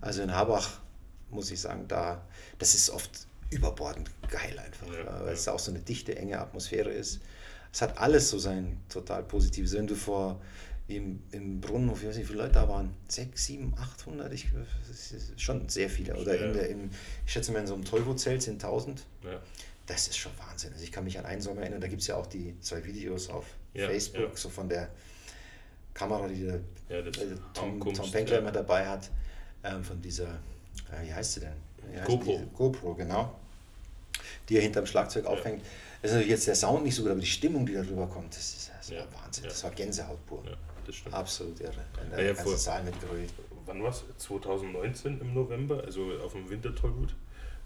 Also 0.00 0.22
in 0.22 0.34
Habach 0.34 0.80
muss 1.30 1.52
ich 1.52 1.60
sagen, 1.60 1.86
da, 1.86 2.20
das 2.58 2.74
ist 2.74 2.90
oft 2.90 3.10
überbordend 3.50 4.10
geil 4.28 4.58
einfach, 4.58 4.88
ja, 4.88 5.20
weil 5.20 5.26
ja. 5.26 5.32
es 5.32 5.46
auch 5.46 5.60
so 5.60 5.70
eine 5.70 5.80
dichte, 5.80 6.16
enge 6.16 6.40
Atmosphäre 6.40 6.90
ist. 6.90 7.20
Es 7.72 7.82
hat 7.82 7.98
alles 7.98 8.30
so 8.30 8.38
sein 8.38 8.80
total 8.88 9.22
Positives. 9.22 9.74
Wenn 9.74 9.86
du 9.86 9.94
vor 9.94 10.40
im, 10.88 11.22
im 11.32 11.60
Brunnen, 11.60 11.90
ich 11.90 12.06
weiß 12.06 12.16
nicht, 12.16 12.24
wie 12.24 12.32
viele 12.32 12.38
Leute 12.38 12.54
da 12.54 12.68
waren, 12.68 12.94
6, 13.08 13.44
7, 13.44 13.74
800, 13.76 14.32
ich, 14.32 14.48
schon 15.36 15.68
sehr 15.68 15.90
viele. 15.90 16.16
Oder 16.16 16.34
ja. 16.34 16.46
in 16.46 16.52
der, 16.54 16.68
in, 16.70 16.90
ich 17.26 17.32
schätze 17.32 17.52
mal, 17.52 17.60
in 17.60 17.66
so 17.66 17.74
einem 17.74 17.84
Tollwut-Zelt 17.84 18.42
sind 18.42 18.64
1000. 18.64 19.04
Ja. 19.22 19.40
Das 19.86 20.08
ist 20.08 20.16
schon 20.16 20.32
Wahnsinn. 20.38 20.72
Also 20.72 20.84
ich 20.84 20.92
kann 20.92 21.04
mich 21.04 21.18
an 21.18 21.26
einen 21.26 21.42
Sommer 21.42 21.62
erinnern, 21.62 21.80
da 21.80 21.88
gibt 21.88 22.00
es 22.00 22.08
ja 22.08 22.16
auch 22.16 22.26
die 22.26 22.58
zwei 22.60 22.84
Videos 22.84 23.28
auf 23.28 23.44
ja, 23.74 23.86
Facebook, 23.86 24.36
so 24.38 24.48
von 24.48 24.68
der 24.68 24.88
Kamera, 25.92 26.26
die 26.26 26.44
der 26.44 26.60
äh, 26.88 27.10
Tom, 27.52 27.80
Tom 27.80 28.10
Penkler 28.10 28.38
immer 28.38 28.52
dabei 28.52 28.86
hat, 28.86 29.10
ähm, 29.64 29.84
von 29.84 30.00
dieser, 30.00 30.28
äh, 30.28 31.06
wie 31.06 31.12
heißt 31.12 31.34
sie 31.34 31.40
denn? 31.40 32.04
GoPro. 32.04 32.40
GoPro, 32.54 32.94
genau. 32.94 33.38
Die 34.48 34.56
er 34.56 34.62
hinterm 34.62 34.86
Schlagzeug 34.86 35.26
aufhängt. 35.26 35.62
Das 36.02 36.10
ist 36.10 36.14
natürlich 36.16 36.30
jetzt 36.30 36.46
der 36.46 36.54
Sound 36.54 36.84
nicht 36.84 36.94
so 36.94 37.02
gut, 37.02 37.10
aber 37.10 37.20
die 37.20 37.26
Stimmung, 37.26 37.66
die 37.66 37.74
darüber 37.74 38.06
kommt, 38.06 38.34
das 38.34 38.54
ist, 38.54 38.70
das 38.76 38.90
ja. 38.90 39.04
Wahnsinn. 39.22 39.44
Das 39.44 39.64
war 39.64 39.70
Gänsehaut 39.72 40.24
pur. 40.26 40.42
Ja, 40.46 40.56
das 40.86 40.94
stimmt. 40.94 41.14
Absolut 41.14 41.60
irre. 41.60 41.84
In 42.04 42.10
der 42.10 42.24
ja, 42.24 42.32
ganzen 42.32 42.56
Saal 42.56 42.84
mit 42.84 43.00
Gröl. 43.00 43.26
Wann 43.66 43.82
war 43.82 43.90
es? 43.90 44.04
2019 44.18 45.20
im 45.20 45.34
November, 45.34 45.82
also 45.84 46.10
auf 46.24 46.32
dem 46.32 46.48
Wintertollgut. 46.48 47.14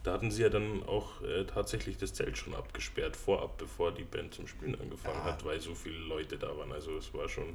Da 0.03 0.14
hatten 0.14 0.32
sie 0.32 0.43
ja 0.43 0.49
dann 0.49 0.82
auch 0.82 1.22
äh, 1.22 1.45
tatsächlich 1.45 1.97
das 1.97 2.12
Zelt 2.12 2.36
schon 2.36 2.55
abgesperrt, 2.55 3.14
vorab, 3.14 3.59
bevor 3.59 3.93
die 3.93 4.03
Band 4.03 4.34
zum 4.34 4.49
Spielen 4.49 4.74
angefangen 4.80 5.20
ja. 5.24 5.32
hat, 5.32 5.45
weil 5.45 5.61
so 5.61 5.74
viele 5.76 5.99
Leute 5.99 6.38
da 6.38 6.57
waren. 6.57 6.72
Also 6.72 6.97
es 6.97 7.14
war 7.14 7.28
schon 7.28 7.55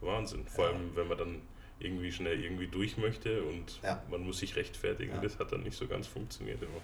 Wahnsinn. 0.00 0.46
Vor 0.46 0.68
allem, 0.68 0.96
wenn 0.96 1.08
man 1.08 1.18
dann 1.18 1.42
irgendwie 1.80 2.12
schnell 2.12 2.42
irgendwie 2.42 2.66
durch 2.66 2.96
möchte 2.96 3.42
und 3.42 3.80
man 4.10 4.22
muss 4.22 4.38
sich 4.38 4.56
rechtfertigen. 4.56 5.20
Das 5.22 5.38
hat 5.38 5.52
dann 5.52 5.62
nicht 5.62 5.76
so 5.76 5.86
ganz 5.86 6.06
funktioniert 6.06 6.62
immer. 6.62 6.80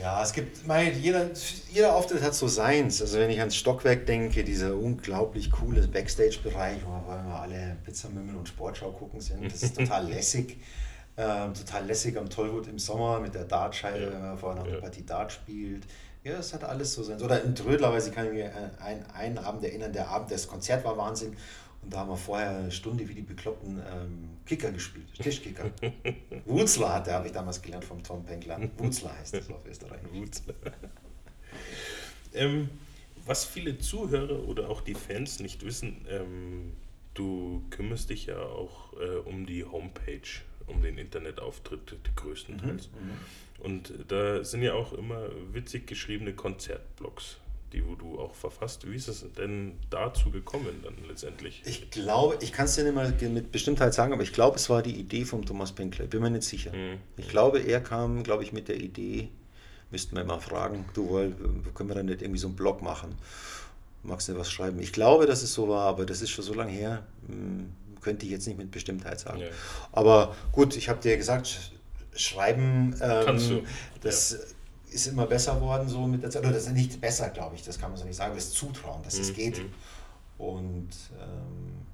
Ja, 0.00 0.22
es 0.22 0.32
gibt, 0.32 0.66
mein, 0.66 1.00
jeder, 1.00 1.30
jeder 1.70 1.94
Auftritt 1.94 2.22
hat 2.22 2.34
so 2.34 2.48
seins. 2.48 3.00
Also 3.00 3.18
wenn 3.18 3.30
ich 3.30 3.38
ans 3.40 3.56
Stockwerk 3.56 4.06
denke, 4.06 4.42
dieser 4.42 4.74
unglaublich 4.74 5.50
coole 5.50 5.86
Backstage-Bereich, 5.86 6.78
wo 6.84 6.90
wir 6.90 7.40
alle 7.40 7.76
Pizzamümmel 7.84 8.36
und 8.36 8.48
Sportschau 8.48 8.90
gucken 8.92 9.20
sind, 9.20 9.52
das 9.52 9.62
ist 9.62 9.76
total 9.78 10.08
lässig. 10.08 10.58
Ähm, 11.16 11.52
total 11.52 11.84
lässig 11.86 12.16
am 12.16 12.30
Tollwood 12.30 12.68
im 12.68 12.78
Sommer 12.78 13.20
mit 13.20 13.34
der 13.34 13.44
Dartscheibe, 13.44 14.04
ja. 14.04 14.12
wenn 14.12 14.22
man 14.22 14.38
vorher 14.38 14.60
noch 14.60 14.66
ja. 14.66 14.72
eine 14.72 14.80
Partie 14.80 15.04
Dart 15.04 15.30
spielt. 15.30 15.84
Ja, 16.24 16.34
es 16.34 16.54
hat 16.54 16.64
alles 16.64 16.94
so 16.94 17.02
sein. 17.02 17.20
Oder 17.20 17.42
in 17.42 17.54
Trödlerweise 17.54 18.12
kann 18.12 18.26
ich 18.26 18.32
mich 18.32 18.44
an 18.44 18.70
einen, 18.78 19.04
einen 19.10 19.38
Abend 19.38 19.64
erinnern, 19.64 19.92
der 19.92 20.08
Abend, 20.08 20.30
das 20.30 20.46
Konzert 20.46 20.84
war 20.84 20.96
Wahnsinn. 20.96 21.36
Und 21.82 21.92
da 21.92 21.98
haben 21.98 22.10
wir 22.10 22.16
vorher 22.16 22.50
eine 22.58 22.70
Stunde 22.70 23.08
wie 23.08 23.14
die 23.14 23.22
Bekloppten 23.22 23.78
ähm, 23.78 24.30
Kicker 24.46 24.70
gespielt, 24.70 25.12
Tischkicker. 25.14 25.70
Wutzler 26.46 26.94
hat, 26.94 27.06
der 27.08 27.14
habe 27.14 27.26
ich 27.26 27.32
damals 27.32 27.60
gelernt 27.60 27.84
vom 27.84 28.02
Tom 28.02 28.24
Penkler. 28.24 28.60
Wutzler 28.76 29.16
heißt 29.18 29.34
das 29.34 29.50
auf 29.50 29.66
Österreich. 29.66 30.00
Wutzler. 30.12 30.54
ähm, 32.34 32.70
was 33.26 33.44
viele 33.44 33.78
Zuhörer 33.78 34.48
oder 34.48 34.68
auch 34.70 34.80
die 34.80 34.94
Fans 34.94 35.40
nicht 35.40 35.64
wissen, 35.64 36.06
ähm, 36.08 36.72
du 37.14 37.64
kümmerst 37.70 38.10
dich 38.10 38.26
ja 38.26 38.40
auch 38.40 38.92
äh, 39.00 39.16
um 39.16 39.46
die 39.46 39.64
Homepage, 39.64 40.40
um 40.66 40.82
den 40.82 40.98
Internetauftritt 40.98 41.98
größtenteils. 42.14 42.90
Mhm, 42.90 43.08
mhm. 43.08 43.64
Und 43.64 43.92
da 44.08 44.42
sind 44.44 44.62
ja 44.62 44.74
auch 44.74 44.92
immer 44.92 45.28
witzig 45.52 45.86
geschriebene 45.86 46.32
Konzertblogs 46.32 47.38
die 47.72 47.86
wo 47.86 47.94
du 47.94 48.18
auch 48.18 48.34
verfasst. 48.34 48.90
Wie 48.90 48.94
ist 48.94 49.08
es 49.08 49.24
denn 49.36 49.78
dazu 49.90 50.30
gekommen 50.30 50.80
dann 50.82 50.94
letztendlich? 51.08 51.62
Ich 51.64 51.90
glaube, 51.90 52.38
ich 52.40 52.52
kann 52.52 52.66
es 52.66 52.74
dir 52.74 52.84
nicht 52.84 52.94
mal 52.94 53.12
mit 53.30 53.52
Bestimmtheit 53.52 53.94
sagen, 53.94 54.12
aber 54.12 54.22
ich 54.22 54.32
glaube, 54.32 54.56
es 54.56 54.68
war 54.68 54.82
die 54.82 54.94
Idee 54.94 55.24
von 55.24 55.44
Thomas 55.44 55.72
Penkler. 55.72 56.06
Bin 56.06 56.22
mir 56.22 56.30
nicht 56.30 56.44
sicher. 56.44 56.72
Mhm. 56.72 56.98
Ich 57.16 57.28
glaube, 57.28 57.60
er 57.60 57.80
kam, 57.80 58.22
glaube 58.22 58.44
ich, 58.44 58.52
mit 58.52 58.68
der 58.68 58.80
Idee, 58.80 59.28
müssten 59.90 60.16
wir 60.16 60.24
mal 60.24 60.40
fragen, 60.40 60.84
du 60.94 61.08
woll, 61.08 61.34
können 61.74 61.88
wir 61.88 61.94
dann 61.94 62.06
nicht 62.06 62.22
irgendwie 62.22 62.40
so 62.40 62.48
einen 62.48 62.56
Blog 62.56 62.82
machen? 62.82 63.14
Magst 64.02 64.28
du 64.28 64.36
was 64.36 64.50
schreiben? 64.50 64.80
Ich 64.80 64.92
glaube, 64.92 65.26
dass 65.26 65.42
es 65.42 65.54
so 65.54 65.68
war, 65.68 65.86
aber 65.86 66.06
das 66.06 66.22
ist 66.22 66.30
schon 66.30 66.44
so 66.44 66.54
lange 66.54 66.72
her, 66.72 67.06
hm, 67.28 67.72
könnte 68.00 68.26
ich 68.26 68.32
jetzt 68.32 68.46
nicht 68.46 68.58
mit 68.58 68.70
Bestimmtheit 68.70 69.20
sagen. 69.20 69.40
Ja. 69.40 69.46
Aber 69.92 70.34
gut, 70.50 70.76
ich 70.76 70.88
habe 70.88 71.00
dir 71.00 71.16
gesagt, 71.16 71.72
schreiben, 72.14 72.94
ähm, 73.00 73.24
Kannst 73.24 73.50
du. 73.50 73.62
das... 74.02 74.32
Ja 74.32 74.38
ist 74.92 75.06
immer 75.06 75.26
besser 75.26 75.60
worden 75.60 75.88
so 75.88 76.06
mit 76.06 76.22
der 76.22 76.30
Zeit. 76.30 76.42
Oder 76.42 76.52
das 76.52 76.66
ist 76.66 76.72
nicht 76.72 77.00
besser, 77.00 77.30
glaube 77.30 77.54
ich, 77.56 77.62
das 77.62 77.78
kann 77.78 77.90
man 77.90 77.98
so 77.98 78.04
nicht 78.04 78.16
sagen, 78.16 78.34
das 78.34 78.52
Zutrauen, 78.52 79.02
dass 79.02 79.18
es 79.18 79.30
mhm. 79.30 79.34
geht. 79.34 79.60
Und 80.38 80.90
ähm, 81.20 81.86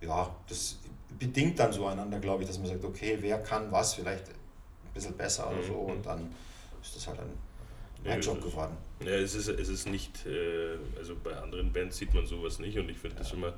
ja, 0.00 0.34
das 0.48 0.78
bedingt 1.18 1.58
dann 1.58 1.72
so 1.72 1.86
einander, 1.86 2.18
glaube 2.18 2.42
ich, 2.42 2.48
dass 2.48 2.58
man 2.58 2.68
sagt, 2.68 2.84
okay, 2.84 3.16
wer 3.20 3.38
kann 3.42 3.70
was 3.70 3.94
vielleicht 3.94 4.28
ein 4.28 4.92
bisschen 4.94 5.16
besser 5.16 5.50
oder 5.50 5.62
so 5.62 5.82
mhm. 5.82 5.90
und 5.90 6.06
dann 6.06 6.34
ist 6.82 6.96
das 6.96 7.06
halt 7.06 7.20
ein, 7.20 8.10
ein 8.10 8.20
Job 8.20 8.42
geworden. 8.42 8.76
Ja, 9.00 9.12
es 9.12 9.34
ist, 9.34 9.48
es 9.48 9.68
ist 9.68 9.88
nicht, 9.88 10.26
äh, 10.26 10.76
also 10.98 11.16
bei 11.22 11.36
anderen 11.36 11.72
Bands 11.72 11.96
sieht 11.96 12.14
man 12.14 12.26
sowas 12.26 12.58
nicht 12.58 12.78
und 12.78 12.88
ich 12.88 12.98
finde 12.98 13.16
ja. 13.16 13.22
das 13.22 13.32
immer 13.32 13.54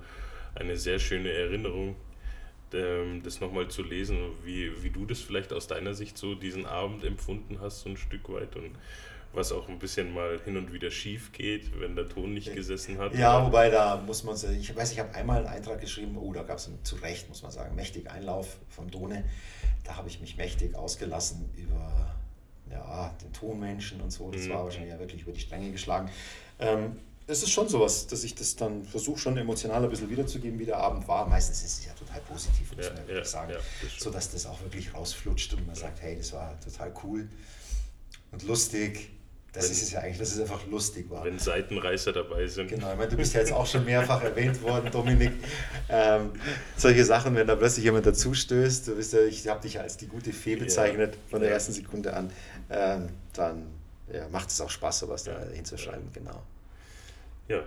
eine 0.54 0.76
sehr 0.76 0.98
schöne 0.98 1.30
Erinnerung, 1.30 1.96
ähm, 2.74 3.22
das 3.22 3.40
nochmal 3.40 3.68
zu 3.68 3.82
lesen, 3.82 4.18
wie, 4.44 4.82
wie 4.82 4.90
du 4.90 5.04
das 5.06 5.20
vielleicht 5.20 5.52
aus 5.52 5.66
deiner 5.66 5.94
Sicht 5.94 6.18
so 6.18 6.34
diesen 6.34 6.66
Abend 6.66 7.04
empfunden 7.04 7.60
hast, 7.60 7.80
so 7.80 7.90
ein 7.90 7.96
Stück 7.96 8.28
weit 8.28 8.56
und 8.56 8.72
was 9.32 9.52
auch 9.52 9.68
ein 9.68 9.78
bisschen 9.78 10.12
mal 10.12 10.40
hin 10.44 10.56
und 10.56 10.72
wieder 10.72 10.90
schief 10.90 11.32
geht, 11.32 11.78
wenn 11.80 11.94
der 11.94 12.08
Ton 12.08 12.32
nicht 12.32 12.54
gesessen 12.54 12.98
hat. 12.98 13.14
Ja, 13.14 13.44
wobei 13.44 13.68
da 13.70 14.02
muss 14.04 14.24
man, 14.24 14.36
ich 14.58 14.74
weiß, 14.74 14.92
ich 14.92 14.98
habe 14.98 15.14
einmal 15.14 15.38
einen 15.38 15.48
Eintrag 15.48 15.80
geschrieben, 15.80 16.16
oh, 16.16 16.32
da 16.32 16.42
gab 16.42 16.56
es 16.56 16.70
zu 16.82 16.96
Recht, 16.96 17.28
muss 17.28 17.42
man 17.42 17.52
sagen, 17.52 17.74
mächtig 17.74 18.10
Einlauf 18.10 18.56
vom 18.70 18.90
Done. 18.90 19.24
Da 19.84 19.96
habe 19.96 20.08
ich 20.08 20.20
mich 20.20 20.36
mächtig 20.36 20.74
ausgelassen 20.74 21.50
über 21.56 22.14
ja, 22.70 23.14
den 23.22 23.32
Tonmenschen 23.32 24.00
und 24.00 24.10
so. 24.10 24.30
Das 24.30 24.42
mhm. 24.42 24.50
war 24.50 24.64
wahrscheinlich 24.64 24.90
ja 24.90 24.98
wirklich 24.98 25.22
über 25.22 25.32
die 25.32 25.40
Stränge 25.40 25.70
geschlagen. 25.70 26.10
Ähm, 26.58 26.96
es 27.28 27.42
ist 27.42 27.50
schon 27.50 27.68
sowas, 27.68 28.06
dass 28.06 28.24
ich 28.24 28.34
das 28.34 28.56
dann 28.56 28.84
versuche, 28.84 29.18
schon 29.18 29.36
emotional 29.36 29.84
ein 29.84 29.90
bisschen 29.90 30.08
wiederzugeben, 30.08 30.58
wie 30.58 30.64
der 30.64 30.78
Abend 30.78 31.06
war. 31.06 31.28
Meistens 31.28 31.62
ist 31.62 31.80
es 31.80 31.86
ja 31.86 31.92
total 31.92 32.20
positiv, 32.22 32.74
muss 32.74 32.86
ja, 32.86 32.92
man 32.92 33.02
wirklich 33.02 33.18
ja, 33.18 33.24
sagen. 33.24 33.52
Ja, 33.52 33.58
das 33.82 34.02
so 34.02 34.10
dass 34.10 34.30
das 34.30 34.46
auch 34.46 34.60
wirklich 34.62 34.94
rausflutscht 34.94 35.52
und 35.52 35.66
man 35.66 35.76
sagt, 35.76 36.00
hey, 36.00 36.16
das 36.16 36.32
war 36.32 36.58
total 36.60 36.92
cool 37.04 37.28
und 38.32 38.42
lustig. 38.44 39.10
Das 39.52 39.64
wenn, 39.64 39.72
ist 39.72 39.82
es 39.82 39.92
ja 39.92 40.00
eigentlich, 40.00 40.18
dass 40.18 40.32
es 40.32 40.40
einfach 40.40 40.66
lustig 40.68 41.10
war. 41.10 41.24
Wenn 41.24 41.38
Seitenreißer 41.38 42.12
dabei 42.12 42.46
sind. 42.46 42.68
Genau, 42.68 42.92
ich 42.92 42.98
meine, 42.98 43.10
du 43.10 43.16
bist 43.16 43.34
ja 43.34 43.40
jetzt 43.40 43.52
auch 43.52 43.66
schon 43.66 43.84
mehrfach 43.84 44.22
erwähnt 44.22 44.62
worden, 44.62 44.90
Dominik. 44.90 45.32
Ähm, 45.90 46.32
solche 46.76 47.04
Sachen, 47.04 47.34
wenn 47.34 47.46
da 47.46 47.56
plötzlich 47.56 47.84
jemand 47.84 48.06
dazustößt, 48.06 48.88
du 48.88 48.96
bist 48.96 49.12
ja, 49.12 49.20
ich 49.20 49.46
habe 49.48 49.60
dich 49.60 49.74
ja 49.74 49.82
als 49.82 49.98
die 49.98 50.06
gute 50.06 50.32
Fee 50.32 50.56
bezeichnet 50.56 51.16
von 51.30 51.40
der 51.40 51.50
ersten 51.50 51.72
Sekunde 51.72 52.14
an, 52.14 52.30
ähm, 52.70 53.08
dann 53.34 53.66
macht 54.30 54.48
es 54.48 54.60
auch 54.62 54.70
Spaß, 54.70 55.00
sowas 55.00 55.24
da 55.24 55.38
hinzuschreiben, 55.52 56.10
genau. 56.12 56.42
Ja. 57.48 57.62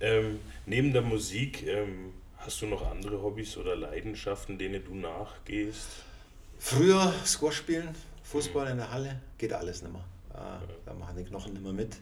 Ähm, 0.00 0.40
neben 0.66 0.92
der 0.92 1.02
Musik, 1.02 1.66
ähm, 1.66 2.12
hast 2.38 2.62
du 2.62 2.66
noch 2.66 2.88
andere 2.90 3.22
Hobbys 3.22 3.56
oder 3.56 3.76
Leidenschaften, 3.76 4.58
denen 4.58 4.84
du 4.84 4.94
nachgehst? 4.94 5.88
Früher 6.58 7.12
Squash 7.24 7.56
spielen, 7.56 7.94
Fußball 8.24 8.66
mhm. 8.66 8.72
in 8.72 8.76
der 8.78 8.90
Halle, 8.90 9.20
geht 9.36 9.52
alles 9.52 9.82
nicht 9.82 9.92
mehr. 9.92 10.04
Äh, 10.34 10.38
ja. 10.38 10.62
Da 10.86 10.94
machen 10.94 11.16
die 11.16 11.24
Knochen 11.24 11.52
nicht 11.52 11.62
mehr 11.62 11.72
mit. 11.72 11.96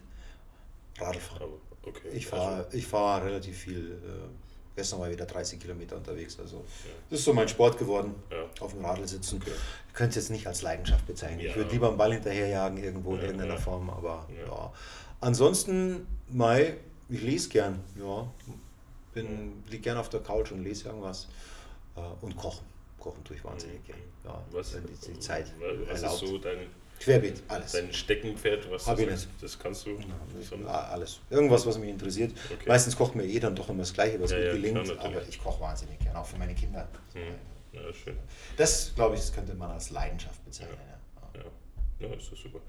Radfahren. 0.99 1.49
Okay. 1.83 2.09
Ich 2.13 2.27
fahre 2.27 2.65
also. 2.65 2.79
fahr 2.79 3.23
relativ 3.23 3.57
viel. 3.57 3.91
Äh, 3.91 4.27
gestern 4.75 4.99
war 4.99 5.07
ich 5.07 5.13
wieder 5.13 5.25
30 5.25 5.59
Kilometer 5.59 5.95
unterwegs. 5.95 6.39
Also 6.39 6.57
ja. 6.57 6.91
das 7.09 7.19
ist 7.19 7.25
so 7.25 7.33
mein 7.33 7.47
Sport 7.47 7.77
geworden, 7.77 8.15
ja. 8.31 8.45
auf 8.59 8.73
dem 8.73 8.83
Radl 8.83 9.07
sitzen. 9.07 9.41
Okay. 9.41 9.51
Ich 9.87 9.93
könnte 9.93 10.19
es 10.19 10.25
jetzt 10.25 10.31
nicht 10.31 10.47
als 10.47 10.61
Leidenschaft 10.61 11.05
bezeichnen. 11.07 11.39
Ich 11.39 11.55
würde 11.55 11.71
lieber 11.71 11.89
einen 11.89 11.97
Ball 11.97 12.13
hinterherjagen 12.13 12.77
irgendwo 12.77 13.15
in 13.15 13.21
irgendeiner 13.21 13.57
Form. 13.57 13.89
Aber 13.89 14.27
ja. 14.45 14.71
Ansonsten, 15.19 16.05
Mai, 16.29 16.77
ich 17.09 17.21
lese 17.21 17.49
gern, 17.49 17.79
ja. 17.99 18.31
Bin, 19.13 19.63
liege 19.69 19.83
gern 19.83 19.97
auf 19.97 20.09
der 20.09 20.19
Couch 20.19 20.51
und 20.51 20.63
lese 20.63 20.89
irgendwas. 20.89 21.27
Äh, 21.95 22.01
und 22.21 22.35
kochen. 22.35 22.65
Kochen 22.99 23.23
tue 23.23 23.35
ich 23.35 23.43
wahnsinnig 23.43 23.83
gern. 23.85 23.99
Ja, 24.23 24.43
was, 24.51 24.73
wenn 24.73 24.85
die, 24.85 25.13
die 25.13 25.19
Zeit 25.19 25.51
was 25.87 26.01
erlaubt. 26.01 26.23
ist 26.23 26.29
so 26.29 26.37
dein, 26.37 26.67
Querbeet, 26.99 27.43
alles. 27.47 27.71
Dein 27.71 27.93
Steckenpferd, 27.93 28.69
was 28.71 28.87
Hab 28.87 28.99
ich 28.99 29.07
nicht. 29.07 29.27
das 29.39 29.57
kannst 29.57 29.85
du? 29.85 29.99
Ja, 30.63 30.87
alles. 30.89 31.19
Irgendwas, 31.29 31.65
was 31.65 31.77
mich 31.77 31.89
interessiert. 31.89 32.31
Okay. 32.51 32.67
Meistens 32.67 32.95
kocht 32.95 33.15
mir 33.15 33.23
eh 33.23 33.39
dann 33.39 33.55
doch 33.55 33.69
immer 33.69 33.79
das 33.79 33.93
Gleiche, 33.93 34.19
was 34.19 34.31
ja, 34.31 34.37
mir 34.37 34.45
ja, 34.45 34.51
gelingt. 34.53 34.83
Klar, 34.83 35.05
aber 35.05 35.27
ich 35.27 35.41
koche 35.41 35.61
wahnsinnig 35.61 35.99
gern, 35.99 36.15
auch 36.15 36.25
für 36.25 36.37
meine 36.37 36.55
Kinder. 36.55 36.87
Hm. 37.13 37.35
Ja, 37.73 37.93
schön. 37.93 38.17
Das, 38.55 38.93
glaube 38.95 39.15
ich, 39.15 39.21
das 39.21 39.33
könnte 39.33 39.53
man 39.53 39.71
als 39.71 39.91
Leidenschaft 39.91 40.43
bezeichnen. 40.43 40.77
Ja, 41.33 41.39
ja. 41.39 42.07
ja. 42.07 42.15
das 42.15 42.31
ist 42.31 42.41
super. 42.41 42.59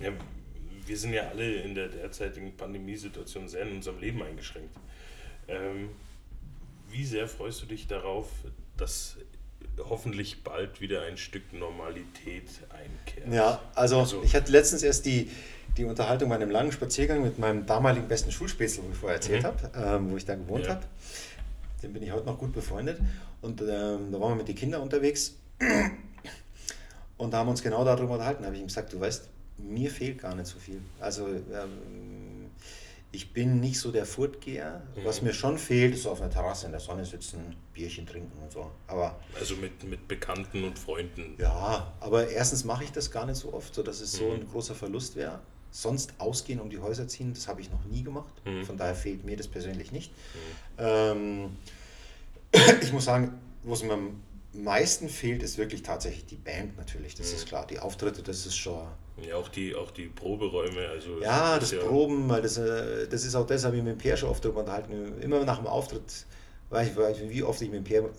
Ja, 0.00 0.12
wir 0.88 0.96
sind 0.96 1.12
ja 1.12 1.28
alle 1.28 1.56
in 1.56 1.74
der 1.74 1.88
derzeitigen 1.88 2.56
Pandemiesituation 2.56 3.48
sehr 3.48 3.62
in 3.62 3.76
unserem 3.76 4.00
Leben 4.00 4.22
eingeschränkt. 4.22 4.74
Ähm, 5.46 5.90
wie 6.90 7.04
sehr 7.04 7.28
freust 7.28 7.62
du 7.62 7.66
dich 7.66 7.86
darauf, 7.86 8.28
dass 8.76 9.16
hoffentlich 9.78 10.42
bald 10.42 10.80
wieder 10.80 11.02
ein 11.02 11.18
Stück 11.18 11.52
Normalität 11.52 12.48
einkehrt? 12.70 13.32
Ja, 13.32 13.60
also, 13.74 14.00
also 14.00 14.22
ich 14.22 14.34
hatte 14.34 14.50
letztens 14.50 14.82
erst 14.82 15.04
die, 15.04 15.30
die 15.76 15.84
Unterhaltung 15.84 16.30
bei 16.30 16.36
einem 16.36 16.50
langen 16.50 16.72
Spaziergang 16.72 17.22
mit 17.22 17.38
meinem 17.38 17.66
damaligen 17.66 18.08
besten 18.08 18.32
Schulspätzle, 18.32 18.82
wo 18.84 18.90
ich 18.90 18.96
vorher 18.96 19.16
erzählt 19.16 19.42
mhm. 19.42 19.46
habe, 19.46 19.70
ähm, 19.76 20.10
wo 20.10 20.16
ich 20.16 20.24
da 20.24 20.34
gewohnt 20.34 20.64
ja. 20.64 20.70
habe. 20.70 20.86
Den 21.82 21.92
bin 21.92 22.02
ich 22.02 22.10
heute 22.10 22.26
noch 22.26 22.38
gut 22.38 22.52
befreundet. 22.52 22.98
Und 23.40 23.60
ähm, 23.60 24.10
da 24.10 24.20
waren 24.20 24.30
wir 24.30 24.36
mit 24.36 24.48
den 24.48 24.56
Kindern 24.56 24.80
unterwegs. 24.80 25.36
Und 27.18 27.32
da 27.32 27.38
haben 27.38 27.46
wir 27.46 27.50
uns 27.50 27.62
genau 27.62 27.84
darüber 27.84 28.14
unterhalten. 28.14 28.42
Da 28.42 28.46
habe 28.46 28.56
ich 28.56 28.62
ihm 28.62 28.68
gesagt, 28.68 28.92
du 28.92 28.98
weißt, 29.00 29.28
mir 29.58 29.90
fehlt 29.90 30.18
gar 30.18 30.34
nicht 30.34 30.46
so 30.46 30.58
viel. 30.58 30.80
Also 31.00 31.26
ähm, 31.26 32.50
ich 33.10 33.32
bin 33.32 33.60
nicht 33.60 33.78
so 33.78 33.90
der 33.90 34.04
Furtgeher. 34.04 34.82
Mhm. 34.96 35.04
Was 35.04 35.22
mir 35.22 35.32
schon 35.32 35.58
fehlt, 35.58 35.94
ist 35.94 36.06
auf 36.06 36.20
einer 36.20 36.30
Terrasse 36.30 36.66
in 36.66 36.72
der 36.72 36.80
Sonne 36.80 37.04
sitzen, 37.04 37.56
Bierchen 37.72 38.06
trinken 38.06 38.38
und 38.42 38.52
so. 38.52 38.70
Aber, 38.86 39.18
also 39.38 39.56
mit, 39.56 39.82
mit 39.84 40.06
Bekannten 40.08 40.64
und 40.64 40.78
Freunden. 40.78 41.34
Ja, 41.38 41.92
aber 42.00 42.28
erstens 42.28 42.64
mache 42.64 42.84
ich 42.84 42.92
das 42.92 43.10
gar 43.10 43.26
nicht 43.26 43.36
so 43.36 43.52
oft, 43.52 43.74
sodass 43.74 44.00
es 44.00 44.14
mhm. 44.14 44.18
so 44.18 44.32
ein 44.32 44.48
großer 44.48 44.74
Verlust 44.74 45.16
wäre. 45.16 45.40
Sonst 45.70 46.14
ausgehen 46.18 46.60
um 46.60 46.70
die 46.70 46.78
Häuser 46.78 47.08
ziehen, 47.08 47.32
das 47.34 47.46
habe 47.46 47.60
ich 47.60 47.70
noch 47.70 47.84
nie 47.84 48.02
gemacht. 48.02 48.32
Mhm. 48.44 48.64
Von 48.64 48.76
daher 48.76 48.94
fehlt 48.94 49.24
mir 49.24 49.36
das 49.36 49.48
persönlich 49.48 49.92
nicht. 49.92 50.12
Mhm. 50.12 50.78
Ähm, 50.78 51.56
ich 52.82 52.92
muss 52.92 53.04
sagen, 53.04 53.38
wo 53.62 53.72
es 53.72 53.82
mir 53.82 53.94
am 53.94 54.22
meisten 54.52 55.08
fehlt, 55.08 55.42
ist 55.42 55.56
wirklich 55.56 55.82
tatsächlich 55.82 56.26
die 56.26 56.36
Band 56.36 56.76
natürlich. 56.76 57.14
Das 57.14 57.32
ist 57.32 57.44
mhm. 57.44 57.48
klar. 57.48 57.66
Die 57.66 57.78
Auftritte, 57.78 58.22
das 58.22 58.44
ist 58.44 58.56
schon 58.56 58.86
ja, 59.26 59.36
auch 59.36 59.48
die, 59.48 59.74
auch 59.74 59.90
die 59.90 60.06
Proberäume. 60.06 60.88
Also 60.88 61.20
ja, 61.20 61.58
das, 61.58 61.70
das 61.70 61.80
Proben, 61.80 62.28
weil 62.28 62.42
das, 62.42 62.58
äh, 62.58 63.08
das 63.08 63.24
ist 63.24 63.34
auch 63.34 63.46
das, 63.46 63.64
habe 63.64 63.76
ich 63.76 63.82
mit 63.82 63.92
dem 63.92 63.98
Peer 63.98 64.16
schon 64.16 64.28
oft 64.28 64.44
darüber 64.44 64.60
unterhalten. 64.60 65.20
Immer 65.20 65.44
nach 65.44 65.58
dem 65.58 65.66
Auftritt, 65.66 66.26
weiß 66.70 66.88
ich, 66.88 66.96
weiß 66.96 67.20
ich, 67.20 67.30
wie 67.30 67.42
oft 67.42 67.60
ich 67.62 67.70
mit 67.70 67.78
dem 67.78 67.84
Peer 67.84 68.10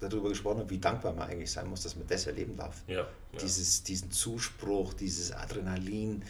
darüber 0.00 0.28
gesprochen 0.28 0.58
habe, 0.58 0.70
wie 0.70 0.78
dankbar 0.78 1.12
man 1.12 1.28
eigentlich 1.28 1.50
sein 1.50 1.68
muss, 1.68 1.82
dass 1.82 1.96
man 1.96 2.06
das 2.06 2.26
erleben 2.26 2.56
darf. 2.56 2.82
Ja, 2.86 2.94
ja. 2.94 3.06
Dieses, 3.40 3.82
diesen 3.82 4.10
Zuspruch, 4.10 4.94
dieses 4.94 5.32
Adrenalin 5.32 6.24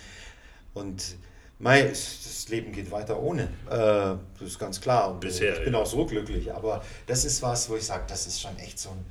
und 0.75 1.17
Mei, 1.59 1.85
das 1.85 2.49
Leben 2.49 2.73
geht 2.73 2.91
weiter 2.91 3.21
ohne. 3.21 3.45
Äh, 3.71 3.71
das 3.71 4.19
ist 4.41 4.59
ganz 4.59 4.81
klar. 4.81 5.13
Und 5.13 5.21
Bisher, 5.21 5.57
ich 5.57 5.65
bin 5.65 5.75
ja. 5.75 5.79
auch 5.79 5.87
so 5.87 6.05
glücklich. 6.05 6.53
Aber 6.53 6.85
das 7.07 7.25
ist 7.25 7.41
was, 7.41 7.71
wo 7.71 7.77
ich 7.77 7.85
sage, 7.85 8.03
das 8.09 8.27
ist 8.27 8.41
schon 8.41 8.57
echt 8.59 8.81
so 8.81 8.91
ein. 8.91 9.05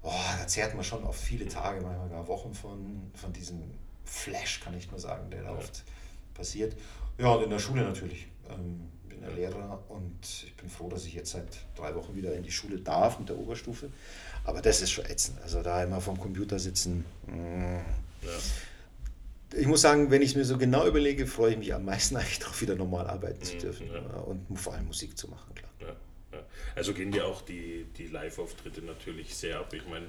Oh, 0.00 0.12
da 0.38 0.46
zehrt 0.46 0.74
man 0.74 0.82
schon 0.82 1.04
auf 1.04 1.16
viele 1.16 1.46
Tage, 1.46 1.82
manchmal 1.82 2.08
gar 2.08 2.26
Wochen 2.26 2.54
von, 2.54 3.10
von 3.14 3.32
diesem 3.34 3.60
Flash, 4.08 4.60
kann 4.60 4.76
ich 4.76 4.90
nur 4.90 4.98
sagen, 4.98 5.30
der 5.30 5.42
da 5.42 5.52
oft 5.52 5.84
passiert. 6.34 6.76
Ja, 7.18 7.32
und 7.32 7.44
in 7.44 7.50
der 7.50 7.58
Schule 7.58 7.82
natürlich. 7.82 8.26
Ähm, 8.48 8.88
bin 9.08 9.20
der 9.20 9.32
Lehrer 9.32 9.82
und 9.88 10.18
ich 10.22 10.54
bin 10.54 10.68
froh, 10.68 10.88
dass 10.88 11.04
ich 11.04 11.14
jetzt 11.14 11.32
seit 11.32 11.48
drei 11.76 11.94
Wochen 11.94 12.14
wieder 12.14 12.34
in 12.34 12.42
die 12.42 12.50
Schule 12.50 12.78
darf 12.78 13.18
mit 13.18 13.28
der 13.28 13.36
Oberstufe. 13.36 13.90
Aber 14.44 14.62
das 14.62 14.80
ist 14.80 14.90
schon 14.90 15.04
ätzend. 15.06 15.40
Also 15.42 15.62
da 15.62 15.82
immer 15.82 16.00
vom 16.00 16.18
Computer 16.18 16.58
sitzen. 16.58 17.04
Mm. 17.26 17.78
Ja. 18.22 19.58
Ich 19.58 19.66
muss 19.66 19.80
sagen, 19.80 20.10
wenn 20.10 20.22
ich 20.22 20.30
es 20.30 20.36
mir 20.36 20.44
so 20.44 20.58
genau 20.58 20.86
überlege, 20.86 21.26
freue 21.26 21.52
ich 21.52 21.58
mich 21.58 21.74
am 21.74 21.84
meisten 21.84 22.16
eigentlich 22.18 22.38
darauf, 22.38 22.60
wieder 22.60 22.74
normal 22.74 23.08
arbeiten 23.08 23.42
zu 23.42 23.54
mhm, 23.54 23.58
dürfen 23.60 23.90
ja. 23.92 24.00
und 24.20 24.56
vor 24.56 24.74
allem 24.74 24.86
Musik 24.86 25.16
zu 25.16 25.28
machen, 25.28 25.54
klar. 25.54 25.68
Ja, 25.80 25.96
also 26.74 26.92
gehen 26.92 27.12
ja 27.12 27.24
auch 27.24 27.42
die, 27.42 27.86
die 27.96 28.06
Live-Auftritte 28.06 28.82
natürlich 28.82 29.34
sehr 29.34 29.58
ab. 29.58 29.72
Ich 29.72 29.86
meine, 29.88 30.06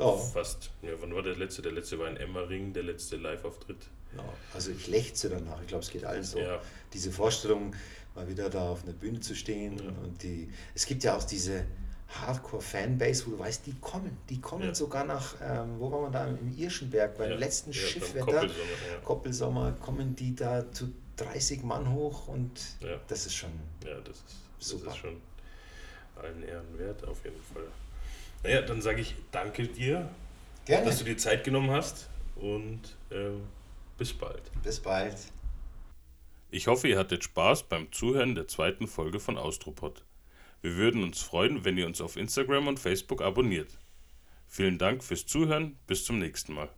ja. 0.00 0.16
Fast. 0.16 0.70
Ja, 0.82 0.90
wann 1.00 1.14
war 1.14 1.22
der 1.22 1.36
letzte? 1.36 1.62
Der 1.62 1.72
letzte 1.72 1.98
war 1.98 2.08
in 2.08 2.16
Emmering, 2.16 2.72
der 2.72 2.82
letzte 2.82 3.16
Live-Auftritt. 3.16 3.78
Ja, 4.16 4.24
also 4.54 4.70
ich 4.72 4.88
lechze 4.88 5.28
danach. 5.28 5.60
Ich 5.60 5.68
glaube, 5.68 5.84
es 5.84 5.90
geht 5.90 6.04
allen 6.04 6.24
so. 6.24 6.38
Ja. 6.38 6.60
Diese 6.92 7.12
Vorstellung, 7.12 7.74
mal 8.14 8.28
wieder 8.28 8.50
da 8.50 8.70
auf 8.70 8.82
einer 8.82 8.92
Bühne 8.92 9.20
zu 9.20 9.34
stehen. 9.34 9.78
Ja. 9.78 9.90
Und 10.02 10.22
die, 10.22 10.50
es 10.74 10.86
gibt 10.86 11.04
ja 11.04 11.16
auch 11.16 11.24
diese 11.24 11.64
Hardcore-Fanbase, 12.08 13.26
wo 13.26 13.30
du 13.32 13.38
weißt, 13.38 13.66
die 13.66 13.74
kommen. 13.80 14.16
Die 14.28 14.40
kommen 14.40 14.74
sogar 14.74 15.04
nach, 15.04 15.36
ähm, 15.40 15.78
wo 15.78 15.92
war 15.92 16.02
man 16.02 16.12
da, 16.12 16.26
im 16.26 16.56
Irschenberg, 16.56 17.16
beim 17.16 17.38
letzten 17.38 17.72
Schiffwetter, 17.72 18.24
Koppelsommer, 18.24 19.04
Koppelsommer, 19.04 19.72
kommen 19.72 20.16
die 20.16 20.34
da 20.34 20.70
zu 20.72 20.92
30 21.16 21.62
Mann 21.62 21.92
hoch 21.92 22.28
und 22.28 22.50
das 23.08 23.26
ist 23.26 23.34
schon 23.34 23.50
ja, 23.84 24.00
das 24.00 24.16
ist, 24.16 24.24
super. 24.58 24.86
Das 24.86 24.94
ist 24.94 25.00
schon 25.00 25.20
allen 26.16 26.42
Ehren 26.42 26.78
wert, 26.78 27.06
auf 27.06 27.24
jeden 27.24 27.40
Fall. 27.54 27.66
Naja, 28.42 28.62
dann 28.62 28.80
sage 28.80 29.02
ich 29.02 29.14
danke 29.30 29.68
dir, 29.68 30.08
Gerne. 30.64 30.86
dass 30.86 30.98
du 30.98 31.04
dir 31.04 31.16
Zeit 31.16 31.44
genommen 31.44 31.70
hast 31.70 32.08
und 32.36 32.80
äh, 33.10 33.30
bis 33.98 34.12
bald. 34.12 34.42
Bis 34.62 34.80
bald. 34.80 35.16
Ich 36.50 36.66
hoffe, 36.66 36.88
ihr 36.88 36.98
hattet 36.98 37.22
Spaß 37.22 37.64
beim 37.64 37.92
Zuhören 37.92 38.34
der 38.34 38.48
zweiten 38.48 38.88
Folge 38.88 39.20
von 39.20 39.38
Austropod. 39.38 40.04
Wir 40.62 40.76
würden 40.76 41.02
uns 41.02 41.20
freuen, 41.20 41.64
wenn 41.64 41.78
ihr 41.78 41.86
uns 41.86 42.00
auf 42.00 42.16
Instagram 42.16 42.66
und 42.66 42.78
Facebook 42.78 43.22
abonniert. 43.22 43.78
Vielen 44.46 44.78
Dank 44.78 45.04
fürs 45.04 45.26
Zuhören, 45.26 45.78
bis 45.86 46.04
zum 46.04 46.18
nächsten 46.18 46.54
Mal. 46.54 46.68